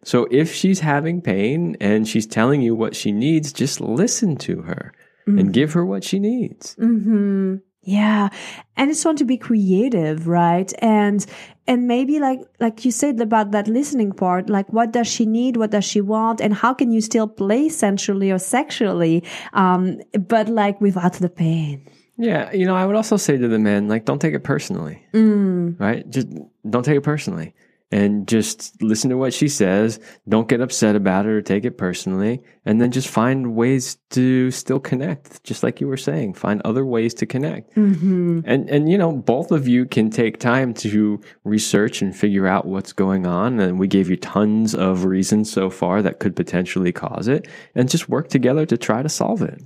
So 0.02 0.26
if 0.30 0.52
she's 0.52 0.80
having 0.80 1.20
pain 1.20 1.76
and 1.80 2.08
she's 2.08 2.26
telling 2.26 2.62
you 2.62 2.74
what 2.74 2.96
she 2.96 3.12
needs, 3.12 3.52
just 3.52 3.80
listen 3.80 4.36
to 4.38 4.62
her 4.62 4.92
and 5.26 5.52
give 5.52 5.74
her 5.74 5.84
what 5.84 6.02
she 6.04 6.18
needs. 6.18 6.74
Mm-hmm. 6.76 7.56
Yeah. 7.82 8.28
And 8.76 8.90
it's 8.90 9.02
fun 9.02 9.16
to 9.16 9.24
be 9.24 9.36
creative, 9.36 10.26
right? 10.26 10.72
And, 10.78 11.24
and 11.66 11.86
maybe 11.86 12.18
like, 12.18 12.40
like 12.60 12.84
you 12.84 12.90
said 12.90 13.20
about 13.20 13.50
that 13.52 13.68
listening 13.68 14.12
part, 14.12 14.48
like 14.48 14.72
what 14.72 14.92
does 14.92 15.08
she 15.08 15.26
need? 15.26 15.56
What 15.56 15.70
does 15.70 15.84
she 15.84 16.00
want? 16.00 16.40
And 16.40 16.54
how 16.54 16.74
can 16.74 16.92
you 16.92 17.00
still 17.00 17.28
play 17.28 17.68
sensually 17.68 18.30
or 18.30 18.38
sexually? 18.38 19.24
Um, 19.52 20.00
but 20.28 20.48
like 20.48 20.80
without 20.80 21.14
the 21.14 21.28
pain. 21.28 21.88
Yeah, 22.22 22.52
you 22.52 22.66
know, 22.66 22.76
I 22.76 22.86
would 22.86 22.96
also 22.96 23.16
say 23.16 23.36
to 23.36 23.48
the 23.48 23.58
men, 23.58 23.88
like, 23.88 24.04
don't 24.04 24.20
take 24.20 24.34
it 24.34 24.44
personally, 24.44 25.02
Mm. 25.12 25.78
right? 25.80 26.08
Just 26.08 26.28
don't 26.68 26.84
take 26.84 26.96
it 26.96 27.02
personally, 27.02 27.54
and 27.90 28.28
just 28.28 28.80
listen 28.80 29.10
to 29.10 29.16
what 29.18 29.34
she 29.34 29.48
says. 29.48 29.98
Don't 30.28 30.48
get 30.48 30.60
upset 30.60 30.94
about 30.96 31.26
it 31.26 31.30
or 31.30 31.42
take 31.42 31.64
it 31.64 31.76
personally, 31.76 32.40
and 32.64 32.80
then 32.80 32.90
just 32.92 33.08
find 33.08 33.54
ways 33.56 33.98
to 34.10 34.50
still 34.52 34.78
connect, 34.78 35.42
just 35.42 35.62
like 35.64 35.80
you 35.80 35.88
were 35.88 35.96
saying. 35.96 36.34
Find 36.34 36.60
other 36.64 36.86
ways 36.86 37.12
to 37.14 37.26
connect, 37.26 37.74
Mm-hmm. 37.74 38.40
and 38.44 38.70
and 38.70 38.88
you 38.90 38.96
know, 38.98 39.12
both 39.12 39.50
of 39.50 39.66
you 39.66 39.84
can 39.84 40.08
take 40.10 40.38
time 40.38 40.72
to 40.74 41.20
research 41.44 42.02
and 42.02 42.14
figure 42.14 42.46
out 42.46 42.66
what's 42.66 42.92
going 42.92 43.26
on. 43.26 43.58
And 43.60 43.78
we 43.80 43.88
gave 43.88 44.08
you 44.08 44.16
tons 44.16 44.74
of 44.74 45.04
reasons 45.04 45.50
so 45.50 45.70
far 45.70 46.02
that 46.02 46.20
could 46.20 46.36
potentially 46.36 46.92
cause 46.92 47.26
it, 47.26 47.48
and 47.74 47.90
just 47.90 48.08
work 48.08 48.28
together 48.28 48.64
to 48.66 48.76
try 48.78 49.02
to 49.02 49.08
solve 49.08 49.42
it. 49.42 49.58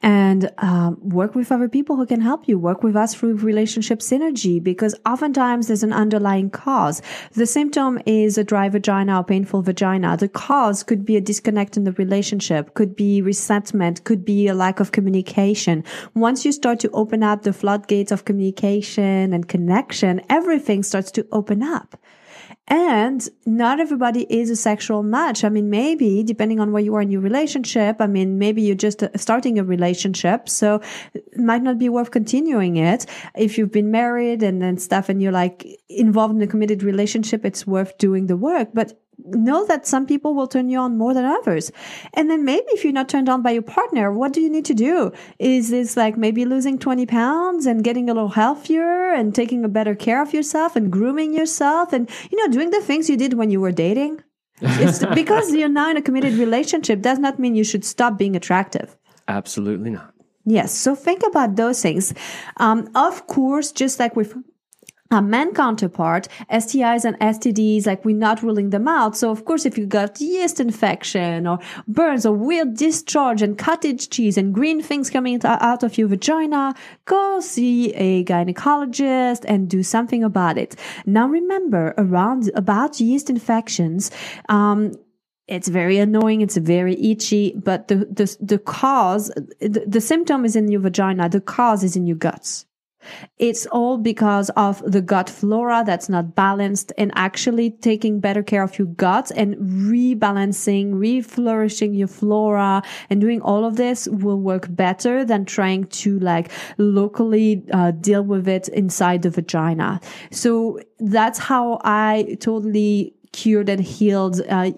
And 0.00 0.50
um, 0.58 0.96
work 1.00 1.34
with 1.34 1.50
other 1.50 1.68
people 1.68 1.96
who 1.96 2.06
can 2.06 2.20
help 2.20 2.46
you. 2.46 2.58
Work 2.58 2.84
with 2.84 2.94
us 2.94 3.14
through 3.14 3.36
relationship 3.36 3.98
synergy 3.98 4.62
because 4.62 4.94
oftentimes 5.04 5.66
there's 5.66 5.82
an 5.82 5.92
underlying 5.92 6.50
cause. 6.50 7.02
The 7.32 7.46
symptom 7.46 7.98
is 8.06 8.38
a 8.38 8.44
dry 8.44 8.68
vagina 8.68 9.18
or 9.18 9.24
painful 9.24 9.62
vagina. 9.62 10.16
The 10.16 10.28
cause 10.28 10.84
could 10.84 11.04
be 11.04 11.16
a 11.16 11.20
disconnect 11.20 11.76
in 11.76 11.84
the 11.84 11.92
relationship, 11.92 12.74
could 12.74 12.94
be 12.94 13.20
resentment, 13.20 14.04
could 14.04 14.24
be 14.24 14.46
a 14.46 14.54
lack 14.54 14.78
of 14.78 14.92
communication. 14.92 15.82
Once 16.14 16.44
you 16.44 16.52
start 16.52 16.78
to 16.80 16.90
open 16.90 17.24
up 17.24 17.42
the 17.42 17.52
floodgates 17.52 18.12
of 18.12 18.24
communication 18.24 19.32
and 19.32 19.48
connection, 19.48 20.20
everything 20.30 20.84
starts 20.84 21.10
to 21.12 21.26
open 21.32 21.62
up. 21.62 21.96
And 22.68 23.26
not 23.46 23.80
everybody 23.80 24.26
is 24.28 24.50
a 24.50 24.56
sexual 24.56 25.02
match. 25.02 25.42
I 25.42 25.48
mean, 25.48 25.70
maybe 25.70 26.22
depending 26.22 26.60
on 26.60 26.70
where 26.70 26.82
you 26.82 26.94
are 26.96 27.00
in 27.00 27.10
your 27.10 27.22
relationship, 27.22 27.96
I 27.98 28.06
mean, 28.06 28.38
maybe 28.38 28.60
you're 28.60 28.76
just 28.76 29.02
uh, 29.02 29.08
starting 29.16 29.58
a 29.58 29.64
relationship. 29.64 30.50
So 30.50 30.82
it 31.14 31.38
might 31.38 31.62
not 31.62 31.78
be 31.78 31.88
worth 31.88 32.10
continuing 32.10 32.76
it. 32.76 33.06
If 33.34 33.56
you've 33.56 33.72
been 33.72 33.90
married 33.90 34.42
and 34.42 34.60
then 34.60 34.76
stuff 34.76 35.08
and 35.08 35.22
you're 35.22 35.32
like 35.32 35.66
involved 35.88 36.34
in 36.34 36.42
a 36.42 36.46
committed 36.46 36.82
relationship, 36.82 37.46
it's 37.46 37.66
worth 37.66 37.96
doing 37.96 38.26
the 38.26 38.36
work. 38.36 38.68
But 38.74 39.00
know 39.24 39.66
that 39.66 39.86
some 39.86 40.06
people 40.06 40.34
will 40.34 40.46
turn 40.46 40.68
you 40.68 40.78
on 40.78 40.96
more 40.96 41.14
than 41.14 41.24
others. 41.24 41.70
And 42.14 42.30
then 42.30 42.44
maybe 42.44 42.66
if 42.68 42.84
you're 42.84 42.92
not 42.92 43.08
turned 43.08 43.28
on 43.28 43.42
by 43.42 43.50
your 43.50 43.62
partner, 43.62 44.12
what 44.12 44.32
do 44.32 44.40
you 44.40 44.50
need 44.50 44.64
to 44.66 44.74
do? 44.74 45.12
Is 45.38 45.70
this 45.70 45.96
like 45.96 46.16
maybe 46.16 46.44
losing 46.44 46.78
20 46.78 47.06
pounds 47.06 47.66
and 47.66 47.84
getting 47.84 48.08
a 48.08 48.14
little 48.14 48.30
healthier 48.30 49.12
and 49.12 49.34
taking 49.34 49.64
a 49.64 49.68
better 49.68 49.94
care 49.94 50.22
of 50.22 50.32
yourself 50.32 50.76
and 50.76 50.90
grooming 50.90 51.34
yourself 51.34 51.92
and, 51.92 52.08
you 52.30 52.38
know, 52.38 52.52
doing 52.52 52.70
the 52.70 52.80
things 52.80 53.10
you 53.10 53.16
did 53.16 53.34
when 53.34 53.50
you 53.50 53.60
were 53.60 53.72
dating? 53.72 54.22
It's 54.60 55.04
because 55.06 55.54
you're 55.54 55.68
now 55.68 55.90
in 55.90 55.96
a 55.96 56.02
committed 56.02 56.34
relationship 56.34 57.00
does 57.00 57.18
not 57.18 57.38
mean 57.38 57.54
you 57.54 57.64
should 57.64 57.84
stop 57.84 58.18
being 58.18 58.34
attractive. 58.34 58.96
Absolutely 59.28 59.90
not. 59.90 60.12
Yes. 60.44 60.72
So 60.74 60.94
think 60.94 61.22
about 61.24 61.56
those 61.56 61.82
things. 61.82 62.14
Um, 62.56 62.90
of 62.94 63.26
course, 63.26 63.70
just 63.70 64.00
like 64.00 64.16
with 64.16 64.34
a 65.10 65.22
man 65.22 65.54
counterpart, 65.54 66.28
STIs 66.50 67.04
and 67.04 67.18
STDs, 67.18 67.86
like 67.86 68.04
we're 68.04 68.16
not 68.16 68.42
ruling 68.42 68.70
them 68.70 68.86
out. 68.86 69.16
So 69.16 69.30
of 69.30 69.44
course, 69.44 69.64
if 69.64 69.78
you 69.78 69.86
got 69.86 70.20
yeast 70.20 70.60
infection 70.60 71.46
or 71.46 71.58
burns 71.86 72.26
or 72.26 72.34
weird 72.34 72.74
discharge 72.74 73.40
and 73.40 73.56
cottage 73.56 74.10
cheese 74.10 74.36
and 74.36 74.52
green 74.52 74.82
things 74.82 75.08
coming 75.08 75.40
out 75.44 75.82
of 75.82 75.96
your 75.96 76.08
vagina, 76.08 76.74
go 77.06 77.40
see 77.40 77.94
a 77.94 78.24
gynecologist 78.24 79.44
and 79.48 79.68
do 79.68 79.82
something 79.82 80.22
about 80.22 80.58
it. 80.58 80.76
Now 81.06 81.26
remember 81.26 81.94
around 81.96 82.50
about 82.54 83.00
yeast 83.00 83.30
infections, 83.30 84.10
um, 84.48 84.92
it's 85.46 85.68
very 85.68 85.96
annoying. 85.96 86.42
It's 86.42 86.58
very 86.58 86.94
itchy, 87.02 87.54
but 87.56 87.88
the, 87.88 87.96
the, 87.96 88.36
the 88.38 88.58
cause, 88.58 89.28
the, 89.60 89.82
the 89.86 90.00
symptom 90.02 90.44
is 90.44 90.54
in 90.54 90.68
your 90.68 90.82
vagina. 90.82 91.30
The 91.30 91.40
cause 91.40 91.82
is 91.82 91.96
in 91.96 92.06
your 92.06 92.18
guts. 92.18 92.66
It's 93.38 93.66
all 93.66 93.98
because 93.98 94.50
of 94.50 94.82
the 94.90 95.00
gut 95.00 95.30
flora 95.30 95.82
that's 95.86 96.08
not 96.08 96.34
balanced 96.34 96.92
and 96.98 97.12
actually 97.14 97.70
taking 97.70 98.20
better 98.20 98.42
care 98.42 98.62
of 98.62 98.78
your 98.78 98.88
gut 98.88 99.30
and 99.36 99.56
rebalancing, 99.56 100.94
reflourishing 100.94 101.96
your 101.96 102.08
flora 102.08 102.82
and 103.10 103.20
doing 103.20 103.40
all 103.42 103.64
of 103.64 103.76
this 103.76 104.08
will 104.08 104.40
work 104.40 104.66
better 104.70 105.24
than 105.24 105.44
trying 105.44 105.84
to 105.86 106.18
like 106.18 106.50
locally 106.78 107.64
uh, 107.72 107.92
deal 107.92 108.22
with 108.22 108.48
it 108.48 108.68
inside 108.68 109.22
the 109.22 109.30
vagina. 109.30 110.00
So 110.30 110.80
that's 110.98 111.38
how 111.38 111.80
I 111.84 112.36
totally 112.40 113.14
cured 113.32 113.68
and 113.68 113.82
healed. 113.82 114.40
Uh, 114.48 114.72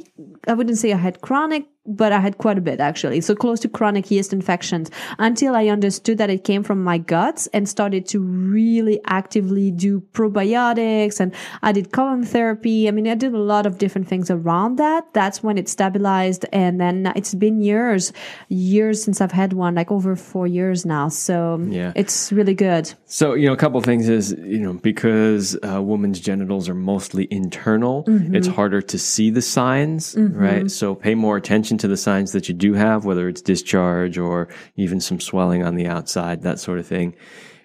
I 0.47 0.55
wouldn't 0.55 0.79
say 0.79 0.93
I 0.93 0.97
had 0.97 1.21
chronic 1.21 1.67
but 1.91 2.13
I 2.13 2.21
had 2.21 2.39
quite 2.39 2.59
a 2.59 2.61
bit 2.61 2.81
actually. 2.81 3.21
So 3.21 3.35
close 3.35 3.61
to 3.61 3.69
chronic 3.69 4.11
yeast 4.11 4.33
infections 4.33 4.91
until 5.19 5.55
I 5.57 5.67
understood 5.67 6.19
that 6.19 6.31
it 6.31 6.45
came 6.45 6.63
from 6.63 6.83
my 6.85 6.99
guts 6.99 7.49
and 7.49 7.69
started 7.69 8.07
to 8.09 8.21
really 8.21 9.01
actively 9.07 9.71
do 9.71 10.01
probiotics 10.13 11.21
and 11.21 11.35
I 11.63 11.73
did 11.73 11.93
colon 11.93 12.25
therapy. 12.25 12.89
I 12.89 12.93
mean, 12.93 13.09
I 13.09 13.15
did 13.15 13.35
a 13.35 13.39
lot 13.39 13.67
of 13.67 13.79
different 13.79 14.09
things 14.09 14.31
around 14.31 14.77
that. 14.77 15.13
That's 15.13 15.43
when 15.43 15.59
it 15.59 15.69
stabilized. 15.69 16.47
And 16.53 16.81
then 16.81 17.13
it's 17.17 17.35
been 17.35 17.61
years, 17.61 18.13
years 18.49 19.03
since 19.03 19.21
I've 19.21 19.33
had 19.33 19.53
one, 19.53 19.75
like 19.75 19.91
over 19.91 20.15
four 20.17 20.47
years 20.47 20.87
now. 20.87 21.09
So 21.09 21.59
yeah. 21.69 21.93
it's 21.97 22.31
really 22.31 22.55
good. 22.55 22.93
So, 23.07 23.35
you 23.35 23.47
know, 23.47 23.53
a 23.53 23.57
couple 23.57 23.79
of 23.79 23.85
things 23.85 24.09
is, 24.09 24.33
you 24.39 24.61
know, 24.61 24.75
because 24.75 25.59
a 25.63 25.83
woman's 25.83 26.21
genitals 26.21 26.69
are 26.69 26.75
mostly 26.75 27.27
internal, 27.31 28.05
mm-hmm. 28.05 28.35
it's 28.35 28.47
harder 28.47 28.81
to 28.81 28.99
see 28.99 29.31
the 29.31 29.43
signs, 29.43 30.15
mm-hmm. 30.15 30.39
right? 30.39 30.71
So 30.71 30.95
pay 30.95 31.15
more 31.15 31.37
attention 31.37 31.71
attention 31.71 31.79
to 31.81 31.89
the 31.89 31.97
signs 31.97 32.33
that 32.33 32.49
you 32.49 32.55
do 32.55 32.75
have, 32.75 33.05
whether 33.05 33.29
it's 33.29 33.43
discharge 33.43 34.19
or 34.19 34.49
even 34.77 35.01
some 35.01 35.21
swelling 35.21 35.65
on 35.65 35.75
the 35.75 35.87
outside, 35.87 36.43
that 36.43 36.61
sort 36.61 36.79
of 36.79 36.87
thing. 36.87 37.15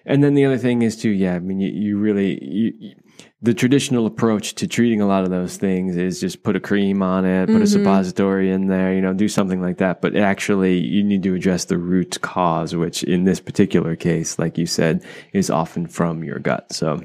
And 0.04 0.22
then 0.22 0.34
the 0.34 0.44
other 0.44 0.58
thing 0.58 0.82
is 0.82 0.96
to, 0.98 1.10
yeah, 1.10 1.34
I 1.34 1.40
mean, 1.40 1.58
you, 1.58 1.70
you 1.70 1.98
really, 1.98 2.38
you, 2.44 2.94
the 3.42 3.54
traditional 3.54 4.06
approach 4.06 4.54
to 4.56 4.68
treating 4.68 5.00
a 5.00 5.06
lot 5.06 5.24
of 5.24 5.30
those 5.30 5.56
things 5.56 5.96
is 5.96 6.20
just 6.20 6.44
put 6.44 6.54
a 6.54 6.60
cream 6.60 7.02
on 7.02 7.24
it, 7.24 7.46
put 7.46 7.54
mm-hmm. 7.54 7.62
a 7.62 7.66
suppository 7.66 8.50
in 8.50 8.68
there, 8.68 8.94
you 8.94 9.00
know, 9.00 9.12
do 9.12 9.28
something 9.28 9.60
like 9.60 9.78
that. 9.78 10.00
But 10.00 10.16
actually, 10.16 10.78
you 10.78 11.02
need 11.02 11.24
to 11.24 11.34
address 11.34 11.64
the 11.64 11.76
root 11.76 12.20
cause, 12.20 12.74
which 12.74 13.02
in 13.02 13.24
this 13.24 13.40
particular 13.40 13.96
case, 13.96 14.38
like 14.38 14.56
you 14.56 14.66
said, 14.66 15.04
is 15.32 15.50
often 15.50 15.88
from 15.88 16.22
your 16.22 16.38
gut. 16.38 16.72
So 16.72 17.02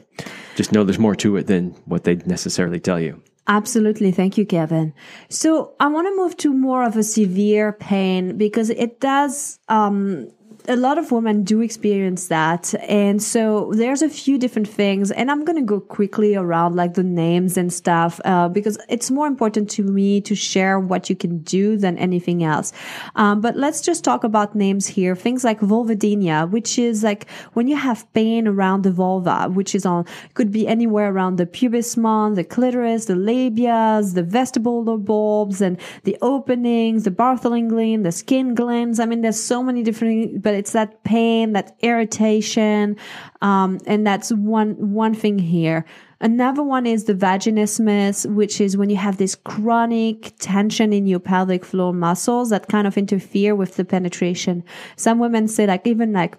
just 0.56 0.72
know 0.72 0.84
there's 0.84 1.00
more 1.00 1.16
to 1.16 1.38
it 1.38 1.48
than 1.48 1.72
what 1.86 2.04
they 2.04 2.16
necessarily 2.18 2.80
tell 2.80 3.00
you. 3.00 3.22
Absolutely. 3.48 4.12
Thank 4.12 4.38
you, 4.38 4.46
Kevin. 4.46 4.94
So 5.30 5.74
I 5.80 5.88
want 5.88 6.08
to 6.08 6.16
move 6.16 6.38
to 6.38 6.54
more 6.54 6.84
of 6.84 6.96
a 6.96 7.04
severe 7.04 7.74
pain 7.74 8.38
because 8.38 8.70
it 8.70 9.00
does, 9.00 9.60
um, 9.68 10.30
a 10.72 10.78
lot 10.78 10.98
of 10.98 11.12
women 11.12 11.44
do 11.44 11.60
experience 11.60 12.30
that. 12.30 12.74
And 12.88 13.22
so 13.22 13.74
there's 13.76 14.02
a 14.02 14.08
few 14.08 14.38
different 14.38 14.70
things 14.70 15.12
and 15.12 15.30
I'm 15.30 15.44
going 15.44 15.58
to 15.58 15.66
go 15.66 15.82
quickly 15.82 16.34
around 16.34 16.78
like 16.78 16.94
the 16.94 17.04
names 17.04 17.58
and 17.58 17.74
stuff, 17.74 18.22
uh, 18.24 18.48
because 18.48 18.78
it's 18.88 19.12
more 19.12 19.28
important 19.28 19.70
to 19.72 19.84
me 19.84 20.22
to 20.22 20.34
share 20.34 20.80
what 20.80 21.10
you 21.10 21.16
can 21.16 21.40
do 21.40 21.76
than 21.76 21.98
anything 21.98 22.46
else. 22.46 22.72
Um, 23.18 23.42
but 23.42 23.58
let's 23.58 23.82
just 23.82 24.06
talk 24.06 24.24
about 24.24 24.56
names 24.56 24.88
here. 24.88 25.14
Things 25.14 25.44
like 25.44 25.60
vulvodynia, 25.60 26.50
which 26.50 26.80
is 26.80 27.04
like 27.04 27.30
when 27.52 27.68
you 27.68 27.76
have 27.76 28.12
pain 28.14 28.48
around 28.48 28.84
the 28.84 28.92
vulva, 28.92 29.50
which 29.50 29.76
is 29.76 29.86
on, 29.86 30.06
could 30.36 30.54
be 30.54 30.68
anywhere 30.70 31.12
around 31.12 31.36
the 31.36 31.46
pubis 31.46 31.98
mons, 31.98 32.38
the 32.38 32.46
clitoris, 32.46 33.06
the 33.06 33.16
labias, 33.16 34.14
the 34.14 34.24
vestibular 34.24 35.04
bulbs 35.04 35.60
and 35.60 35.78
the 36.04 36.18
openings, 36.22 37.04
the 37.04 37.12
Bartholin 37.12 37.68
gland, 37.68 38.06
the 38.06 38.12
Skene 38.14 38.56
glands. 38.56 39.02
I 39.02 39.06
mean, 39.06 39.20
there's 39.20 39.40
so 39.40 39.62
many 39.62 39.84
different, 39.84 40.42
but 40.42 40.61
it's 40.62 40.74
that 40.74 41.04
pain, 41.04 41.54
that 41.54 41.76
irritation. 41.80 42.96
Um, 43.42 43.80
and 43.88 44.06
that's 44.06 44.30
one, 44.32 44.76
one 44.94 45.16
thing 45.16 45.40
here. 45.40 45.86
Another 46.20 46.62
one 46.62 46.86
is 46.86 47.06
the 47.06 47.16
vaginismus, 47.16 48.32
which 48.32 48.62
is 48.62 48.78
when 48.78 48.92
you 48.92 48.96
have 48.98 49.18
this 49.18 49.34
chronic 49.34 50.36
tension 50.38 50.94
in 50.94 51.08
your 51.08 51.20
pelvic 51.20 51.66
floor 51.66 51.94
muscles 51.94 52.52
that 52.52 52.68
kind 52.68 52.86
of 52.86 52.96
interfere 52.96 53.56
with 53.56 53.76
the 53.76 53.84
penetration. 53.84 54.64
Some 54.98 55.18
women 55.18 55.48
say 55.48 55.66
like 55.66 55.88
even 55.88 56.14
like 56.14 56.38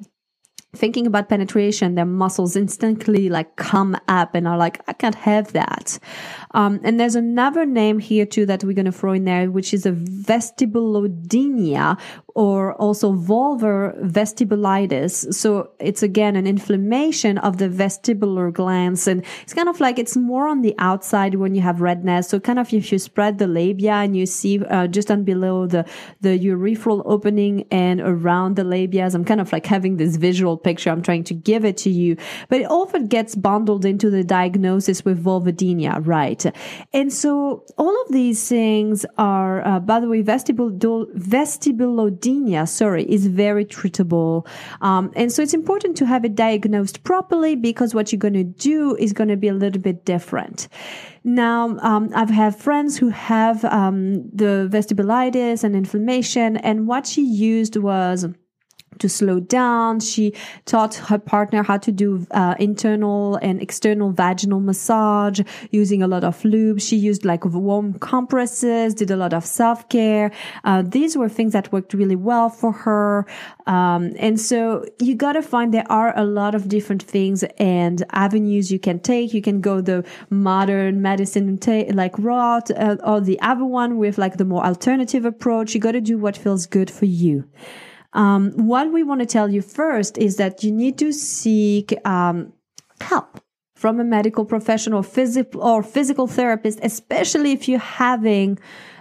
thinking 0.75 1.05
about 1.07 1.29
penetration, 1.29 1.97
their 1.97 2.07
muscles 2.07 2.55
instantly 2.55 3.29
like 3.29 3.57
come 3.57 3.97
up 4.07 4.37
and 4.37 4.47
are 4.47 4.57
like, 4.57 4.81
I 4.87 4.93
can't 4.93 5.17
have 5.17 5.53
that. 5.53 5.99
Um, 6.55 6.81
and 6.85 6.99
there's 6.99 7.17
another 7.17 7.65
name 7.65 7.99
here 7.99 8.27
too 8.27 8.47
that 8.47 8.65
we're 8.65 8.75
going 8.75 8.87
to 8.87 8.93
throw 8.93 9.13
in 9.13 9.25
there, 9.25 9.51
which 9.51 9.75
is 9.75 9.87
a 9.87 9.93
vestibulodynia 9.93 11.99
or 12.35 12.75
also 12.75 13.13
vulvar 13.13 14.01
vestibulitis. 14.03 15.35
So 15.35 15.71
it's 15.79 16.03
again 16.03 16.37
an 16.37 16.47
inflammation 16.47 17.39
of 17.39 17.59
the 17.59 17.69
vestibular 17.69 18.53
glands. 18.53 19.07
And 19.07 19.25
it's 19.43 19.55
kind 19.55 19.69
of 19.69 19.81
like 19.81 19.99
it's 19.99 20.17
more 20.17 20.49
on 20.49 20.63
the 20.63 20.75
outside 20.79 21.35
when 21.35 21.55
you 21.55 21.63
have 21.63 21.81
redness. 21.81 22.29
So 22.29 22.41
kind 22.41 22.59
of 22.59 22.73
if 22.73 22.93
you 22.93 22.99
spread 22.99 23.39
the 23.39 23.47
labia 23.47 23.95
and 23.95 24.17
you 24.17 24.27
see 24.27 24.65
uh, 24.65 24.87
just 24.87 25.11
on 25.11 25.25
below 25.25 25.67
the, 25.67 25.85
the 26.21 26.39
urethral 26.39 27.03
opening 27.05 27.67
and 27.71 28.01
around 28.01 28.57
the 28.57 28.63
labias, 28.63 29.15
I'm 29.15 29.25
kind 29.25 29.41
of 29.41 29.53
like 29.53 29.67
having 29.67 29.97
this 29.97 30.17
visual 30.17 30.57
picture. 30.57 30.91
I'm 30.91 31.03
trying 31.03 31.25
to 31.25 31.35
give 31.35 31.65
it 31.65 31.77
to 31.79 31.91
you, 31.91 32.17
but 32.49 32.61
it 32.61 32.71
often 32.71 33.07
gets 33.07 33.35
bundled 33.35 33.85
into 33.85 34.11
the 34.11 34.25
diagnosis 34.25 35.05
with 35.05 35.23
vulvodynia, 35.23 36.05
right? 36.07 36.42
And 36.93 37.13
so 37.13 37.65
all 37.79 38.03
of 38.03 38.13
these 38.13 38.49
things 38.49 39.07
are, 39.19 39.67
uh, 39.67 39.81
by 39.81 40.01
the 40.01 40.09
way, 40.09 40.23
vestibulodynia, 40.23 42.69
sorry, 42.69 43.11
is 43.11 43.27
very 43.27 43.65
treatable. 43.65 44.47
Um, 44.81 45.13
and 45.17 45.33
so 45.33 45.43
it's 45.43 45.55
important 45.55 45.97
to 45.99 46.07
have 46.07 46.25
it 46.25 46.35
diagnosed 46.35 47.05
properly 47.05 47.57
because 47.57 47.95
what 47.95 48.13
you're 48.13 48.19
going 48.19 48.35
to 48.35 48.45
do 48.45 48.97
is 48.97 49.13
going 49.13 49.29
to 49.29 49.37
be 49.37 49.49
a 49.49 49.55
little 49.55 49.81
bit 49.81 50.05
different. 50.05 50.69
Now, 51.25 51.79
um, 51.79 52.11
I've 52.15 52.31
had 52.31 52.57
friends 52.57 52.99
who 52.99 53.11
have 53.11 53.65
um, 53.65 54.29
the 54.31 54.69
vestibulitis 54.71 55.63
and 55.63 55.77
inflammation, 55.77 56.57
and 56.57 56.89
what 56.89 57.07
she 57.07 57.23
used 57.23 57.77
was 57.77 58.27
to 59.03 59.09
slow 59.09 59.39
down. 59.41 60.01
She 60.01 60.35
taught 60.65 60.95
her 61.11 61.19
partner 61.19 61.63
how 61.63 61.79
to 61.79 61.93
do 61.93 62.27
uh, 62.31 62.55
internal 62.59 63.37
and 63.37 63.61
external 63.61 64.11
vaginal 64.13 64.61
massage 64.61 65.41
using 65.71 66.03
a 66.03 66.09
lot 66.09 66.25
of 66.25 66.45
lube. 66.45 66.81
She 66.81 66.97
used 66.97 67.25
like 67.25 67.45
warm 67.45 67.99
compresses, 67.99 68.95
did 68.95 69.11
a 69.11 69.17
lot 69.17 69.33
of 69.35 69.45
self 69.45 69.89
care. 69.89 70.31
Uh, 70.65 70.83
these 70.83 71.17
were 71.17 71.29
things 71.29 71.53
that 71.53 71.73
worked 71.73 71.93
really 71.95 72.17
well 72.17 72.49
for 72.49 72.73
her. 72.73 73.27
Um, 73.67 74.13
and 74.19 74.41
so 74.41 74.85
you 75.01 75.15
got 75.15 75.33
to 75.33 75.43
find 75.43 75.73
there 75.75 75.91
are 75.91 76.17
a 76.17 76.25
lot 76.25 76.55
of 76.55 76.69
different 76.69 77.03
things 77.03 77.45
and 77.59 78.05
avenues 78.11 78.73
you 78.73 78.79
can 78.79 78.99
take. 79.01 79.35
You 79.35 79.43
can 79.43 79.61
go 79.61 79.81
the 79.81 80.05
modern 80.31 81.03
medicine 81.03 81.59
like 81.93 82.19
route 82.19 82.71
uh, 82.71 82.97
or 83.05 83.21
the 83.21 83.41
other 83.41 83.65
one 83.65 83.99
with 83.99 84.19
like 84.19 84.37
the 84.37 84.45
more 84.45 84.65
alternative 84.65 85.25
approach. 85.25 85.75
You 85.75 85.81
got 85.81 85.93
to 85.93 86.01
do 86.01 86.19
what 86.19 86.37
feels 86.37 86.67
good 86.67 86.91
for 86.91 87.07
you. 87.07 87.45
Um, 88.15 88.53
what 88.53 88.93
we 88.93 89.03
want 89.03 89.21
to 89.21 89.27
tell 89.27 89.51
you 89.51 89.63
first 89.63 90.19
is 90.19 90.37
that 90.37 90.63
you 90.63 90.71
need 90.71 90.99
to 90.99 91.13
seek 91.13 91.95
um, 92.07 92.53
help 93.01 93.41
from 93.75 93.99
a 93.99 94.05
medical 94.05 94.45
professional 94.45 95.03
phys- 95.03 95.57
or 95.57 95.83
physical 95.83 96.27
therapist, 96.27 96.79
especially 96.83 97.53
if 97.53 97.69
you're 97.69 97.79
having 97.79 98.59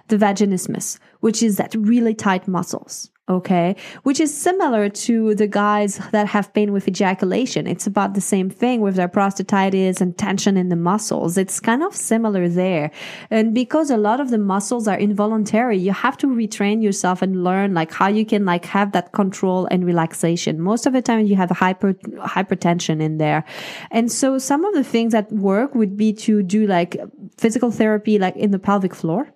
the 0.07 0.17
vaginismus, 0.17 0.97
which 1.19 1.43
is 1.43 1.57
that 1.57 1.75
really 1.75 2.13
tight 2.13 2.47
muscles 2.47 3.11
okay? 3.37 3.75
Which 4.03 4.19
is 4.19 4.35
similar 4.35 4.89
to 4.89 5.35
the 5.35 5.47
guys 5.47 5.97
that 6.11 6.27
have 6.27 6.53
pain 6.53 6.71
with 6.71 6.87
ejaculation. 6.87 7.67
It's 7.67 7.87
about 7.87 8.13
the 8.13 8.21
same 8.21 8.49
thing 8.49 8.81
with 8.81 8.95
their 8.95 9.09
prostatitis 9.09 10.01
and 10.01 10.17
tension 10.17 10.57
in 10.57 10.69
the 10.69 10.75
muscles. 10.75 11.37
It's 11.37 11.59
kind 11.59 11.83
of 11.83 11.95
similar 11.95 12.47
there. 12.47 12.91
And 13.29 13.53
because 13.53 13.89
a 13.89 13.97
lot 13.97 14.19
of 14.19 14.29
the 14.29 14.37
muscles 14.37 14.87
are 14.87 14.97
involuntary 14.97 15.71
you 15.81 15.91
have 15.91 16.17
to 16.17 16.27
retrain 16.27 16.81
yourself 16.81 17.21
and 17.21 17.43
learn 17.43 17.73
like 17.73 17.91
how 17.91 18.07
you 18.07 18.25
can 18.25 18.45
like 18.45 18.65
have 18.65 18.91
that 18.93 19.11
control 19.11 19.67
and 19.71 19.85
relaxation. 19.85 20.59
Most 20.61 20.85
of 20.85 20.93
the 20.93 21.01
time 21.01 21.25
you 21.25 21.35
have 21.35 21.49
hyper 21.49 21.93
hypertension 21.93 23.01
in 23.01 23.17
there. 23.17 23.43
And 23.89 24.11
so 24.11 24.37
some 24.37 24.63
of 24.65 24.73
the 24.73 24.83
things 24.83 25.11
that 25.13 25.31
work 25.31 25.75
would 25.75 25.97
be 25.97 26.13
to 26.13 26.43
do 26.43 26.67
like 26.67 26.97
physical 27.37 27.71
therapy 27.71 28.19
like 28.19 28.35
in 28.35 28.51
the 28.51 28.59
pelvic 28.59 28.93
floor 28.95 29.27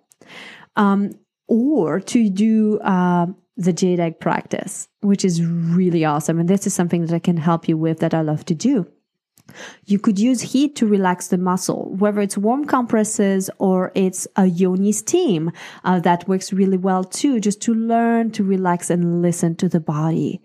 um, 0.75 1.11
or 1.47 1.99
to 1.99 2.29
do 2.29 2.79
uh, 2.79 3.27
the 3.57 3.73
jade 3.73 3.99
egg 3.99 4.19
practice, 4.19 4.87
which 5.01 5.23
is 5.23 5.43
really 5.43 6.03
awesome. 6.03 6.39
And 6.39 6.49
this 6.49 6.67
is 6.67 6.73
something 6.73 7.05
that 7.05 7.15
I 7.15 7.19
can 7.19 7.37
help 7.37 7.67
you 7.67 7.77
with 7.77 7.99
that 7.99 8.13
I 8.13 8.21
love 8.21 8.45
to 8.45 8.55
do. 8.55 8.87
You 9.85 9.99
could 9.99 10.19
use 10.19 10.41
heat 10.41 10.75
to 10.77 10.87
relax 10.87 11.27
the 11.27 11.37
muscle, 11.37 11.93
whether 11.97 12.19
it's 12.19 12.37
warm 12.37 12.65
compresses 12.65 13.49
or 13.59 13.91
it's 13.93 14.27
a 14.35 14.47
yoni 14.47 14.91
steam. 14.91 15.51
Uh, 15.83 15.99
that 15.99 16.27
works 16.27 16.51
really 16.51 16.77
well 16.77 17.03
too, 17.03 17.39
just 17.39 17.61
to 17.61 17.73
learn 17.73 18.31
to 18.31 18.43
relax 18.43 18.89
and 18.89 19.21
listen 19.21 19.55
to 19.57 19.69
the 19.69 19.79
body. 19.79 20.41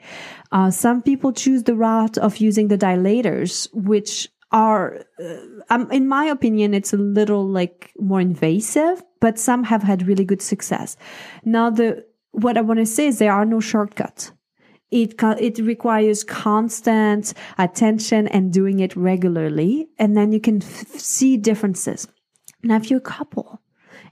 Uh, 0.52 0.70
some 0.70 1.02
people 1.02 1.32
choose 1.32 1.62
the 1.62 1.74
route 1.74 2.18
of 2.18 2.36
using 2.36 2.68
the 2.68 2.78
dilators, 2.78 3.68
which 3.72 4.28
are, 4.52 5.04
uh, 5.22 5.36
um, 5.70 5.90
in 5.90 6.06
my 6.08 6.24
opinion, 6.24 6.74
it's 6.74 6.92
a 6.92 6.98
little 6.98 7.46
like 7.46 7.92
more 7.98 8.20
invasive, 8.20 9.02
but 9.20 9.38
some 9.38 9.64
have 9.64 9.82
had 9.82 10.06
really 10.06 10.24
good 10.24 10.42
success. 10.42 10.96
Now, 11.44 11.70
the 11.70 12.04
what 12.32 12.56
I 12.56 12.60
want 12.60 12.80
to 12.80 12.86
say 12.86 13.06
is 13.06 13.18
there 13.18 13.32
are 13.32 13.44
no 13.44 13.60
shortcuts. 13.60 14.32
It 14.90 15.14
it 15.22 15.58
requires 15.58 16.24
constant 16.24 17.32
attention 17.58 18.26
and 18.28 18.52
doing 18.52 18.80
it 18.80 18.96
regularly, 18.96 19.88
and 19.98 20.16
then 20.16 20.32
you 20.32 20.40
can 20.40 20.62
f- 20.62 20.88
see 20.88 21.36
differences. 21.36 22.08
Now, 22.62 22.76
if 22.76 22.90
you're 22.90 22.98
a 22.98 23.02
couple 23.02 23.60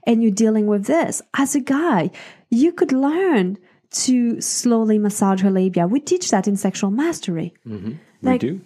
and 0.07 0.23
you're 0.23 0.31
dealing 0.31 0.67
with 0.67 0.85
this 0.85 1.21
as 1.37 1.53
a 1.55 1.59
guy, 1.59 2.11
you 2.49 2.71
could 2.71 2.91
learn 2.93 3.57
to 3.91 4.39
slowly 4.39 4.97
massage 4.97 5.41
her 5.41 5.51
labia. 5.51 5.85
We 5.87 5.99
teach 5.99 6.31
that 6.31 6.47
in 6.47 6.55
sexual 6.55 6.91
mastery. 6.91 7.53
Mm-hmm. 7.67 7.93
Like, 8.21 8.41
we 8.43 8.49
do. 8.49 8.61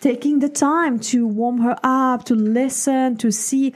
taking 0.00 0.40
the 0.40 0.48
time 0.48 0.98
to 0.98 1.26
warm 1.26 1.60
her 1.60 1.76
up, 1.84 2.24
to 2.24 2.34
listen, 2.34 3.16
to 3.18 3.30
see 3.30 3.72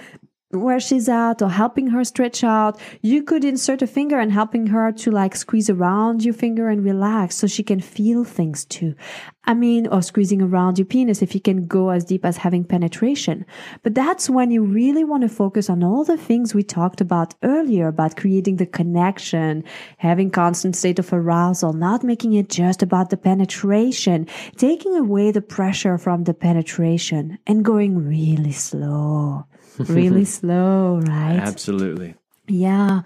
where 0.51 0.80
she's 0.80 1.09
at 1.09 1.40
or 1.40 1.48
helping 1.48 1.88
her 1.88 2.03
stretch 2.03 2.42
out. 2.42 2.80
You 3.03 3.22
could 3.22 3.44
insert 3.44 3.82
a 3.82 3.86
finger 3.86 4.18
and 4.18 4.32
helping 4.32 4.66
her 4.68 4.90
to 4.90 5.11
like 5.11 5.36
squeeze 5.36 5.70
around 5.70 6.24
your 6.24 6.34
finger 6.34 6.68
and 6.68 6.84
relax 6.84 7.36
so 7.36 7.46
she 7.46 7.62
can 7.62 7.80
feel 7.80 8.24
things 8.24 8.64
too. 8.64 8.96
I 9.44 9.55
mean, 9.55 9.86
or 9.86 10.03
squeezing 10.03 10.42
around 10.42 10.78
your 10.78 10.86
penis 10.86 11.22
if 11.22 11.34
you 11.34 11.40
can 11.40 11.66
go 11.66 11.90
as 11.90 12.05
deep 12.05 12.24
as 12.24 12.36
having 12.36 12.64
penetration. 12.64 13.46
But 13.82 13.94
that's 13.94 14.28
when 14.28 14.51
you 14.51 14.64
really 14.64 15.05
want 15.05 15.22
to 15.22 15.28
focus 15.28 15.70
on 15.70 15.84
all 15.84 16.05
the 16.05 16.16
things 16.16 16.53
we 16.53 16.64
talked 16.64 17.01
about 17.01 17.34
earlier 17.42 17.86
about 17.86 18.16
creating 18.16 18.57
the 18.57 18.66
connection, 18.66 19.62
having 19.98 20.30
constant 20.30 20.74
state 20.74 20.98
of 20.98 21.12
arousal, 21.12 21.72
not 21.72 22.03
making 22.03 22.32
it 22.34 22.48
just 22.48 22.82
about 22.82 23.11
the 23.11 23.16
penetration, 23.16 24.26
taking 24.57 24.96
away 24.96 25.30
the 25.30 25.42
pressure 25.42 25.96
from 25.96 26.24
the 26.24 26.34
penetration 26.34 27.38
and 27.46 27.64
going 27.64 28.05
really 28.05 28.53
slow 28.53 29.46
really 29.88 30.24
slow, 30.38 31.00
right? 31.02 31.38
Absolutely. 31.38 32.14
Yeah. 32.48 33.02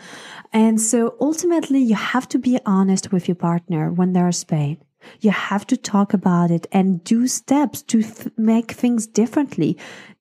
And 0.53 0.81
so 0.81 1.17
ultimately, 1.21 1.81
you 1.81 1.95
have 1.95 2.29
to 2.29 2.39
be 2.39 2.59
honest 2.65 3.13
with 3.13 3.29
your 3.29 3.35
partner 3.35 3.91
when 3.91 4.13
there's 4.13 4.43
pain. 4.45 4.79
You 5.21 5.33
have 5.33 5.67
to 5.67 5.77
talk 5.77 6.15
about 6.15 6.51
it 6.51 6.67
and 6.73 7.05
do 7.05 7.27
steps 7.27 7.83
to 7.83 8.03
th- 8.03 8.29
make 8.39 8.73
things 8.73 9.07
differently 9.07 9.77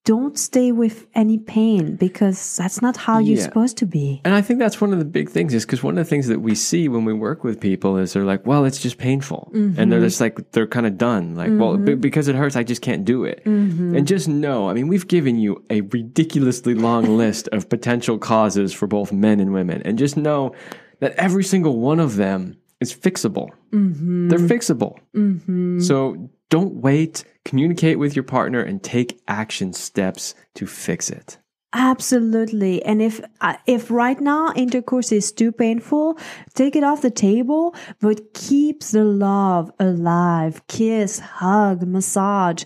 don't 0.05 0.37
stay 0.37 0.73
with 0.73 1.07
any 1.15 1.37
pain 1.37 1.95
because 1.95 2.57
that's 2.57 2.81
not 2.81 2.97
how 2.97 3.19
you're 3.19 3.37
Yeah. 3.37 3.43
supposed 3.43 3.77
to 3.77 3.85
be. 3.85 4.19
And 4.25 4.33
I 4.33 4.41
think 4.41 4.59
that's 4.59 4.81
one 4.81 4.91
of 4.91 4.99
the 4.99 5.05
big 5.05 5.29
things 5.29 5.53
is 5.53 5.65
because 5.65 5.81
one 5.81 5.97
of 5.97 6.05
the 6.05 6.09
things 6.09 6.27
that 6.27 6.41
we 6.41 6.55
see 6.55 6.89
when 6.89 7.05
we 7.05 7.13
work 7.13 7.45
with 7.45 7.61
people 7.61 7.95
is 7.95 8.11
they're 8.11 8.25
like, 8.25 8.45
well, 8.45 8.65
it's 8.65 8.79
just 8.79 8.97
painful. 8.97 9.49
And 9.53 9.75
they're 9.77 9.85
mm-hmm. 9.85 10.05
just 10.05 10.19
like, 10.19 10.51
they're 10.51 10.67
kind 10.67 10.85
of 10.85 10.97
done. 10.97 11.35
Like, 11.35 11.51
well, 11.53 11.77
be- 11.77 11.93
mm-hmm. 11.93 12.01
because 12.01 12.27
it 12.27 12.35
hurts, 12.35 12.57
I 12.57 12.63
just 12.63 12.81
can't 12.81 13.05
do 13.05 13.23
it. 13.23 13.43
Mm-hmm. 13.45 13.95
And 13.95 14.05
just 14.05 14.27
know, 14.27 14.69
I 14.69 14.73
mean, 14.73 14.89
we've 14.89 15.07
given 15.07 15.39
you 15.39 15.63
a 15.69 15.81
ridiculously 15.81 16.73
long 16.73 17.17
list 17.23 17.47
of 17.53 17.69
potential 17.69 18.17
causes 18.17 18.73
for 18.73 18.87
both 18.87 19.13
men 19.13 19.39
and 19.39 19.53
women. 19.53 19.81
And 19.85 19.97
just 19.97 20.17
know 20.17 20.53
that 20.99 21.13
every 21.13 21.45
single 21.45 21.79
one 21.79 22.01
of 22.01 22.17
them 22.17 22.57
is 22.81 22.93
fixable. 22.93 23.49
They're 23.71 24.39
fixable. 24.39 24.97
So 25.81 26.29
don't 26.49 26.75
wait, 26.75 27.23
communicate 27.45 27.99
with 27.99 28.15
your 28.15 28.23
partner 28.23 28.61
and 28.61 28.81
take 28.81 29.21
action 29.27 29.73
steps 29.73 30.35
to 30.55 30.65
fix 30.65 31.09
it. 31.09 31.37
Absolutely. 31.73 32.83
And 32.85 33.01
if 33.01 33.19
uh, 33.41 33.55
if 33.65 33.89
right 33.89 34.19
now 34.21 34.53
intercourse 34.55 35.11
is 35.11 35.31
too 35.31 35.51
painful, 35.51 36.19
take 36.53 36.75
it 36.75 36.83
off 36.83 37.01
the 37.01 37.09
table, 37.09 37.75
but 37.99 38.35
keeps 38.35 38.91
the 38.91 39.03
love 39.03 39.71
alive. 39.79 40.61
Kiss, 40.67 41.17
hug, 41.17 41.81
massage, 41.81 42.63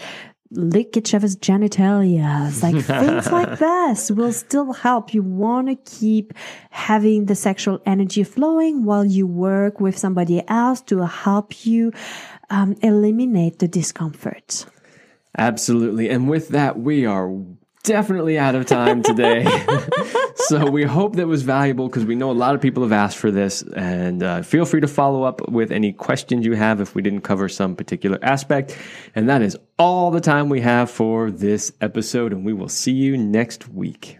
lick 0.51 0.95
each 0.97 1.13
other's 1.13 1.35
genitalia. 1.35 2.51
Like 2.63 2.83
things 2.83 3.31
like 3.31 3.59
this 3.59 4.11
will 4.11 4.33
still 4.33 4.73
help. 4.73 5.13
You 5.13 5.23
want 5.23 5.67
to 5.67 5.75
keep 5.75 6.33
having 6.69 7.25
the 7.25 7.35
sexual 7.35 7.81
energy 7.85 8.23
flowing 8.23 8.85
while 8.85 9.05
you 9.05 9.27
work 9.27 9.79
with 9.79 9.97
somebody 9.97 10.43
else 10.47 10.81
to 10.83 11.05
help 11.05 11.65
you 11.65 11.91
um, 12.49 12.75
eliminate 12.81 13.59
the 13.59 13.67
discomfort. 13.67 14.65
Absolutely. 15.37 16.09
And 16.09 16.29
with 16.29 16.49
that, 16.49 16.79
we 16.79 17.05
are 17.05 17.31
definitely 17.87 18.37
out 18.37 18.53
of 18.53 18.65
time 18.65 19.01
today. 19.01 19.47
so 20.35 20.69
we 20.69 20.83
hope 20.83 21.15
that 21.15 21.25
was 21.25 21.41
valuable 21.41 21.87
because 21.87 22.05
we 22.05 22.15
know 22.15 22.29
a 22.29 22.33
lot 22.33 22.53
of 22.53 22.61
people 22.61 22.83
have 22.83 22.91
asked 22.91 23.17
for 23.17 23.31
this. 23.31 23.63
And 23.75 24.21
uh, 24.21 24.41
feel 24.41 24.65
free 24.65 24.81
to 24.81 24.87
follow 24.87 25.23
up 25.23 25.49
with 25.49 25.71
any 25.71 25.93
questions 25.93 26.45
you 26.45 26.53
have 26.53 26.81
if 26.81 26.93
we 26.93 27.01
didn't 27.01 27.21
cover 27.21 27.47
some 27.47 27.75
particular 27.75 28.19
aspect. 28.21 28.77
And 29.15 29.29
that 29.29 29.41
is 29.41 29.57
all 29.79 30.11
the 30.11 30.21
time 30.21 30.49
we 30.49 30.61
have 30.61 30.91
for 30.91 31.31
this 31.31 31.71
episode. 31.79 32.33
And 32.33 32.45
we 32.45 32.53
will 32.53 32.69
see 32.69 32.93
you 32.93 33.17
next 33.17 33.69
week. 33.69 34.19